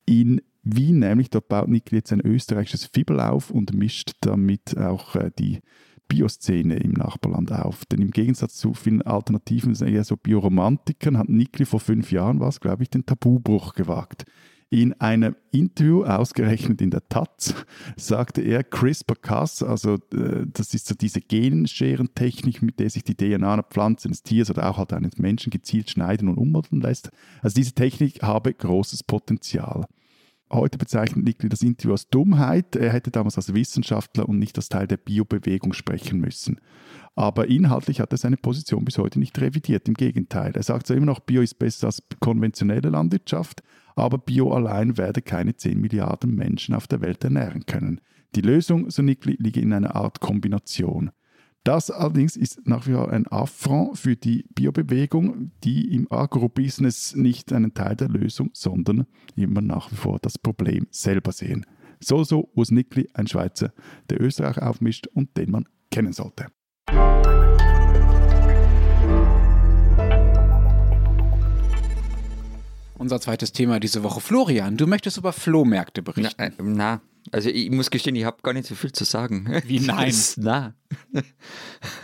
In 0.06 0.42
Wien 0.76 1.00
nämlich, 1.00 1.30
dort 1.30 1.48
baut 1.48 1.68
Nikli 1.68 1.98
jetzt 1.98 2.12
ein 2.12 2.22
österreichisches 2.22 2.86
Fibel 2.86 3.20
auf 3.20 3.52
und 3.52 3.74
mischt 3.74 4.14
damit 4.22 4.78
auch 4.78 5.16
äh, 5.16 5.32
die 5.38 5.60
Bioszene 6.08 6.78
im 6.78 6.94
Nachbarland 6.94 7.52
auf. 7.52 7.86
Denn 7.86 8.02
im 8.02 8.12
Gegensatz 8.12 8.56
zu 8.56 8.74
vielen 8.74 9.02
Alternativen, 9.02 9.74
eher 9.86 10.04
so 10.04 10.16
Bioromantikern, 10.18 11.18
hat 11.18 11.30
Nikli 11.30 11.66
vor 11.66 11.80
fünf 11.80 12.12
Jahren 12.12 12.40
was, 12.40 12.60
glaube 12.60 12.84
ich, 12.84 12.90
den 12.90 13.06
Tabubruch 13.06 13.74
gewagt. 13.74 14.26
In 14.70 14.94
einem 15.00 15.38
Interview, 15.52 16.04
ausgerechnet 16.04 16.82
in 16.82 16.92
der 16.92 17.08
Taz, 17.08 17.54
sagte 17.96 18.42
er, 18.42 18.66
CRISPR-Cas, 18.66 19.64
also 19.64 19.96
äh, 20.14 20.46
das 20.46 20.74
ist 20.74 20.88
so 20.88 20.96
diese 20.96 21.22
Genscheren-Technik, 21.22 22.62
mit 22.62 22.80
der 22.80 22.90
sich 22.90 23.04
die 23.04 23.16
DNA 23.16 23.54
einer 23.54 23.64
Pflanze, 23.64 24.10
eines 24.10 24.24
Tiers 24.24 24.50
oder 24.50 24.70
auch 24.70 24.78
halt 24.78 24.92
eines 24.92 25.18
Menschen 25.18 25.52
gezielt 25.52 25.90
schneiden 25.90 26.28
und 26.28 26.38
umwandeln 26.38 26.82
lässt. 26.82 27.12
Also 27.42 27.56
diese 27.56 27.74
Technik 27.74 28.22
habe 28.24 28.54
großes 28.54 29.04
Potenzial. 29.04 29.86
Heute 30.50 30.78
bezeichnet 30.78 31.26
Nikli 31.26 31.50
das 31.50 31.62
Interview 31.62 31.92
als 31.92 32.08
Dummheit. 32.10 32.78
Er 32.78 32.94
hätte 32.94 33.12
damals 33.12 33.36
als 33.36 33.54
Wissenschaftler 33.54 34.30
und 34.30 34.40
nicht 34.40 34.56
als 34.58 34.70
Teil 34.70 34.88
der 34.88 34.96
Biobewegung 34.96 35.74
sprechen 35.74 36.20
müssen. 36.20 36.62
Aber 37.16 37.48
inhaltlich 37.48 38.00
hat 38.00 38.14
er 38.14 38.18
seine 38.18 38.38
Position 38.38 38.86
bis 38.86 38.98
heute 38.98 39.20
nicht 39.20 39.40
revidiert. 39.42 39.90
Im 39.90 39.94
Gegenteil. 39.96 40.54
Er 40.56 40.64
sagt 40.64 40.88
zwar 40.88 40.96
immer 40.96 41.08
noch, 41.08 41.20
Bio 41.20 41.42
ist 41.42 41.60
besser 41.60 41.88
als 41.88 42.02
konventionelle 42.22 42.90
Landwirtschaft, 42.90 43.62
aber 43.96 44.18
Bio 44.18 44.54
allein 44.54 44.98
werde 44.98 45.22
keine 45.22 45.56
10 45.58 45.82
Milliarden 45.82 46.34
Menschen 46.34 46.76
auf 46.76 46.88
der 46.88 47.02
Welt 47.02 47.24
ernähren 47.26 47.66
können. 47.66 48.00
Die 48.36 48.42
Lösung, 48.42 48.90
so 48.90 49.02
Nikli, 49.02 49.36
liege 49.40 49.60
in 49.60 49.74
einer 49.74 49.96
Art 49.96 50.22
Kombination. 50.22 51.12
Das 51.68 51.92
allerdings 51.92 52.38
ist 52.38 52.66
nach 52.66 52.88
wie 52.88 52.94
vor 52.94 53.12
ein 53.12 53.28
Affront 53.28 53.98
für 53.98 54.16
die 54.16 54.46
Biobewegung, 54.56 55.52
die 55.66 55.94
im 55.94 56.10
Agrobusiness 56.10 57.14
nicht 57.14 57.52
einen 57.52 57.74
Teil 57.74 57.98
der 57.98 58.08
Lösung, 58.08 58.52
sondern 58.54 59.06
immer 59.36 59.60
nach 59.60 59.92
wie 59.92 59.98
vor 59.98 60.18
das 60.22 60.38
Problem 60.38 60.88
selber 60.92 61.34
sehen. 61.34 61.66
So, 62.00 62.24
so 62.24 62.50
Urs 62.56 62.72
Nickli, 62.72 63.10
ein 63.14 63.28
Schweizer, 63.28 63.74
der 64.10 64.22
Österreich 64.22 64.60
aufmischt 64.60 65.08
und 65.08 65.36
den 65.36 65.52
man 65.52 65.68
kennen 65.92 66.14
sollte. 66.14 66.46
Unser 72.98 73.20
zweites 73.20 73.52
Thema 73.52 73.82
diese 73.82 74.04
Woche. 74.04 74.22
Florian, 74.22 74.78
du 74.78 74.88
möchtest 74.88 75.18
über 75.18 75.34
Flohmärkte 75.34 76.02
berichten. 76.02 76.34
Na, 76.38 76.46
äh, 76.46 76.52
na, 76.64 77.02
also 77.32 77.50
ich 77.50 77.70
muss 77.72 77.90
gestehen, 77.92 78.16
ich 78.16 78.26
habe 78.26 78.38
gar 78.44 78.54
nicht 78.54 78.68
so 78.68 78.76
viel 78.76 78.92
zu 78.92 79.04
sagen. 79.04 79.48
Wie 79.66 79.80
nein? 79.86 80.14
na. 80.38 80.74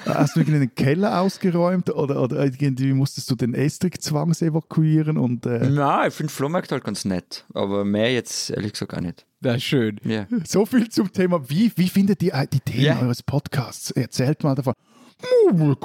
Hast 0.05 0.35
du 0.35 0.41
irgendwie 0.41 0.59
den 0.59 0.75
Keller 0.75 1.21
ausgeräumt 1.21 1.89
oder, 1.89 2.21
oder 2.21 2.43
irgendwie 2.43 2.93
musstest 2.93 3.29
du 3.31 3.35
den 3.35 3.53
Estrich 3.53 3.99
zwangs 4.01 4.41
evakuieren? 4.41 5.17
Und, 5.17 5.45
äh, 5.45 5.69
Na, 5.69 6.07
ich 6.07 6.13
finde 6.13 6.31
Flohmarkt 6.33 6.71
halt 6.71 6.83
ganz 6.83 7.05
nett, 7.05 7.45
aber 7.53 7.85
mehr 7.85 8.11
jetzt 8.11 8.49
ehrlich 8.49 8.73
gesagt 8.73 8.91
gar 8.91 9.01
nicht. 9.01 9.25
Na 9.41 9.59
schön. 9.59 9.99
Ja. 10.03 10.27
So 10.45 10.65
viel 10.65 10.89
zum 10.89 11.11
Thema. 11.11 11.49
Wie, 11.49 11.71
wie 11.75 11.89
findet 11.89 12.21
ihr 12.23 12.47
die 12.51 12.59
Themen 12.59 12.83
Ja. 12.85 13.01
eures 13.01 13.23
Podcasts? 13.23 13.91
Erzählt 13.91 14.43
mal 14.43 14.55
davon. 14.55 14.73
Oh, 15.51 15.53
ne? 15.53 15.75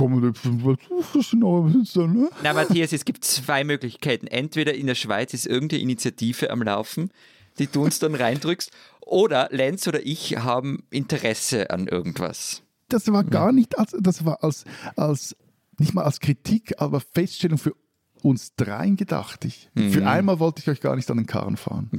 Na, 2.43 2.53
Matthias, 2.53 2.93
es 2.93 3.05
gibt 3.05 3.25
zwei 3.25 3.65
Möglichkeiten. 3.65 4.27
Entweder 4.27 4.75
in 4.75 4.87
der 4.87 4.95
Schweiz 4.95 5.35
ist 5.35 5.47
irgendeine 5.47 5.83
Initiative 5.83 6.51
am 6.51 6.63
Laufen, 6.63 7.11
die 7.59 7.67
du 7.67 7.85
uns 7.85 7.99
dann 7.99 8.15
reindrückst, 8.15 8.71
oder 9.09 9.49
Lenz 9.51 9.87
oder 9.89 10.05
ich 10.05 10.37
haben 10.39 10.85
Interesse 10.91 11.71
an 11.71 11.89
irgendwas. 11.89 12.63
Das 12.89 13.11
war 13.13 13.25
gar 13.25 13.53
nicht, 13.53 13.79
als, 13.79 13.95
das 14.01 14.25
war 14.25 14.43
als, 14.43 14.65
als, 14.97 15.37
nicht 15.79 15.95
mal 15.95 16.05
als 16.05 16.21
Kritik, 16.21 16.75
aber 16.79 17.01
Feststellung 17.01 17.59
für 17.59 17.75
uns 18.23 18.55
dreien 18.57 18.97
gedacht. 18.97 19.45
Ich, 19.45 19.71
Für 19.75 20.07
einmal 20.07 20.41
wollte 20.41 20.61
ich 20.61 20.69
euch 20.69 20.81
gar 20.81 20.97
nicht 20.97 21.11
an 21.11 21.19
den 21.19 21.27
Karren 21.27 21.57
fahren. 21.57 21.91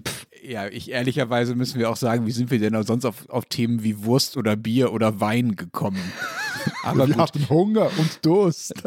Ja, 0.44 0.68
ich 0.68 0.90
ehrlicherweise 0.92 1.56
müssen 1.56 1.80
wir 1.80 1.90
auch 1.90 1.96
sagen, 1.96 2.26
wie 2.26 2.32
sind 2.32 2.52
wir 2.52 2.60
denn 2.60 2.76
auch 2.76 2.84
sonst 2.84 3.06
auf, 3.06 3.30
auf 3.30 3.46
Themen 3.46 3.84
wie 3.84 4.04
Wurst 4.04 4.36
oder 4.36 4.56
Bier 4.56 4.92
oder 4.92 5.20
Wein 5.20 5.56
gekommen? 5.56 6.02
Aber 6.84 7.08
Wir 7.08 7.16
gut, 7.16 7.18
hatten 7.24 7.50
Hunger 7.50 7.90
und 7.98 8.26
Durst. 8.26 8.74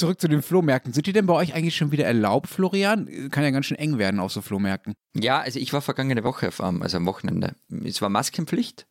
zurück 0.00 0.20
zu 0.20 0.28
den 0.28 0.42
Flohmärkten. 0.42 0.92
Sind 0.92 1.06
die 1.06 1.12
denn 1.12 1.26
bei 1.26 1.34
euch 1.34 1.54
eigentlich 1.54 1.76
schon 1.76 1.92
wieder 1.92 2.04
erlaubt, 2.04 2.48
Florian? 2.48 3.06
Kann 3.30 3.44
ja 3.44 3.50
ganz 3.50 3.66
schön 3.66 3.78
eng 3.78 3.98
werden 3.98 4.18
auf 4.18 4.32
so 4.32 4.42
Flohmärkten. 4.42 4.94
Ja, 5.14 5.40
also 5.40 5.58
ich 5.60 5.72
war 5.72 5.80
vergangene 5.80 6.24
Woche 6.24 6.48
auf 6.48 6.60
also 6.60 6.96
am 6.96 7.06
Wochenende. 7.06 7.54
Es 7.84 8.02
war 8.02 8.08
Maskenpflicht, 8.08 8.86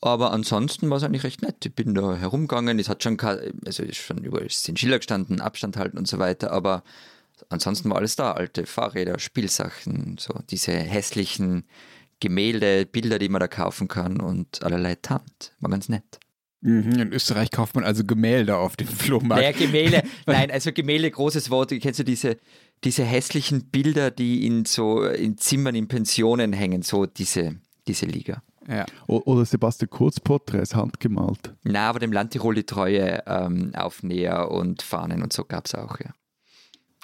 aber 0.00 0.32
ansonsten 0.32 0.90
war 0.90 0.98
es 0.98 1.02
eigentlich 1.02 1.24
recht 1.24 1.42
nett. 1.42 1.64
Ich 1.64 1.74
bin 1.74 1.94
da 1.94 2.16
herumgegangen, 2.16 2.78
es 2.78 2.88
hat 2.88 3.02
schon, 3.02 3.18
also 3.20 3.84
schon 3.92 4.18
überall 4.18 4.48
sind 4.50 4.78
Schilder 4.78 4.98
gestanden, 4.98 5.40
Abstand 5.40 5.76
halten 5.76 5.98
und 5.98 6.06
so 6.06 6.18
weiter, 6.18 6.52
aber 6.52 6.82
ansonsten 7.48 7.90
war 7.90 7.96
alles 7.96 8.16
da, 8.16 8.32
alte 8.32 8.66
Fahrräder, 8.66 9.18
Spielsachen, 9.18 10.16
so 10.18 10.34
diese 10.50 10.72
hässlichen 10.72 11.64
Gemälde, 12.20 12.86
Bilder, 12.86 13.18
die 13.18 13.28
man 13.28 13.40
da 13.40 13.48
kaufen 13.48 13.88
kann 13.88 14.20
und 14.20 14.62
allerlei 14.62 14.94
Tant. 14.94 15.52
War 15.58 15.70
ganz 15.70 15.88
nett. 15.88 16.20
Mhm, 16.62 16.92
in 16.92 17.12
Österreich 17.12 17.50
kauft 17.50 17.74
man 17.74 17.84
also 17.84 18.04
Gemälde 18.04 18.56
auf 18.56 18.76
dem 18.76 18.86
Flohmarkt. 18.86 19.42
Naja, 19.42 19.52
Gemälde, 19.52 20.02
nein, 20.26 20.50
also 20.50 20.72
Gemälde, 20.72 21.10
großes 21.10 21.50
Wort. 21.50 21.70
Kennst 21.80 21.98
du 21.98 22.04
diese, 22.04 22.36
diese 22.84 23.04
hässlichen 23.04 23.66
Bilder, 23.70 24.12
die 24.12 24.46
in 24.46 24.64
so 24.64 25.04
in 25.04 25.36
Zimmern, 25.38 25.74
in 25.74 25.88
Pensionen 25.88 26.52
hängen, 26.52 26.82
so 26.82 27.04
diese, 27.04 27.56
diese 27.88 28.06
Liga. 28.06 28.42
Ja. 28.68 28.86
Oder 29.08 29.44
Sebastian 29.44 29.90
Kurz 29.90 30.20
Porträts 30.20 30.76
handgemalt. 30.76 31.52
Na, 31.64 31.88
aber 31.88 31.98
dem 31.98 32.12
Land 32.12 32.30
Tirol 32.30 32.54
die 32.54 32.64
Treue 32.64 33.22
ähm, 33.26 33.72
Aufnäher 33.74 34.52
und 34.52 34.82
Fahnen 34.82 35.22
und 35.22 35.32
so 35.32 35.44
gab 35.44 35.66
es 35.66 35.74
auch, 35.74 35.98
ja. 35.98 36.10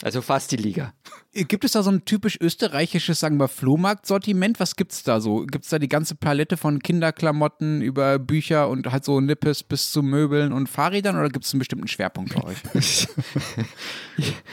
Also 0.02 0.22
fast 0.22 0.52
die 0.52 0.56
Liga. 0.56 0.94
Gibt 1.32 1.64
es 1.64 1.72
da 1.72 1.82
so 1.82 1.90
ein 1.90 2.04
typisch 2.04 2.40
österreichisches, 2.40 3.18
sagen 3.18 3.36
wir, 3.38 3.48
Flohmarkt-Sortiment? 3.48 4.60
Was 4.60 4.76
gibt's 4.76 5.02
da 5.02 5.20
so? 5.20 5.44
Gibt's 5.44 5.70
da 5.70 5.80
die 5.80 5.88
ganze 5.88 6.14
Palette 6.14 6.56
von 6.56 6.80
Kinderklamotten 6.80 7.82
über 7.82 8.20
Bücher 8.20 8.68
und 8.68 8.90
halt 8.92 9.04
so 9.04 9.20
Nippes 9.20 9.64
bis 9.64 9.90
zu 9.90 10.04
Möbeln 10.04 10.52
und 10.52 10.68
Fahrrädern 10.68 11.16
oder 11.16 11.28
gibt 11.30 11.46
es 11.46 11.52
einen 11.52 11.58
bestimmten 11.58 11.88
Schwerpunkt 11.88 12.32
bei 12.34 12.44
euch? 12.44 12.58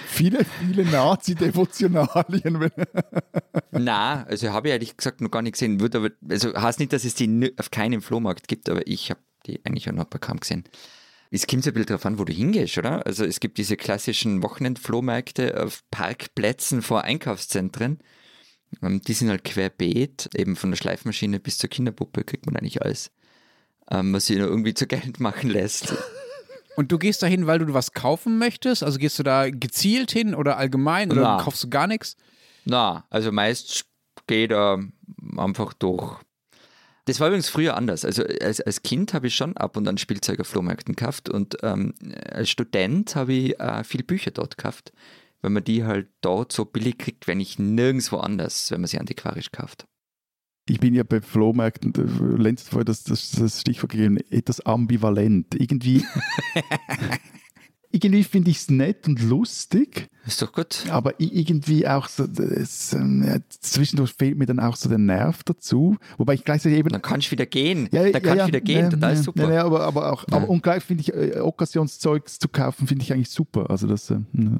Viele, 0.07 0.45
viele 0.45 0.85
Nazi-Devotionalien. 0.85 2.71
Na, 3.71 4.23
also 4.23 4.51
habe 4.51 4.67
ich 4.67 4.73
ehrlich 4.73 4.97
gesagt 4.97 5.21
noch 5.21 5.31
gar 5.31 5.41
nicht 5.41 5.53
gesehen. 5.53 5.79
Wird 5.79 5.95
aber, 5.95 6.09
also 6.29 6.53
heißt 6.53 6.79
nicht, 6.79 6.93
dass 6.93 7.03
es 7.03 7.15
die 7.15 7.53
auf 7.57 7.71
keinem 7.71 8.01
Flohmarkt 8.01 8.47
gibt, 8.47 8.69
aber 8.69 8.87
ich 8.87 9.09
habe 9.09 9.19
die 9.45 9.63
eigentlich 9.65 9.89
auch 9.89 9.93
noch 9.93 10.05
bei 10.05 10.19
kaum 10.19 10.39
gesehen. 10.39 10.63
Es 11.31 11.47
kommt 11.47 11.63
so 11.63 11.69
ein 11.71 11.73
bisschen 11.73 11.87
darauf 11.87 12.05
an, 12.05 12.19
wo 12.19 12.23
du 12.23 12.33
hingehst, 12.33 12.77
oder? 12.77 13.05
Also 13.05 13.25
es 13.25 13.39
gibt 13.39 13.57
diese 13.57 13.75
klassischen 13.77 14.43
Wochenendflohmärkte 14.43 15.61
auf 15.61 15.83
Parkplätzen 15.91 16.81
vor 16.81 17.01
Einkaufszentren. 17.03 17.99
Ähm, 18.81 19.01
Die 19.01 19.13
sind 19.13 19.29
halt 19.29 19.43
querbeet, 19.43 20.29
eben 20.35 20.55
von 20.55 20.71
der 20.71 20.77
Schleifmaschine 20.77 21.39
bis 21.39 21.57
zur 21.57 21.69
Kinderpuppe 21.69 22.23
kriegt 22.23 22.45
man 22.45 22.55
eigentlich 22.55 22.81
alles, 22.81 23.11
ähm, 23.91 24.13
was 24.13 24.27
sich 24.27 24.37
nur 24.37 24.47
irgendwie 24.47 24.73
zu 24.73 24.87
Geld 24.87 25.19
machen 25.19 25.49
lässt. 25.49 25.93
Und 26.77 26.91
du 26.91 26.97
gehst 26.97 27.23
da 27.23 27.27
hin, 27.27 27.47
weil 27.47 27.59
du 27.59 27.73
was 27.73 27.93
kaufen 27.93 28.37
möchtest? 28.37 28.83
Also 28.83 28.99
gehst 28.99 29.17
du 29.17 29.23
da 29.23 29.49
gezielt 29.49 30.11
hin 30.11 30.35
oder 30.35 30.57
allgemein 30.57 31.09
oder 31.11 31.21
Na. 31.21 31.37
kaufst 31.41 31.63
du 31.63 31.69
gar 31.69 31.87
nichts? 31.87 32.17
Na, 32.65 33.05
also 33.09 33.31
meist 33.31 33.85
geht 34.27 34.51
er 34.51 34.83
einfach 35.37 35.73
durch. 35.73 36.17
Das 37.05 37.19
war 37.19 37.27
übrigens 37.27 37.49
früher 37.49 37.77
anders. 37.77 38.03
Also 38.03 38.23
als, 38.41 38.61
als 38.61 38.81
Kind 38.81 39.13
habe 39.13 39.27
ich 39.27 39.35
schon 39.35 39.55
ab 39.57 39.77
und 39.77 39.87
an 39.87 39.97
Spielzeug 39.97 40.39
auf 40.39 40.47
Flohmärkten 40.47 40.95
gekauft 40.95 41.29
und 41.29 41.57
ähm, 41.61 41.93
als 42.31 42.49
Student 42.49 43.15
habe 43.15 43.33
ich 43.33 43.59
äh, 43.59 43.83
viel 43.83 44.03
Bücher 44.03 44.31
dort 44.31 44.57
gekauft, 44.57 44.91
weil 45.41 45.51
man 45.51 45.63
die 45.63 45.83
halt 45.83 46.07
dort 46.21 46.51
so 46.51 46.65
billig 46.65 46.97
kriegt, 46.97 47.27
wenn 47.27 47.39
ich 47.39 47.59
nirgendwo 47.59 48.17
anders, 48.17 48.71
wenn 48.71 48.81
man 48.81 48.87
sie 48.87 48.99
antiquarisch 48.99 49.51
kauft. 49.51 49.85
Ich 50.67 50.79
bin 50.79 50.95
ja 50.95 51.03
bei 51.03 51.21
Flohmärkten, 51.21 51.93
Lenz 52.39 52.63
hat 52.63 52.69
vorher 52.69 52.85
das, 52.85 53.03
das, 53.03 53.29
das 53.31 53.61
Stichwort 53.61 53.91
gegeben, 53.91 54.17
etwas 54.31 54.61
ambivalent. 54.61 55.53
Irgendwie, 55.53 56.03
irgendwie 57.95 58.23
finde 58.23 58.51
ich 58.51 58.57
es 58.57 58.69
nett 58.69 59.07
und 59.07 59.21
lustig, 59.21 60.07
Ist 60.27 60.41
doch 60.41 60.51
gut. 60.51 60.85
aber 60.89 61.13
irgendwie 61.19 61.87
auch 61.87 62.07
so, 62.07 62.27
das, 62.27 62.91
ja, 62.91 63.37
zwischendurch 63.49 64.13
fehlt 64.13 64.37
mir 64.37 64.45
dann 64.45 64.59
auch 64.59 64.75
so 64.75 64.89
der 64.89 64.97
Nerv 64.97 65.43
dazu. 65.43 65.97
Wobei 66.17 66.33
ich 66.33 66.43
gleichzeitig 66.43 66.77
eben 66.79 66.89
Dann 66.89 67.01
kannst 67.01 67.27
du 67.27 67.31
wieder 67.31 67.45
gehen. 67.45 67.87
Ja, 67.91 68.09
da 68.11 68.19
kannst 68.19 68.43
du 68.43 68.47
wieder 68.47 68.61
gehen, 68.61 68.85
ja, 68.85 68.89
total 68.89 69.15
ja, 69.15 69.21
super. 69.21 69.43
Ja, 69.47 69.53
ja, 69.53 69.63
aber, 69.65 69.81
aber 69.81 70.11
auch, 70.11 70.25
Ja. 70.29 70.37
aber 70.37 70.49
und 70.49 70.61
gleich 70.63 70.83
finde 70.83 71.01
ich, 71.01 71.13
äh, 71.13 71.39
Occasionszeugs 71.39 72.39
zu 72.39 72.47
kaufen, 72.49 72.87
finde 72.87 73.03
ich 73.03 73.13
eigentlich 73.13 73.29
super. 73.29 73.69
Also 73.69 73.87
das 73.87 74.09
äh, 74.11 74.17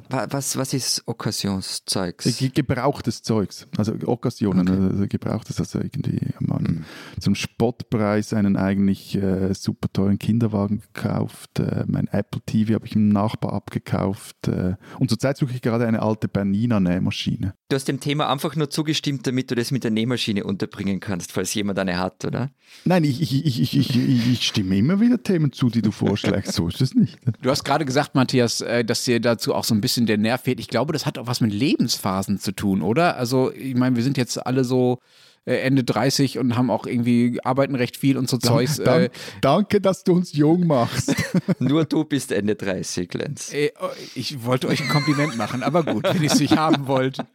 Wa- 0.09 0.27
Was, 0.29 0.57
was 0.57 0.73
ist 0.73 1.03
Occasionszeugs? 1.07 2.37
ge- 2.37 2.49
gebrauchtes 2.53 3.21
Zeugs, 3.21 3.67
also 3.77 3.93
Occasionen, 4.05 4.67
also 4.91 5.07
gebrauchtes, 5.07 5.59
also 5.59 5.79
irgendwie 5.79 6.19
mal 6.39 6.55
Mhm. 6.61 6.83
zum 7.19 7.35
Spottpreis 7.35 8.33
einen 8.33 8.55
eigentlich 8.55 9.15
äh, 9.15 9.53
super 9.53 9.91
teuren 9.91 10.19
Kinderwagen 10.19 10.81
gekauft, 10.93 11.59
äh, 11.59 11.83
mein 11.87 12.07
Apple 12.07 12.41
TV 12.45 12.73
habe 12.75 12.85
ich 12.85 12.95
im 12.95 13.09
Nachbar 13.25 13.53
abgekauft 13.53 14.47
äh, 14.47 14.75
und 14.99 15.09
zurzeit 15.09 15.37
suche 15.37 15.53
ich 15.55 15.61
gerade 15.63 15.87
eine 15.87 16.03
alte 16.03 16.27
Bernina 16.27 16.79
Nähmaschine. 16.79 17.55
Du 17.69 17.75
hast 17.75 17.87
dem 17.87 17.99
Thema 17.99 18.29
einfach 18.29 18.55
nur 18.55 18.69
zugestimmt, 18.69 19.25
damit 19.25 19.49
du 19.49 19.55
das 19.55 19.71
mit 19.71 19.83
der 19.83 19.89
Nähmaschine 19.89 20.43
unterbringen 20.43 20.99
kannst, 20.99 21.31
falls 21.31 21.51
jemand 21.55 21.79
eine 21.79 21.97
hat, 21.97 22.23
oder? 22.23 22.51
Nein, 22.83 23.03
ich, 23.03 23.19
ich, 23.19 23.33
ich, 23.43 23.61
ich, 23.61 23.77
ich, 23.77 23.95
ich, 23.95 24.31
ich 24.31 24.45
stimme 24.45 24.77
immer 24.77 24.99
wieder 24.99 25.23
Themen 25.23 25.51
zu, 25.51 25.69
die 25.69 25.81
du 25.81 25.89
vorschlägst, 25.89 26.53
so 26.53 26.67
ist 26.67 26.81
es 26.81 26.93
nicht. 26.93 27.17
Du 27.41 27.49
hast 27.49 27.63
gerade 27.63 27.85
gesagt, 27.85 28.13
Matthias, 28.13 28.61
äh, 28.61 28.85
dass 28.85 29.03
dir 29.05 29.19
dazu 29.19 29.55
auch 29.55 29.63
so 29.63 29.73
ein 29.73 29.81
bisschen 29.81 30.05
der 30.05 30.19
Nerv 30.19 30.41
fehlt. 30.41 30.59
Ich 30.59 30.67
glaube, 30.67 30.93
das 30.93 31.07
hat 31.07 31.17
auch 31.17 31.25
was 31.25 31.41
mit 31.41 31.51
Lebensphasen 31.51 32.37
zu 32.37 32.51
tun, 32.51 32.83
oder? 32.83 33.17
Also, 33.17 33.51
ich 33.51 33.75
meine, 33.75 33.95
wir 33.95 34.03
sind 34.03 34.17
jetzt 34.17 34.45
alle 34.45 34.63
so 34.63 34.99
äh, 35.45 35.57
Ende 35.57 35.83
30 35.83 36.39
und 36.39 36.57
haben 36.57 36.69
auch 36.69 36.85
irgendwie, 36.85 37.39
arbeiten 37.43 37.75
recht 37.75 37.97
viel 37.97 38.17
und 38.17 38.29
so 38.29 38.37
Zeugs. 38.37 38.77
Dank, 38.77 39.05
Äh, 39.05 39.09
danke, 39.41 39.81
dass 39.81 40.03
du 40.03 40.13
uns 40.13 40.33
jung 40.33 40.67
machst. 40.67 41.15
Nur 41.59 41.85
du 41.85 42.03
bist 42.03 42.31
Ende 42.31 42.55
30, 42.55 43.13
Lenz. 43.13 43.53
äh, 43.53 43.71
oh, 43.79 43.87
ich 44.15 44.43
wollte 44.43 44.67
euch 44.67 44.81
ein 44.81 44.89
Kompliment 44.89 45.37
machen, 45.37 45.63
aber 45.63 45.83
gut, 45.83 46.03
wenn 46.03 46.21
ihr 46.21 46.31
es 46.31 46.39
nicht 46.39 46.57
haben 46.57 46.87
wollt. 46.87 47.17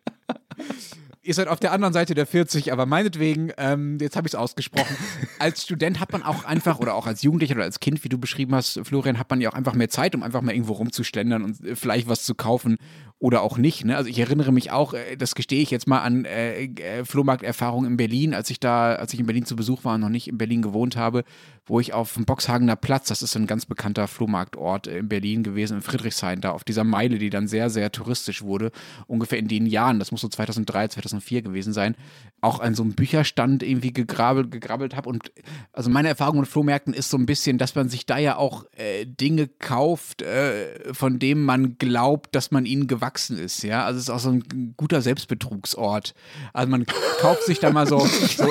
Ihr 1.31 1.35
seid 1.35 1.47
auf 1.47 1.61
der 1.61 1.71
anderen 1.71 1.95
Seite 1.95 2.15
der 2.15 2.27
40, 2.27 2.73
aber 2.73 2.87
meinetwegen, 2.87 3.53
ähm, 3.57 3.99
jetzt 4.01 4.17
habe 4.17 4.27
ich 4.27 4.33
es 4.33 4.35
ausgesprochen. 4.35 4.97
Als 5.39 5.63
Student 5.63 6.01
hat 6.01 6.11
man 6.11 6.25
auch 6.25 6.43
einfach, 6.43 6.81
oder 6.81 6.97
auch 6.97 7.07
als 7.07 7.23
Jugendlicher 7.23 7.55
oder 7.55 7.63
als 7.63 7.79
Kind, 7.79 8.03
wie 8.03 8.09
du 8.09 8.19
beschrieben 8.19 8.53
hast, 8.53 8.81
Florian, 8.83 9.17
hat 9.17 9.31
man 9.31 9.41
ja 9.41 9.49
auch 9.49 9.55
einfach 9.55 9.75
mehr 9.75 9.89
Zeit, 9.89 10.17
um 10.17 10.25
einfach 10.25 10.43
mal 10.43 10.51
irgendwo 10.53 10.73
rumzuständern 10.73 11.45
und 11.45 11.65
äh, 11.65 11.77
vielleicht 11.77 12.09
was 12.09 12.25
zu 12.25 12.35
kaufen 12.35 12.79
oder 13.21 13.43
auch 13.43 13.59
nicht. 13.59 13.85
Ne? 13.85 13.97
Also 13.97 14.11
ich 14.11 14.19
erinnere 14.19 14.51
mich 14.51 14.73
auch, 14.73 14.93
äh, 14.93 15.17
das 15.17 15.37
gestehe 15.37 15.63
ich 15.63 15.71
jetzt 15.71 15.87
mal 15.87 16.01
an 16.01 16.25
äh, 16.25 16.65
äh, 16.65 17.05
Flohmarkterfahrungen 17.05 17.93
in 17.93 17.97
Berlin, 17.97 18.35
als 18.35 18.51
ich 18.51 18.59
da, 18.59 18.95
als 18.97 19.15
ich 19.15 19.21
in 19.21 19.27
Berlin 19.27 19.45
zu 19.45 19.55
Besuch 19.55 19.85
war 19.85 19.95
und 19.95 20.01
noch 20.01 20.09
nicht 20.09 20.27
in 20.27 20.37
Berlin 20.37 20.63
gewohnt 20.63 20.97
habe, 20.97 21.23
wo 21.67 21.81
ich 21.81 21.93
auf 21.93 22.15
dem 22.15 22.25
Boxhagener 22.25 22.77
Platz, 22.77 23.09
das 23.09 23.23
ist 23.23 23.37
ein 23.37 23.47
ganz 23.47 23.67
bekannter 23.67 24.09
Flohmarktort 24.09 24.87
in 24.87 25.09
Berlin 25.09 25.43
gewesen, 25.43 25.77
in 25.77 25.83
Friedrichshain, 25.83 26.41
da 26.41 26.51
auf 26.51 26.65
dieser 26.65 26.85
Meile, 26.85 27.19
die 27.19 27.31
dann 27.31 27.49
sehr, 27.49 27.71
sehr 27.71 27.93
touristisch 27.93 28.43
wurde, 28.43 28.73
ungefähr 29.07 29.39
in 29.39 29.49
den 29.49 29.67
Jahren, 29.67 29.99
das 29.99 30.13
muss 30.13 30.21
so 30.21 30.29
2003, 30.29 30.89
2004 30.89 31.31
2004 31.31 31.43
gewesen 31.43 31.73
sein, 31.73 31.97
auch 32.41 32.61
an 32.61 32.75
so 32.75 32.83
einem 32.83 32.95
Bücherstand 32.95 33.63
irgendwie 33.63 33.93
gegrabbelt, 33.93 34.51
gegrabbelt 34.51 34.97
habe. 34.97 35.09
Und 35.09 35.33
also 35.73 35.91
meine 35.91 36.09
Erfahrung 36.09 36.41
mit 36.41 36.49
Flohmärkten 36.49 36.95
ist 36.95 37.11
so 37.11 37.19
ein 37.19 37.27
bisschen, 37.27 37.59
dass 37.59 37.75
man 37.75 37.89
sich 37.89 38.07
da 38.07 38.19
ja 38.19 38.37
auch 38.37 38.65
äh, 38.77 39.05
Dinge 39.07 39.49
kauft, 39.49 40.23
äh, 40.23 40.93
von 40.95 41.19
denen 41.19 41.45
man 41.45 41.77
glaubt, 41.79 42.35
dass 42.35 42.51
man 42.51 42.67
ihnen 42.67 42.87
gewachsen 42.87 43.39
ist. 43.39 43.63
Ja, 43.63 43.85
also 43.85 43.99
es 43.99 44.05
ist 44.05 44.11
auch 44.11 44.21
so 44.21 44.31
ein 44.31 44.75
guter 44.77 45.03
Selbstbetrugsort. 45.03 46.15
Also 46.53 46.71
man 46.71 46.87
kauft 47.21 47.45
sich 47.45 47.59
da 47.59 47.71
mal 47.71 47.87
so. 47.87 47.99
so 47.99 48.51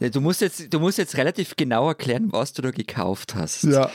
du, 0.00 0.20
musst 0.20 0.40
jetzt, 0.40 0.72
du 0.72 0.80
musst 0.80 0.98
jetzt 0.98 1.16
relativ 1.16 1.56
genau 1.56 1.88
erklären, 1.88 2.32
was 2.32 2.52
du 2.52 2.62
da 2.62 2.70
gekauft 2.70 3.34
hast. 3.34 3.64
Ja. 3.64 3.90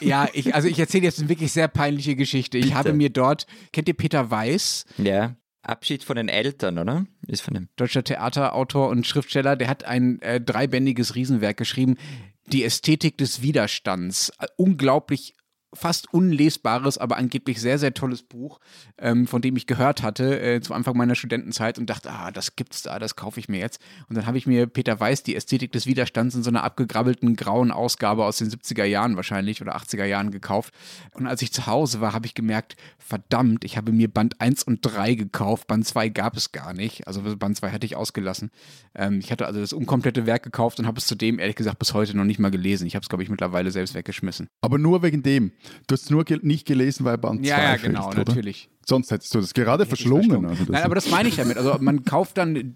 ja, 0.00 0.28
ich, 0.32 0.54
also 0.54 0.68
ich 0.68 0.78
erzähle 0.78 1.04
jetzt 1.04 1.18
eine 1.18 1.28
wirklich 1.28 1.52
sehr 1.52 1.68
peinliche 1.68 2.16
Geschichte. 2.16 2.58
Ich 2.58 2.74
habe 2.74 2.92
mir 2.92 3.10
dort, 3.10 3.46
kennt 3.72 3.88
ihr 3.88 3.94
Peter 3.94 4.30
Weiß? 4.30 4.84
Ja. 4.98 5.36
Abschied 5.62 6.04
von 6.04 6.16
den 6.16 6.28
Eltern, 6.28 6.78
oder? 6.78 7.06
Ist 7.26 7.42
von 7.42 7.54
dem. 7.54 7.68
Deutscher 7.76 8.04
Theaterautor 8.04 8.88
und 8.88 9.06
Schriftsteller, 9.06 9.56
der 9.56 9.68
hat 9.68 9.84
ein 9.84 10.20
äh, 10.22 10.40
dreibändiges 10.40 11.14
Riesenwerk 11.14 11.56
geschrieben. 11.56 11.96
Die 12.46 12.64
Ästhetik 12.64 13.18
des 13.18 13.42
Widerstands. 13.42 14.32
Unglaublich 14.56 15.34
fast 15.74 16.12
unlesbares, 16.12 16.98
aber 16.98 17.16
angeblich 17.16 17.60
sehr, 17.60 17.78
sehr 17.78 17.92
tolles 17.92 18.22
Buch, 18.22 18.58
ähm, 18.96 19.26
von 19.26 19.42
dem 19.42 19.56
ich 19.56 19.66
gehört 19.66 20.02
hatte 20.02 20.40
äh, 20.40 20.60
zu 20.60 20.72
Anfang 20.72 20.96
meiner 20.96 21.14
Studentenzeit 21.14 21.78
und 21.78 21.90
dachte, 21.90 22.10
ah, 22.10 22.30
das 22.30 22.56
gibt's 22.56 22.82
da, 22.82 22.98
das 22.98 23.16
kaufe 23.16 23.38
ich 23.38 23.48
mir 23.48 23.58
jetzt. 23.58 23.80
Und 24.08 24.16
dann 24.16 24.26
habe 24.26 24.38
ich 24.38 24.46
mir 24.46 24.66
Peter 24.66 24.98
Weiß, 24.98 25.22
die 25.22 25.36
Ästhetik 25.36 25.72
des 25.72 25.86
Widerstands 25.86 26.34
in 26.34 26.42
so 26.42 26.50
einer 26.50 26.64
abgegrabbelten 26.64 27.36
grauen 27.36 27.70
Ausgabe 27.70 28.24
aus 28.24 28.38
den 28.38 28.48
70er 28.48 28.84
Jahren 28.84 29.16
wahrscheinlich 29.16 29.60
oder 29.60 29.76
80er 29.76 30.04
Jahren 30.04 30.30
gekauft. 30.30 30.72
Und 31.12 31.26
als 31.26 31.42
ich 31.42 31.52
zu 31.52 31.66
Hause 31.66 32.00
war, 32.00 32.14
habe 32.14 32.26
ich 32.26 32.34
gemerkt, 32.34 32.76
verdammt, 32.98 33.64
ich 33.64 33.76
habe 33.76 33.92
mir 33.92 34.08
Band 34.08 34.40
1 34.40 34.62
und 34.62 34.80
3 34.82 35.14
gekauft, 35.14 35.66
Band 35.66 35.86
2 35.86 36.08
gab 36.08 36.36
es 36.36 36.52
gar 36.52 36.72
nicht. 36.72 37.06
Also 37.06 37.22
Band 37.36 37.56
2 37.56 37.70
hatte 37.70 37.84
ich 37.84 37.96
ausgelassen. 37.96 38.50
Ähm, 38.94 39.20
ich 39.20 39.30
hatte 39.30 39.46
also 39.46 39.60
das 39.60 39.72
unkomplette 39.72 40.24
Werk 40.24 40.42
gekauft 40.42 40.78
und 40.78 40.86
habe 40.86 40.98
es 40.98 41.06
zudem, 41.06 41.38
ehrlich 41.38 41.56
gesagt, 41.56 41.78
bis 41.78 41.92
heute 41.92 42.16
noch 42.16 42.24
nicht 42.24 42.38
mal 42.38 42.50
gelesen. 42.50 42.86
Ich 42.86 42.94
habe 42.94 43.02
es, 43.02 43.08
glaube 43.08 43.22
ich, 43.22 43.28
mittlerweile 43.28 43.70
selbst 43.70 43.94
weggeschmissen. 43.94 44.48
Aber 44.62 44.78
nur 44.78 45.02
wegen 45.02 45.22
dem. 45.22 45.52
Du 45.86 45.92
hast 45.94 46.04
es 46.04 46.10
nur 46.10 46.24
ge 46.24 46.38
nicht 46.42 46.66
gelesen, 46.66 47.04
weil 47.04 47.18
Band 47.18 47.44
2 47.44 47.48
Ja, 47.48 47.62
ja, 47.62 47.76
genau, 47.76 48.10
fehlt, 48.10 48.28
natürlich. 48.28 48.68
Sonst 48.86 49.10
hättest 49.10 49.34
du 49.34 49.40
das 49.40 49.52
gerade 49.54 49.86
verschlungen. 49.86 50.22
verschlungen. 50.22 50.50
Also 50.50 50.64
das 50.64 50.72
Nein, 50.72 50.84
aber 50.84 50.94
das 50.94 51.10
meine 51.10 51.28
ich 51.28 51.36
damit. 51.36 51.56
Also 51.56 51.76
man 51.80 52.04
kauft 52.04 52.38
dann, 52.38 52.56
äh, 52.56 52.74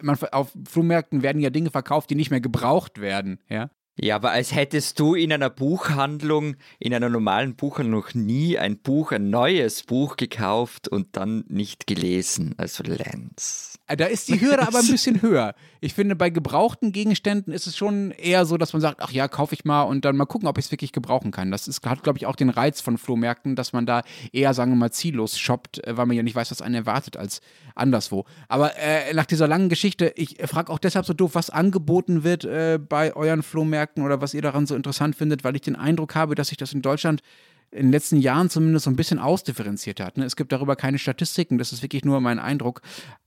man, 0.00 0.16
auf 0.32 0.52
Flohmärkten 0.68 1.22
werden 1.22 1.40
ja 1.40 1.50
Dinge 1.50 1.70
verkauft, 1.70 2.10
die 2.10 2.14
nicht 2.14 2.30
mehr 2.30 2.40
gebraucht 2.40 3.00
werden, 3.00 3.40
ja. 3.48 3.70
Ja, 4.02 4.16
aber 4.16 4.30
als 4.30 4.54
hättest 4.54 4.98
du 4.98 5.14
in 5.14 5.30
einer 5.30 5.50
Buchhandlung, 5.50 6.56
in 6.78 6.94
einer 6.94 7.10
normalen 7.10 7.54
Buchhandlung 7.54 8.00
noch 8.00 8.14
nie 8.14 8.56
ein 8.56 8.78
Buch, 8.78 9.12
ein 9.12 9.28
neues 9.28 9.82
Buch 9.82 10.16
gekauft 10.16 10.88
und 10.88 11.16
dann 11.18 11.44
nicht 11.48 11.86
gelesen. 11.86 12.54
Also 12.56 12.82
Lenz. 12.82 13.69
Äh, 13.90 13.96
da 13.96 14.06
ist 14.06 14.28
die 14.28 14.40
Hürde 14.40 14.66
aber 14.66 14.78
ein 14.78 14.86
bisschen 14.90 15.20
höher. 15.20 15.54
Ich 15.80 15.94
finde, 15.94 16.14
bei 16.14 16.30
gebrauchten 16.30 16.92
Gegenständen 16.92 17.52
ist 17.52 17.66
es 17.66 17.76
schon 17.76 18.12
eher 18.12 18.46
so, 18.46 18.56
dass 18.56 18.72
man 18.72 18.80
sagt, 18.80 19.00
ach 19.00 19.10
ja, 19.10 19.28
kaufe 19.28 19.54
ich 19.54 19.64
mal 19.64 19.82
und 19.82 20.04
dann 20.04 20.16
mal 20.16 20.26
gucken, 20.26 20.48
ob 20.48 20.58
ich 20.58 20.66
es 20.66 20.70
wirklich 20.70 20.92
gebrauchen 20.92 21.30
kann. 21.32 21.50
Das 21.50 21.66
ist, 21.66 21.84
hat, 21.84 22.02
glaube 22.02 22.18
ich, 22.18 22.26
auch 22.26 22.36
den 22.36 22.50
Reiz 22.50 22.80
von 22.80 22.98
Flohmärkten, 22.98 23.56
dass 23.56 23.72
man 23.72 23.86
da 23.86 24.02
eher, 24.32 24.54
sagen 24.54 24.72
wir 24.72 24.76
mal, 24.76 24.92
ziellos 24.92 25.38
shoppt, 25.38 25.84
äh, 25.84 25.96
weil 25.96 26.06
man 26.06 26.16
ja 26.16 26.22
nicht 26.22 26.36
weiß, 26.36 26.50
was 26.50 26.62
einen 26.62 26.76
erwartet 26.76 27.16
als 27.16 27.40
anderswo. 27.74 28.24
Aber 28.48 28.76
äh, 28.78 29.12
nach 29.14 29.26
dieser 29.26 29.48
langen 29.48 29.68
Geschichte, 29.68 30.12
ich 30.16 30.36
frage 30.44 30.72
auch 30.72 30.78
deshalb 30.78 31.06
so 31.06 31.12
doof, 31.12 31.34
was 31.34 31.50
angeboten 31.50 32.22
wird 32.22 32.44
äh, 32.44 32.78
bei 32.78 33.14
euren 33.16 33.42
Flohmärkten 33.42 34.04
oder 34.04 34.20
was 34.20 34.34
ihr 34.34 34.42
daran 34.42 34.66
so 34.66 34.76
interessant 34.76 35.16
findet, 35.16 35.42
weil 35.42 35.56
ich 35.56 35.62
den 35.62 35.76
Eindruck 35.76 36.14
habe, 36.14 36.34
dass 36.34 36.48
sich 36.48 36.58
das 36.58 36.72
in 36.72 36.82
Deutschland 36.82 37.22
in 37.72 37.86
den 37.86 37.92
letzten 37.92 38.16
Jahren 38.16 38.50
zumindest 38.50 38.84
so 38.84 38.90
ein 38.90 38.96
bisschen 38.96 39.20
ausdifferenziert 39.20 40.00
hat. 40.00 40.16
Ne? 40.18 40.24
Es 40.24 40.34
gibt 40.34 40.50
darüber 40.50 40.74
keine 40.74 40.98
Statistiken, 40.98 41.56
das 41.56 41.72
ist 41.72 41.82
wirklich 41.82 42.04
nur 42.04 42.20
mein 42.20 42.40
Eindruck. 42.40 42.82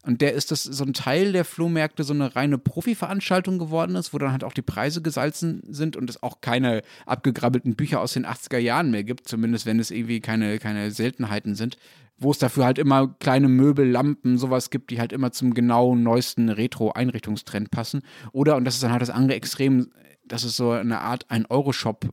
Und 0.06 0.20
der 0.20 0.34
ist, 0.34 0.52
dass 0.52 0.64
so 0.64 0.84
ein 0.84 0.94
Teil 0.94 1.32
der 1.32 1.46
Flohmärkte 1.46 2.04
so 2.04 2.14
eine 2.14 2.36
reine 2.36 2.58
Profi-Veranstaltung 2.58 3.58
geworden 3.58 3.96
ist, 3.96 4.14
wo 4.14 4.18
dann 4.18 4.34
halt 4.34 4.44
auch 4.44 4.52
die 4.52 4.62
Preise 4.62 5.02
gesalzen 5.02 5.62
sind 5.70 5.96
und 5.96 6.10
es 6.10 6.22
auch 6.22 6.41
keine 6.41 6.82
abgegrabbelten 7.06 7.76
Bücher 7.76 8.02
aus 8.02 8.14
den 8.14 8.26
80er 8.26 8.58
Jahren 8.58 8.91
mehr 8.91 9.06
gibt, 9.06 9.30
zumindest 9.30 9.66
wenn 9.66 9.80
es 9.80 9.91
irgendwie 9.91 10.20
keine, 10.20 10.60
keine 10.60 10.91
Seltenheiten 10.91 11.56
sind 11.56 11.78
wo 12.20 12.32
es 12.32 12.38
dafür 12.38 12.64
halt 12.64 12.78
immer 12.78 13.08
kleine 13.20 13.50
Möbel, 13.50 13.89
Lampen, 13.89 14.38
sowas 14.38 14.70
gibt, 14.70 14.91
die 14.91 15.00
halt 15.00 15.12
immer 15.12 15.32
zum 15.32 15.54
genau 15.54 15.96
neuesten 15.96 16.48
Retro-Einrichtungstrend 16.50 17.72
passen. 17.72 18.04
Oder, 18.32 18.56
und 18.56 18.66
das 18.66 18.76
ist 18.76 18.84
dann 18.84 18.91
halt 18.91 19.02
das 19.02 19.10
andere 19.10 19.36
Extrem, 19.36 19.89
dass 20.26 20.44
es 20.44 20.56
so 20.56 20.72
eine 20.72 21.02
Art 21.02 21.26
ein 21.30 21.46
Euroshop 21.48 22.08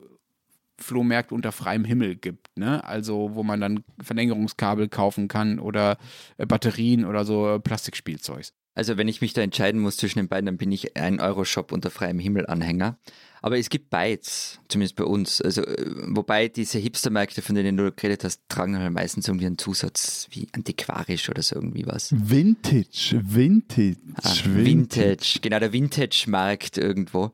Flohmärkte 0.81 1.35
unter 1.35 1.53
freiem 1.53 1.85
Himmel 1.85 2.17
gibt, 2.17 2.49
ne? 2.57 2.85
Also 2.85 3.31
wo 3.35 3.43
man 3.43 3.61
dann 3.61 3.85
Verlängerungskabel 4.03 4.89
kaufen 4.89 5.29
kann 5.29 5.59
oder 5.59 5.99
äh, 6.39 6.47
Batterien 6.47 7.05
oder 7.05 7.25
so 7.25 7.55
äh, 7.55 7.61
Plastikspielzeugs. 7.61 8.53
Also 8.75 8.97
wenn 8.97 9.09
ich 9.09 9.21
mich 9.21 9.33
da 9.33 9.43
entscheiden 9.43 9.81
muss 9.81 9.97
zwischen 9.97 10.21
den 10.21 10.29
beiden, 10.29 10.47
dann 10.47 10.57
bin 10.57 10.71
ich 10.73 10.97
ein 10.97 11.21
Euro-Shop 11.21 11.73
unter 11.73 11.91
freiem 11.91 12.19
Himmel 12.19 12.47
Anhänger. 12.47 12.99
Aber 13.43 13.59
es 13.59 13.69
gibt 13.69 13.91
beides, 13.91 14.61
zumindest 14.69 14.97
bei 14.97 15.05
uns. 15.05 15.41
Also, 15.41 15.63
äh, 15.63 15.85
wobei 16.09 16.49
diese 16.49 16.79
Hipstermärkte, 16.79 17.43
von 17.43 17.55
denen 17.55 17.77
du 17.77 17.91
geredet 17.91 18.23
hast, 18.25 18.43
tragen 18.49 18.79
halt 18.79 18.93
meistens 18.93 19.29
irgendwie 19.29 19.47
einen 19.47 19.59
Zusatz 19.59 20.29
wie 20.31 20.47
antiquarisch 20.53 21.29
oder 21.29 21.43
so 21.43 21.57
irgendwie 21.57 21.87
was. 21.87 22.13
Vintage, 22.13 23.21
Vintage, 23.25 23.97
ah, 24.17 24.35
Vintage. 24.45 25.39
Genau, 25.41 25.59
der 25.59 25.73
Vintage-Markt 25.73 26.79
irgendwo. 26.79 27.33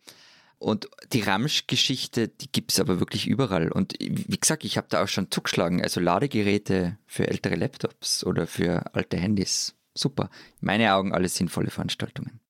Und 0.59 0.89
die 1.13 1.21
Ramsch-Geschichte, 1.21 2.29
die 2.29 2.51
gibt 2.51 2.73
es 2.73 2.81
aber 2.81 2.99
wirklich 2.99 3.27
überall. 3.27 3.71
Und 3.71 3.95
wie 4.01 4.39
gesagt, 4.39 4.65
ich 4.65 4.77
habe 4.79 4.87
da 4.89 5.03
auch 5.05 5.09
schon 5.09 5.31
zugeschlagen. 5.31 5.83
Also 5.83 6.01
Ladegeräte 6.01 6.99
für 7.07 7.29
ältere 7.29 7.57
Laptops 7.57 8.25
oder 8.25 8.47
für 8.47 8.95
alte 8.95 9.19
Handys. 9.19 9.75
Super. 9.95 10.31
In 10.61 10.67
meinen 10.67 10.89
Augen 10.89 11.13
alles 11.13 11.37
sinnvolle 11.37 11.71
Veranstaltungen. 11.71 12.41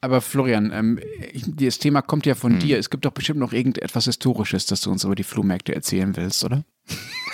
Aber 0.00 0.20
Florian, 0.20 0.70
ähm, 0.72 1.00
das 1.46 1.78
Thema 1.78 2.02
kommt 2.02 2.26
ja 2.26 2.34
von 2.34 2.52
hm. 2.52 2.60
dir. 2.60 2.78
Es 2.78 2.90
gibt 2.90 3.04
doch 3.04 3.12
bestimmt 3.12 3.40
noch 3.40 3.52
irgendetwas 3.52 4.04
Historisches, 4.04 4.66
das 4.66 4.80
du 4.82 4.90
uns 4.90 5.04
über 5.04 5.14
die 5.14 5.24
Flohmärkte 5.24 5.74
erzählen 5.74 6.16
willst, 6.16 6.44
oder? 6.44 6.64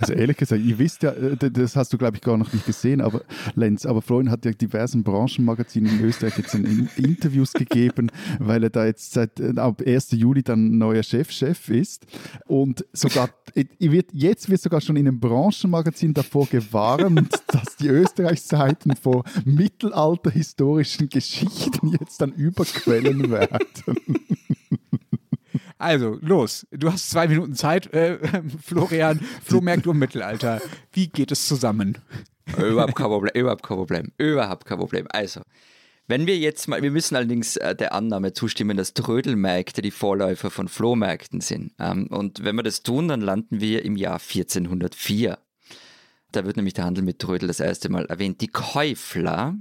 Also 0.00 0.12
ehrlich 0.12 0.36
gesagt, 0.36 0.62
ihr 0.62 0.78
wisst 0.78 1.02
ja, 1.02 1.10
äh, 1.10 1.50
das 1.50 1.76
hast 1.76 1.92
du 1.92 1.98
glaube 1.98 2.16
ich 2.16 2.22
gar 2.22 2.36
noch 2.36 2.52
nicht 2.52 2.66
gesehen, 2.66 3.00
aber 3.00 3.22
Lenz, 3.54 3.86
aber 3.86 4.02
Florian 4.02 4.30
hat 4.30 4.44
ja 4.44 4.52
diversen 4.52 5.02
Branchenmagazinen 5.02 5.98
in 5.98 6.04
Österreich 6.04 6.38
jetzt 6.38 6.54
in 6.54 6.88
Interviews 6.96 7.52
gegeben, 7.52 8.10
weil 8.38 8.62
er 8.62 8.70
da 8.70 8.86
jetzt 8.86 9.12
seit 9.12 9.40
äh, 9.40 9.52
ab 9.56 9.82
1. 9.84 10.12
Juli 10.12 10.42
dann 10.42 10.78
neuer 10.78 11.02
Chefchef 11.02 11.60
-Chef 11.60 11.72
ist 11.72 12.06
und 12.46 12.84
sogar 12.92 13.30
wird, 13.78 14.10
jetzt 14.12 14.50
wird 14.50 14.60
sogar 14.60 14.80
schon 14.80 14.96
in 14.96 15.08
einem 15.08 15.20
Branchenmagazin 15.20 16.14
davor 16.14 16.46
gewarnt, 16.46 17.30
dass 17.48 17.76
die 17.76 17.88
Österreichseiten 17.88 18.96
vor 18.96 19.24
mittelalterhistorischen 19.44 21.08
Geschichten 21.08 21.88
jetzt 21.88 22.20
dann 22.20 22.32
überquellen 22.32 23.30
werden. 23.30 23.66
Also, 25.78 26.18
los. 26.22 26.66
Du 26.70 26.90
hast 26.90 27.10
zwei 27.10 27.28
Minuten 27.28 27.54
Zeit, 27.54 27.92
äh, 27.92 28.18
Florian. 28.64 29.20
Flohmärkte 29.44 29.90
um 29.90 29.98
Mittelalter. 29.98 30.60
Wie 30.92 31.08
geht 31.08 31.30
es 31.32 31.46
zusammen? 31.46 31.98
Überhaupt 32.56 32.94
kein 32.94 33.06
Problem. 33.06 33.32
Überhaupt 33.34 33.62
kein 33.62 33.76
Problem. 33.76 34.12
Überhaupt 34.18 34.64
kein 34.64 34.78
Problem. 34.78 35.06
Also, 35.10 35.42
wenn 36.08 36.26
wir 36.26 36.38
jetzt 36.38 36.68
mal, 36.68 36.82
wir 36.82 36.90
müssen 36.90 37.16
allerdings 37.16 37.56
äh, 37.56 37.74
der 37.74 37.92
Annahme 37.92 38.32
zustimmen, 38.32 38.76
dass 38.76 38.94
Trödelmärkte 38.94 39.82
die 39.82 39.90
Vorläufer 39.90 40.50
von 40.50 40.68
Flohmärkten 40.68 41.40
sind. 41.40 41.72
Ähm, 41.78 42.06
und 42.06 42.44
wenn 42.44 42.56
wir 42.56 42.62
das 42.62 42.82
tun, 42.82 43.08
dann 43.08 43.20
landen 43.20 43.60
wir 43.60 43.84
im 43.84 43.96
Jahr 43.96 44.20
1404. 44.20 45.38
Da 46.32 46.44
wird 46.44 46.56
nämlich 46.56 46.74
der 46.74 46.84
Handel 46.84 47.04
mit 47.04 47.18
Trödel 47.18 47.48
das 47.48 47.60
erste 47.60 47.88
Mal 47.88 48.06
erwähnt. 48.06 48.40
Die 48.40 48.48
Käufler 48.48 49.56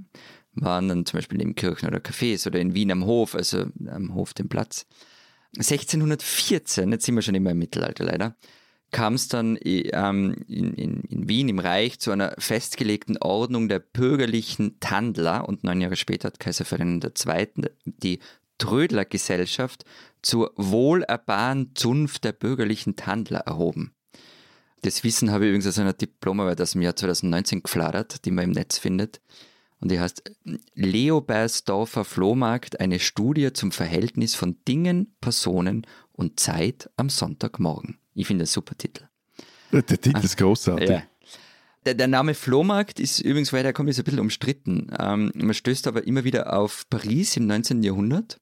waren 0.53 0.87
dann 0.87 1.05
zum 1.05 1.17
Beispiel 1.17 1.41
in 1.41 1.55
Kirchen 1.55 1.87
oder 1.87 1.99
Cafés 1.99 2.47
oder 2.47 2.59
in 2.59 2.75
Wien 2.75 2.91
am 2.91 3.05
Hof, 3.05 3.35
also 3.35 3.65
am 3.87 4.13
Hof 4.13 4.33
den 4.33 4.47
Platz. 4.47 4.85
1614, 5.57 6.91
jetzt 6.91 7.05
sind 7.05 7.15
wir 7.15 7.21
schon 7.21 7.35
immer 7.35 7.51
im 7.51 7.59
Mittelalter 7.59 8.03
leider, 8.03 8.35
kam 8.91 9.15
es 9.15 9.27
dann 9.27 9.57
ähm, 9.61 10.35
in, 10.47 10.73
in, 10.73 11.01
in, 11.01 11.27
Wien 11.27 11.49
im 11.49 11.59
Reich 11.59 11.99
zu 11.99 12.11
einer 12.11 12.35
festgelegten 12.37 13.17
Ordnung 13.17 13.67
der 13.67 13.79
bürgerlichen 13.79 14.79
Tandler 14.79 15.49
und 15.49 15.63
neun 15.63 15.81
Jahre 15.81 15.95
später 15.95 16.27
hat 16.27 16.39
Kaiser 16.39 16.65
Ferdinand 16.65 17.03
II. 17.03 17.47
die 17.85 18.19
Trödlergesellschaft 18.57 19.83
zur 20.21 20.53
wohlerbahren 20.55 21.71
Zunft 21.75 22.23
der 22.23 22.31
bürgerlichen 22.31 22.95
Tandler 22.95 23.39
erhoben. 23.39 23.93
Das 24.81 25.03
Wissen 25.03 25.31
habe 25.31 25.45
ich 25.45 25.49
übrigens 25.49 25.67
aus 25.67 25.79
einer 25.79 25.93
Diplomarbeit 25.93 26.61
aus 26.61 26.71
dem 26.71 26.81
Jahr 26.81 26.95
2019 26.95 27.63
gefladert, 27.63 28.23
die 28.23 28.31
man 28.31 28.45
im 28.45 28.51
Netz 28.51 28.77
findet. 28.77 29.19
Und 29.79 29.91
die 29.91 29.99
heißt 29.99 30.23
Leobersdorfer 30.73 32.05
Flohmarkt, 32.05 32.79
eine 32.79 32.99
Studie 32.99 33.51
zum 33.53 33.71
Verhältnis 33.71 34.35
von 34.35 34.57
Dingen, 34.67 35.15
Personen 35.21 35.85
und 36.11 36.39
Zeit 36.39 36.89
am 36.95 37.09
Sonntagmorgen. 37.09 37.99
Ich 38.13 38.27
finde 38.27 38.43
das 38.43 38.53
super 38.53 38.77
Titel. 38.77 39.07
Der, 39.71 39.85
Titel 39.85 40.23
ist 40.23 40.37
großartig. 40.37 40.89
Ja. 40.89 41.03
Der, 41.85 41.93
der, 41.93 42.07
Name 42.07 42.33
Flohmarkt 42.33 42.99
ist 42.99 43.19
übrigens, 43.19 43.53
weil 43.53 43.61
der 43.61 43.73
kommt, 43.73 43.89
ist 43.89 43.99
ein 43.99 44.05
bisschen 44.05 44.19
umstritten. 44.21 44.91
Ähm, 44.97 45.31
man 45.35 45.53
stößt 45.53 45.87
aber 45.87 46.07
immer 46.07 46.23
wieder 46.23 46.57
auf 46.57 46.89
Paris 46.89 47.37
im 47.37 47.45
19. 47.45 47.83
Jahrhundert. 47.83 48.39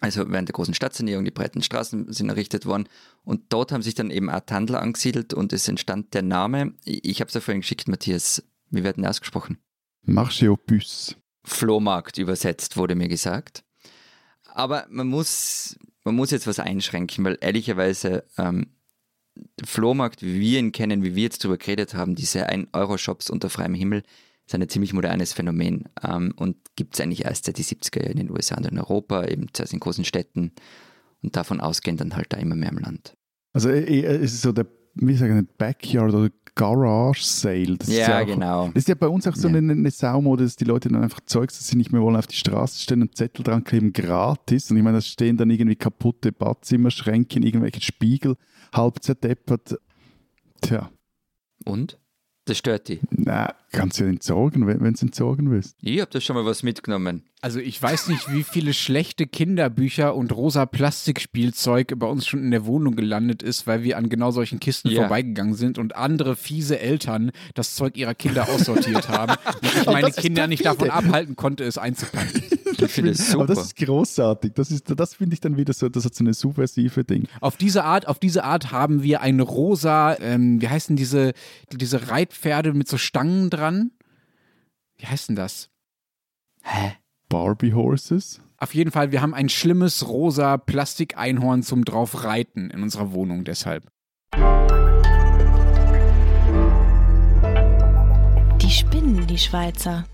Also 0.00 0.30
während 0.30 0.48
der 0.48 0.54
großen 0.54 0.74
Stadtsanierung, 0.74 1.24
die 1.24 1.30
breiten 1.30 1.62
Straßen 1.62 2.12
sind 2.12 2.28
errichtet 2.28 2.66
worden. 2.66 2.88
Und 3.24 3.52
dort 3.52 3.72
haben 3.72 3.82
sich 3.82 3.94
dann 3.94 4.10
eben 4.10 4.30
auch 4.30 4.40
Tandler 4.40 4.80
angesiedelt 4.80 5.34
und 5.34 5.52
es 5.52 5.68
entstand 5.68 6.14
der 6.14 6.22
Name. 6.22 6.74
Ich 6.84 7.20
habe 7.20 7.28
es 7.28 7.34
ja 7.34 7.40
vorhin 7.40 7.60
geschickt, 7.60 7.88
Matthias. 7.88 8.42
Wie 8.70 8.84
werden 8.84 9.06
ausgesprochen? 9.06 9.58
Marché 10.08 10.48
aux 10.48 10.56
puces. 10.56 11.16
Flohmarkt 11.44 12.18
übersetzt, 12.18 12.76
wurde 12.76 12.94
mir 12.94 13.08
gesagt. 13.08 13.64
Aber 14.54 14.86
man 14.90 15.06
muss, 15.06 15.78
man 16.04 16.14
muss 16.14 16.30
jetzt 16.30 16.46
was 16.46 16.58
einschränken, 16.58 17.24
weil 17.24 17.38
ehrlicherweise 17.40 18.24
ähm, 18.36 18.66
Flohmarkt, 19.64 20.22
wie 20.22 20.40
wir 20.40 20.58
ihn 20.58 20.72
kennen, 20.72 21.02
wie 21.02 21.14
wir 21.14 21.22
jetzt 21.24 21.44
darüber 21.44 21.58
geredet 21.58 21.94
haben, 21.94 22.14
diese 22.14 22.48
1-Euro-Shops 22.48 23.30
unter 23.30 23.50
freiem 23.50 23.74
Himmel, 23.74 24.02
ist 24.46 24.54
ein 24.54 24.68
ziemlich 24.68 24.92
modernes 24.92 25.32
Phänomen 25.32 25.84
ähm, 26.02 26.32
und 26.36 26.56
gibt 26.74 26.94
es 26.94 27.00
eigentlich 27.00 27.24
erst 27.26 27.44
seit 27.44 27.58
die 27.58 27.64
70er 27.64 28.02
Jahren 28.02 28.12
in 28.12 28.26
den 28.26 28.30
USA 28.30 28.56
und 28.56 28.66
in 28.66 28.78
Europa, 28.78 29.26
eben 29.26 29.46
zuerst 29.52 29.74
in 29.74 29.80
großen 29.80 30.04
Städten 30.04 30.52
und 31.22 31.36
davon 31.36 31.60
ausgehend 31.60 32.00
dann 32.00 32.16
halt 32.16 32.32
da 32.32 32.38
immer 32.38 32.56
mehr 32.56 32.70
im 32.70 32.78
Land. 32.78 33.14
Also 33.52 33.68
es 33.70 34.32
ist 34.32 34.42
so 34.42 34.52
der, 34.52 34.66
wie 35.00 35.14
sagen, 35.14 35.48
Backyard 35.58 36.12
oder 36.14 36.30
Garage 36.54 37.22
Sale. 37.22 37.76
Das 37.78 37.88
ja, 37.88 38.00
ist 38.00 38.08
ja 38.08 38.20
auch, 38.22 38.26
genau. 38.26 38.66
Das 38.68 38.74
ist 38.82 38.88
ja 38.88 38.94
bei 38.96 39.06
uns 39.06 39.26
auch 39.28 39.34
so 39.36 39.48
Ja. 39.48 39.56
eine, 39.56 39.72
eine 39.72 39.90
Saumode, 39.92 40.44
dass 40.44 40.56
die 40.56 40.64
Leute 40.64 40.88
dann 40.88 41.02
einfach 41.02 41.20
Zeugs, 41.24 41.56
das 41.58 41.68
sie 41.68 41.76
nicht 41.76 41.92
mehr 41.92 42.02
wollen, 42.02 42.16
auf 42.16 42.26
die 42.26 42.34
Straße 42.36 42.80
stellen 42.82 43.02
und 43.02 43.16
Zettel 43.16 43.44
dran 43.44 43.62
kleben, 43.62 43.92
gratis. 43.92 44.70
Und 44.70 44.76
ich 44.76 44.82
meine, 44.82 44.96
da 44.98 45.00
stehen 45.00 45.36
dann 45.36 45.50
irgendwie 45.50 45.76
kaputte 45.76 46.32
Badzimmerschränke, 46.32 47.38
irgendwelche 47.38 47.80
Spiegel, 47.80 48.34
halb 48.74 49.02
zerdeppert. 49.02 49.78
Tja, 50.60 50.90
Und? 51.64 51.98
Das 52.44 52.58
stört 52.58 52.88
die. 52.88 52.98
na, 53.10 53.54
kannst 53.70 53.98
du 54.00 54.04
ja 54.04 54.10
entsorgen, 54.10 54.66
wenn 54.66 54.78
du 54.78 54.84
es 54.90 55.02
entsorgen 55.02 55.50
willst. 55.50 55.76
Ich 55.82 56.00
habe 56.00 56.10
da 56.10 56.20
schon 56.20 56.36
mal 56.36 56.44
was 56.44 56.62
mitgenommen. 56.62 57.22
Also 57.40 57.60
ich 57.60 57.80
weiß 57.80 58.08
nicht, 58.08 58.32
wie 58.32 58.42
viele 58.42 58.74
schlechte 58.74 59.26
Kinderbücher 59.26 60.14
und 60.16 60.34
rosa 60.34 60.66
Plastikspielzeug 61.12 61.94
bei 61.96 62.06
uns 62.06 62.26
schon 62.26 62.42
in 62.42 62.50
der 62.50 62.66
Wohnung 62.66 62.96
gelandet 62.96 63.42
ist, 63.42 63.66
weil 63.66 63.82
wir 63.84 63.96
an 63.96 64.08
genau 64.08 64.30
solchen 64.30 64.60
Kisten 64.60 64.88
Ja. 64.90 65.02
vorbeigegangen 65.02 65.54
sind 65.54 65.78
und 65.78 65.96
andere 65.96 66.36
fiese 66.36 66.78
Eltern 66.80 67.30
das 67.54 67.74
Zeug 67.74 67.96
ihrer 67.96 68.14
Kinder 68.14 68.48
aussortiert 68.48 69.08
haben 69.08 69.32
und 69.62 69.76
ich 69.80 69.86
meine 69.86 70.10
Kinder 70.10 70.46
nicht 70.46 70.64
davon 70.64 70.90
abhalten 70.90 71.36
konnte, 71.36 71.64
es 71.64 71.78
einzupacken. 71.78 72.42
Ich 72.80 72.92
finde 72.92 73.10
es 73.10 73.34
Aber 73.34 73.42
super. 73.42 73.54
das 73.54 73.64
ist 73.64 73.76
großartig. 73.76 74.52
Das, 74.54 74.70
ist, 74.70 74.84
das 74.94 75.14
finde 75.14 75.34
ich 75.34 75.40
dann 75.40 75.56
wieder 75.56 75.72
so, 75.72 75.88
das 75.88 76.04
hat 76.04 76.14
so 76.14 76.22
eine 76.22 76.32
subversive 76.32 77.02
Ding. 77.02 77.24
Auf 77.40 77.56
diese 77.56 77.82
Art, 77.82 78.06
auf 78.06 78.20
diese 78.20 78.44
Art 78.44 78.70
haben 78.70 79.02
wir 79.02 79.20
ein 79.20 79.40
rosa, 79.40 80.16
ähm, 80.20 80.60
wie 80.60 80.68
heißen 80.68 80.94
diese, 80.94 81.32
diese 81.72 82.08
Reitpferde 82.10 82.74
mit 82.74 82.86
so 82.86 82.96
Stangen 82.96 83.50
dran? 83.50 83.57
Wie 84.96 85.06
heißt 85.06 85.28
denn 85.28 85.36
das? 85.36 85.70
Hä? 86.62 86.96
Barbie 87.28 87.74
Horses. 87.74 88.40
Auf 88.56 88.74
jeden 88.74 88.90
Fall, 88.90 89.12
wir 89.12 89.22
haben 89.22 89.34
ein 89.34 89.48
schlimmes 89.48 90.08
rosa 90.08 90.56
Plastikeinhorn 90.56 91.62
zum 91.62 91.84
drauf 91.84 92.24
reiten 92.24 92.70
in 92.70 92.82
unserer 92.82 93.12
Wohnung 93.12 93.44
deshalb. 93.44 93.86
Die 98.62 98.70
spinnen, 98.70 99.26
die 99.26 99.38
Schweizer. 99.38 100.06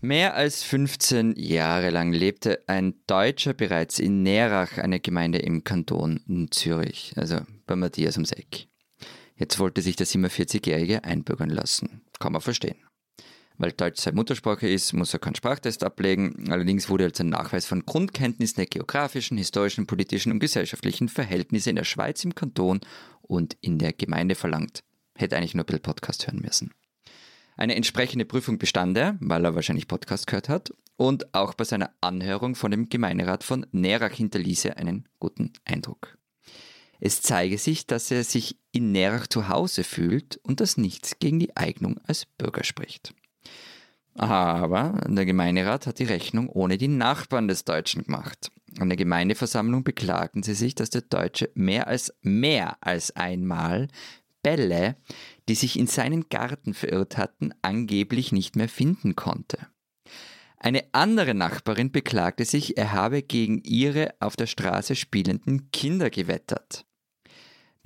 Mehr 0.00 0.34
als 0.34 0.62
15 0.62 1.34
Jahre 1.36 1.90
lang 1.90 2.12
lebte 2.12 2.62
ein 2.66 2.94
Deutscher 3.06 3.52
bereits 3.52 3.98
in 3.98 4.22
Nerach, 4.22 4.78
eine 4.78 4.98
Gemeinde 4.98 5.38
im 5.38 5.62
Kanton 5.62 6.48
Zürich, 6.50 7.12
also 7.16 7.40
bei 7.66 7.76
Matthias 7.76 8.16
ums 8.16 8.32
Eck. 8.32 8.68
Jetzt 9.36 9.58
wollte 9.58 9.82
sich 9.82 9.96
der 9.96 10.06
47-Jährige 10.06 11.04
einbürgern 11.04 11.50
lassen. 11.50 12.02
Kann 12.18 12.32
man 12.32 12.40
verstehen. 12.40 12.76
Weil 13.60 13.72
Deutsch 13.72 14.00
seine 14.00 14.14
Muttersprache 14.16 14.66
ist, 14.66 14.94
muss 14.94 15.12
er 15.12 15.18
keinen 15.18 15.34
Sprachtest 15.34 15.84
ablegen. 15.84 16.50
Allerdings 16.50 16.88
wurde 16.88 17.04
als 17.04 17.20
ein 17.20 17.28
Nachweis 17.28 17.66
von 17.66 17.84
Grundkenntnissen 17.84 18.56
der 18.56 18.64
geografischen, 18.64 19.36
historischen, 19.36 19.86
politischen 19.86 20.32
und 20.32 20.38
gesellschaftlichen 20.38 21.10
Verhältnisse 21.10 21.68
in 21.68 21.76
der 21.76 21.84
Schweiz, 21.84 22.24
im 22.24 22.34
Kanton 22.34 22.80
und 23.20 23.58
in 23.60 23.78
der 23.78 23.92
Gemeinde 23.92 24.34
verlangt. 24.34 24.82
Hätte 25.14 25.36
eigentlich 25.36 25.54
nur 25.54 25.64
ein 25.64 25.66
bisschen 25.66 25.82
Podcast 25.82 26.26
hören 26.26 26.40
müssen. 26.40 26.70
Eine 27.58 27.74
entsprechende 27.74 28.24
Prüfung 28.24 28.56
bestand 28.56 28.96
er, 28.96 29.18
weil 29.20 29.44
er 29.44 29.54
wahrscheinlich 29.54 29.88
Podcast 29.88 30.26
gehört 30.26 30.48
hat. 30.48 30.72
Und 30.96 31.34
auch 31.34 31.52
bei 31.52 31.64
seiner 31.64 31.90
Anhörung 32.00 32.54
von 32.54 32.70
dem 32.70 32.88
Gemeinderat 32.88 33.44
von 33.44 33.66
Nerach 33.72 34.12
hinterließ 34.14 34.64
er 34.64 34.78
einen 34.78 35.06
guten 35.18 35.52
Eindruck. 35.66 36.16
Es 36.98 37.20
zeige 37.20 37.58
sich, 37.58 37.86
dass 37.86 38.10
er 38.10 38.24
sich 38.24 38.56
in 38.72 38.90
Nerach 38.90 39.26
zu 39.26 39.48
Hause 39.48 39.84
fühlt 39.84 40.40
und 40.44 40.60
dass 40.60 40.78
nichts 40.78 41.18
gegen 41.18 41.38
die 41.38 41.54
Eignung 41.58 41.98
als 42.06 42.24
Bürger 42.24 42.64
spricht. 42.64 43.12
Aber 44.14 45.00
der 45.06 45.24
Gemeinderat 45.24 45.86
hat 45.86 45.98
die 45.98 46.04
Rechnung 46.04 46.48
ohne 46.48 46.78
die 46.78 46.88
Nachbarn 46.88 47.48
des 47.48 47.64
Deutschen 47.64 48.04
gemacht. 48.04 48.50
An 48.78 48.88
der 48.88 48.96
Gemeindeversammlung 48.96 49.84
beklagten 49.84 50.42
sie 50.42 50.54
sich, 50.54 50.74
dass 50.74 50.90
der 50.90 51.02
Deutsche 51.02 51.50
mehr 51.54 51.86
als 51.86 52.14
mehr 52.22 52.76
als 52.80 53.14
einmal 53.16 53.88
Bälle, 54.42 54.96
die 55.48 55.54
sich 55.54 55.78
in 55.78 55.86
seinen 55.86 56.28
Garten 56.28 56.74
verirrt 56.74 57.16
hatten, 57.16 57.52
angeblich 57.62 58.32
nicht 58.32 58.56
mehr 58.56 58.68
finden 58.68 59.16
konnte. 59.16 59.58
Eine 60.56 60.84
andere 60.92 61.34
Nachbarin 61.34 61.90
beklagte 61.90 62.44
sich, 62.44 62.76
er 62.76 62.92
habe 62.92 63.22
gegen 63.22 63.62
ihre 63.64 64.14
auf 64.20 64.36
der 64.36 64.46
Straße 64.46 64.94
spielenden 64.94 65.70
Kinder 65.70 66.10
gewettert. 66.10 66.84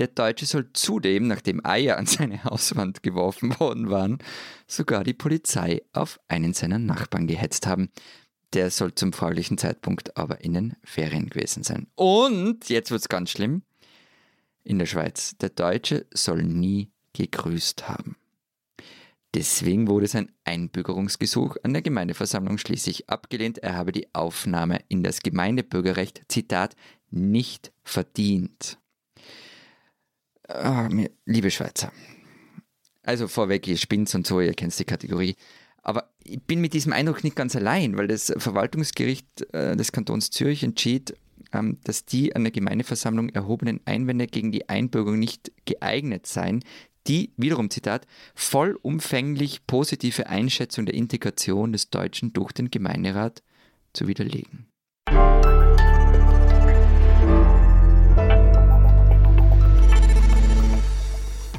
Der 0.01 0.09
Deutsche 0.09 0.45
soll 0.45 0.71
zudem, 0.73 1.29
nachdem 1.29 1.65
Eier 1.65 1.99
an 1.99 2.07
seine 2.07 2.43
Hauswand 2.45 3.03
geworfen 3.03 3.59
worden 3.61 3.91
waren, 3.91 4.19
sogar 4.67 5.05
die 5.05 5.15
Polizei 5.15 5.83
auf 5.93 6.19
einen 6.27 6.53
seiner 6.53 6.79
Nachbarn 6.79 7.27
gehetzt 7.27 7.67
haben. 7.67 7.91
Der 8.53 8.71
soll 8.71 8.95
zum 8.95 9.13
fraglichen 9.13 9.59
Zeitpunkt 9.59 10.17
aber 10.17 10.43
in 10.43 10.55
den 10.55 10.77
Ferien 10.85 11.29
gewesen 11.29 11.63
sein. 11.63 11.87
Und, 11.95 12.69
jetzt 12.69 12.91
wird's 12.91 13.09
ganz 13.09 13.31
schlimm, 13.31 13.63
in 14.65 14.79
der 14.79 14.87
Schweiz, 14.87 15.37
der 15.39 15.51
Deutsche 15.51 16.07
soll 16.13 16.43
nie 16.43 16.91
gegrüßt 17.13 17.89
haben. 17.89 18.17
Deswegen 19.35 19.89
wurde 19.89 20.07
sein 20.07 20.31
Einbürgerungsgesuch 20.45 21.57
an 21.65 21.73
der 21.73 21.83
Gemeindeversammlung 21.83 22.57
schließlich 22.59 23.11
abgelehnt. 23.11 23.59
Er 23.59 23.75
habe 23.75 23.91
die 23.91 24.15
Aufnahme 24.15 24.81
in 24.89 25.03
das 25.03 25.21
Gemeindebürgerrecht, 25.21 26.23
Zitat, 26.29 26.77
nicht 27.11 27.73
verdient. 27.83 28.79
Mir- 30.91 31.11
liebe 31.27 31.51
Schweizer, 31.51 31.93
also 33.03 33.29
vorweg, 33.29 33.67
ihr 33.67 33.77
spinnt 33.77 34.15
und 34.15 34.27
so, 34.27 34.41
ihr 34.41 34.55
kennt 34.55 34.79
die 34.79 34.85
Kategorie. 34.85 35.37
Aber 35.83 36.11
ich 36.23 36.41
bin 36.43 36.61
mit 36.61 36.73
diesem 36.73 36.93
Eindruck 36.93 37.23
nicht 37.25 37.37
ganz 37.37 37.55
allein, 37.55 37.99
weil 37.99 38.09
das 38.09 38.33
Verwaltungsgericht 38.37 39.53
äh, 39.53 39.77
des 39.77 39.93
Kantons 39.93 40.31
Zürich 40.31 40.63
entschied, 40.63 41.15
ähm, 41.53 41.79
dass 41.85 42.07
die 42.07 42.35
an 42.35 42.45
der 42.45 42.53
Gemeindeversammlung 42.53 43.29
erhobenen 43.29 43.81
Einwände 43.85 44.27
gegen 44.27 44.51
die 44.51 44.69
Einbürgerung 44.69 45.19
nicht 45.19 45.53
geeignet 45.67 46.27
seien, 46.27 46.65
die, 47.07 47.33
wiederum 47.37 47.69
Zitat, 47.69 48.07
vollumfänglich 48.35 49.67
positive 49.67 50.27
Einschätzung 50.27 50.87
der 50.87 50.95
Integration 50.95 51.73
des 51.73 51.91
Deutschen 51.91 52.33
durch 52.33 52.53
den 52.53 52.71
Gemeinderat 52.71 53.43
zu 53.93 54.09
widerlegen. 54.09 54.67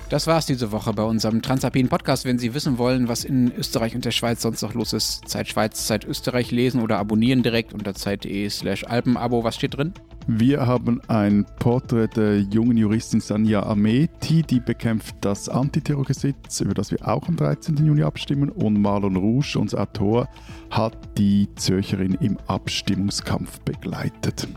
Das 0.10 0.28
war's 0.28 0.45
diese 0.45 0.72
Woche 0.72 0.93
bei 0.93 1.01
unserem 1.01 1.41
Transalpinen 1.41 1.89
Podcast. 1.89 2.26
Wenn 2.26 2.38
Sie 2.38 2.53
wissen 2.53 2.78
wollen, 2.78 3.08
was 3.08 3.26
in 3.26 3.51
Österreich 3.58 3.95
und 3.95 4.06
der 4.06 4.12
Schweiz 4.12 4.43
sonst 4.43 4.62
noch 4.62 4.76
los 4.76 4.93
ist, 4.93 5.28
Zeit 5.28 5.47
Schweiz, 5.47 5.88
Zeit 5.88 6.06
Österreich 6.06 6.51
lesen 6.51 6.84
oder 6.84 6.99
abonnieren 6.99 7.41
direkt 7.41 7.74
unter 7.74 7.95
zeit.de 7.95 8.47
slash 8.49 8.84
Alpenabo. 8.84 9.43
Was 9.43 9.56
steht 9.56 9.76
drin? 9.76 9.93
Wir 10.28 10.68
haben 10.68 11.01
ein 11.08 11.45
Porträt 11.60 12.10
der 12.16 12.39
jungen 12.39 12.78
Juristin 12.78 13.20
Sanja 13.20 13.64
Ameti, 13.64 14.43
die 14.43 14.60
bekämpft 14.60 15.16
das 15.22 15.49
Antiterrorgesetz, 15.49 16.62
über 16.62 16.76
das 16.76 16.91
wir 16.91 17.08
auch 17.08 17.28
am 17.28 17.36
13. 17.36 17.76
Juni 17.84 18.03
abstimmen. 18.03 18.49
Und 18.49 18.80
Marlon 18.80 19.16
Rouge, 19.16 19.58
unser 19.58 19.82
Autor, 19.82 20.30
hat 20.70 20.95
die 21.18 21.47
Zürcherin 21.56 22.14
im 22.22 22.38
Abstimmungskampf 22.45 23.60
begleitet. 23.62 24.47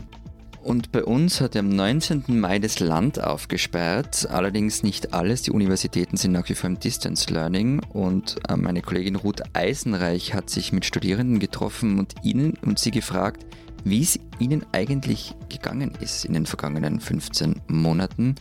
Und 0.63 0.91
bei 0.91 1.03
uns 1.03 1.39
hat 1.41 1.55
am 1.55 1.69
19. 1.69 2.23
Mai 2.27 2.59
das 2.59 2.79
Land 2.79 3.21
aufgesperrt, 3.21 4.27
allerdings 4.29 4.83
nicht 4.83 5.13
alles. 5.13 5.41
Die 5.41 5.51
Universitäten 5.51 6.17
sind 6.17 6.33
nach 6.33 6.49
wie 6.49 6.53
vor 6.53 6.69
im 6.69 6.79
Distance 6.79 7.33
Learning 7.33 7.81
und 7.93 8.35
äh, 8.47 8.57
meine 8.57 8.81
Kollegin 8.81 9.15
Ruth 9.15 9.41
Eisenreich 9.53 10.33
hat 10.33 10.49
sich 10.49 10.73
mit 10.73 10.85
Studierenden 10.85 11.39
getroffen 11.39 11.97
und 11.97 12.15
ihnen 12.23 12.55
und 12.61 12.77
sie 12.77 12.91
gefragt, 12.91 13.45
wie 13.85 14.01
es 14.01 14.19
ihnen 14.39 14.65
eigentlich 14.73 15.33
gegangen 15.47 15.93
ist 16.01 16.25
in 16.25 16.33
den 16.33 16.45
vergangenen 16.45 16.99
15 16.99 17.61
Monaten. 17.67 18.35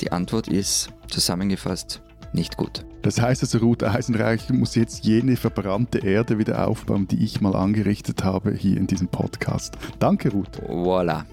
Die 0.00 0.12
Antwort 0.12 0.48
ist 0.48 0.90
zusammengefasst 1.08 2.02
nicht 2.32 2.56
gut. 2.56 2.84
Das 3.02 3.20
heißt 3.20 3.42
also, 3.42 3.58
Ruth 3.58 3.84
Eisenreich 3.84 4.50
muss 4.50 4.74
jetzt 4.74 5.04
jene 5.04 5.36
verbrannte 5.36 5.98
Erde 5.98 6.38
wieder 6.38 6.66
aufbauen, 6.66 7.06
die 7.06 7.24
ich 7.24 7.40
mal 7.40 7.54
angerichtet 7.54 8.24
habe 8.24 8.52
hier 8.52 8.76
in 8.76 8.88
diesem 8.88 9.08
Podcast. 9.08 9.78
Danke, 10.00 10.30
Ruth. 10.30 10.60
Voila. 10.66 11.24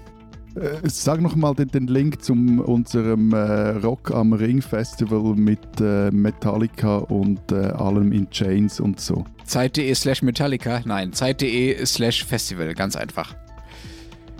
Äh, 0.56 0.88
sag 0.88 1.20
nochmal 1.20 1.54
den, 1.54 1.68
den 1.68 1.86
Link 1.88 2.22
zu 2.22 2.32
unserem 2.32 3.32
äh, 3.32 3.70
Rock 3.78 4.12
am 4.12 4.32
Ring 4.32 4.62
Festival 4.62 5.34
mit 5.34 5.58
äh, 5.80 6.10
Metallica 6.10 6.98
und 6.98 7.50
äh, 7.50 7.56
allem 7.56 8.12
in 8.12 8.30
Chains 8.30 8.78
und 8.80 9.00
so. 9.00 9.24
Zeit.de 9.44 9.92
slash 9.94 10.22
Metallica. 10.22 10.80
Nein, 10.84 11.12
Zeit.de 11.12 11.84
slash 11.84 12.24
Festival. 12.24 12.72
Ganz 12.74 12.94
einfach. 12.96 13.34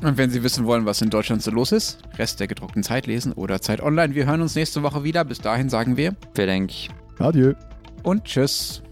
Und 0.03 0.19
wenn 0.19 0.31
Sie 0.31 0.43
wissen 0.43 0.67
wollen, 0.67 0.85
was 0.87 1.01
in 1.03 1.11
Deutschland 1.11 1.43
so 1.43 1.51
los 1.51 1.73
ist, 1.73 1.99
Rest 2.19 2.39
der 2.39 2.47
gedruckten 2.47 2.83
Zeit 2.83 3.07
lesen 3.07 3.33
oder 3.33 3.61
Zeit 3.61 3.81
online. 3.81 4.15
Wir 4.15 4.27
hören 4.27 4.43
uns 4.43 4.55
nächste 4.55 4.83
Woche 4.83 5.03
wieder. 5.03 5.25
Bis 5.25 5.39
dahin 5.39 5.69
sagen 5.69 5.97
wir 5.97 6.15
Wer 6.35 6.47
denkt, 6.47 6.89
Adieu. 7.19 7.55
und 8.03 8.25
tschüss. 8.25 8.83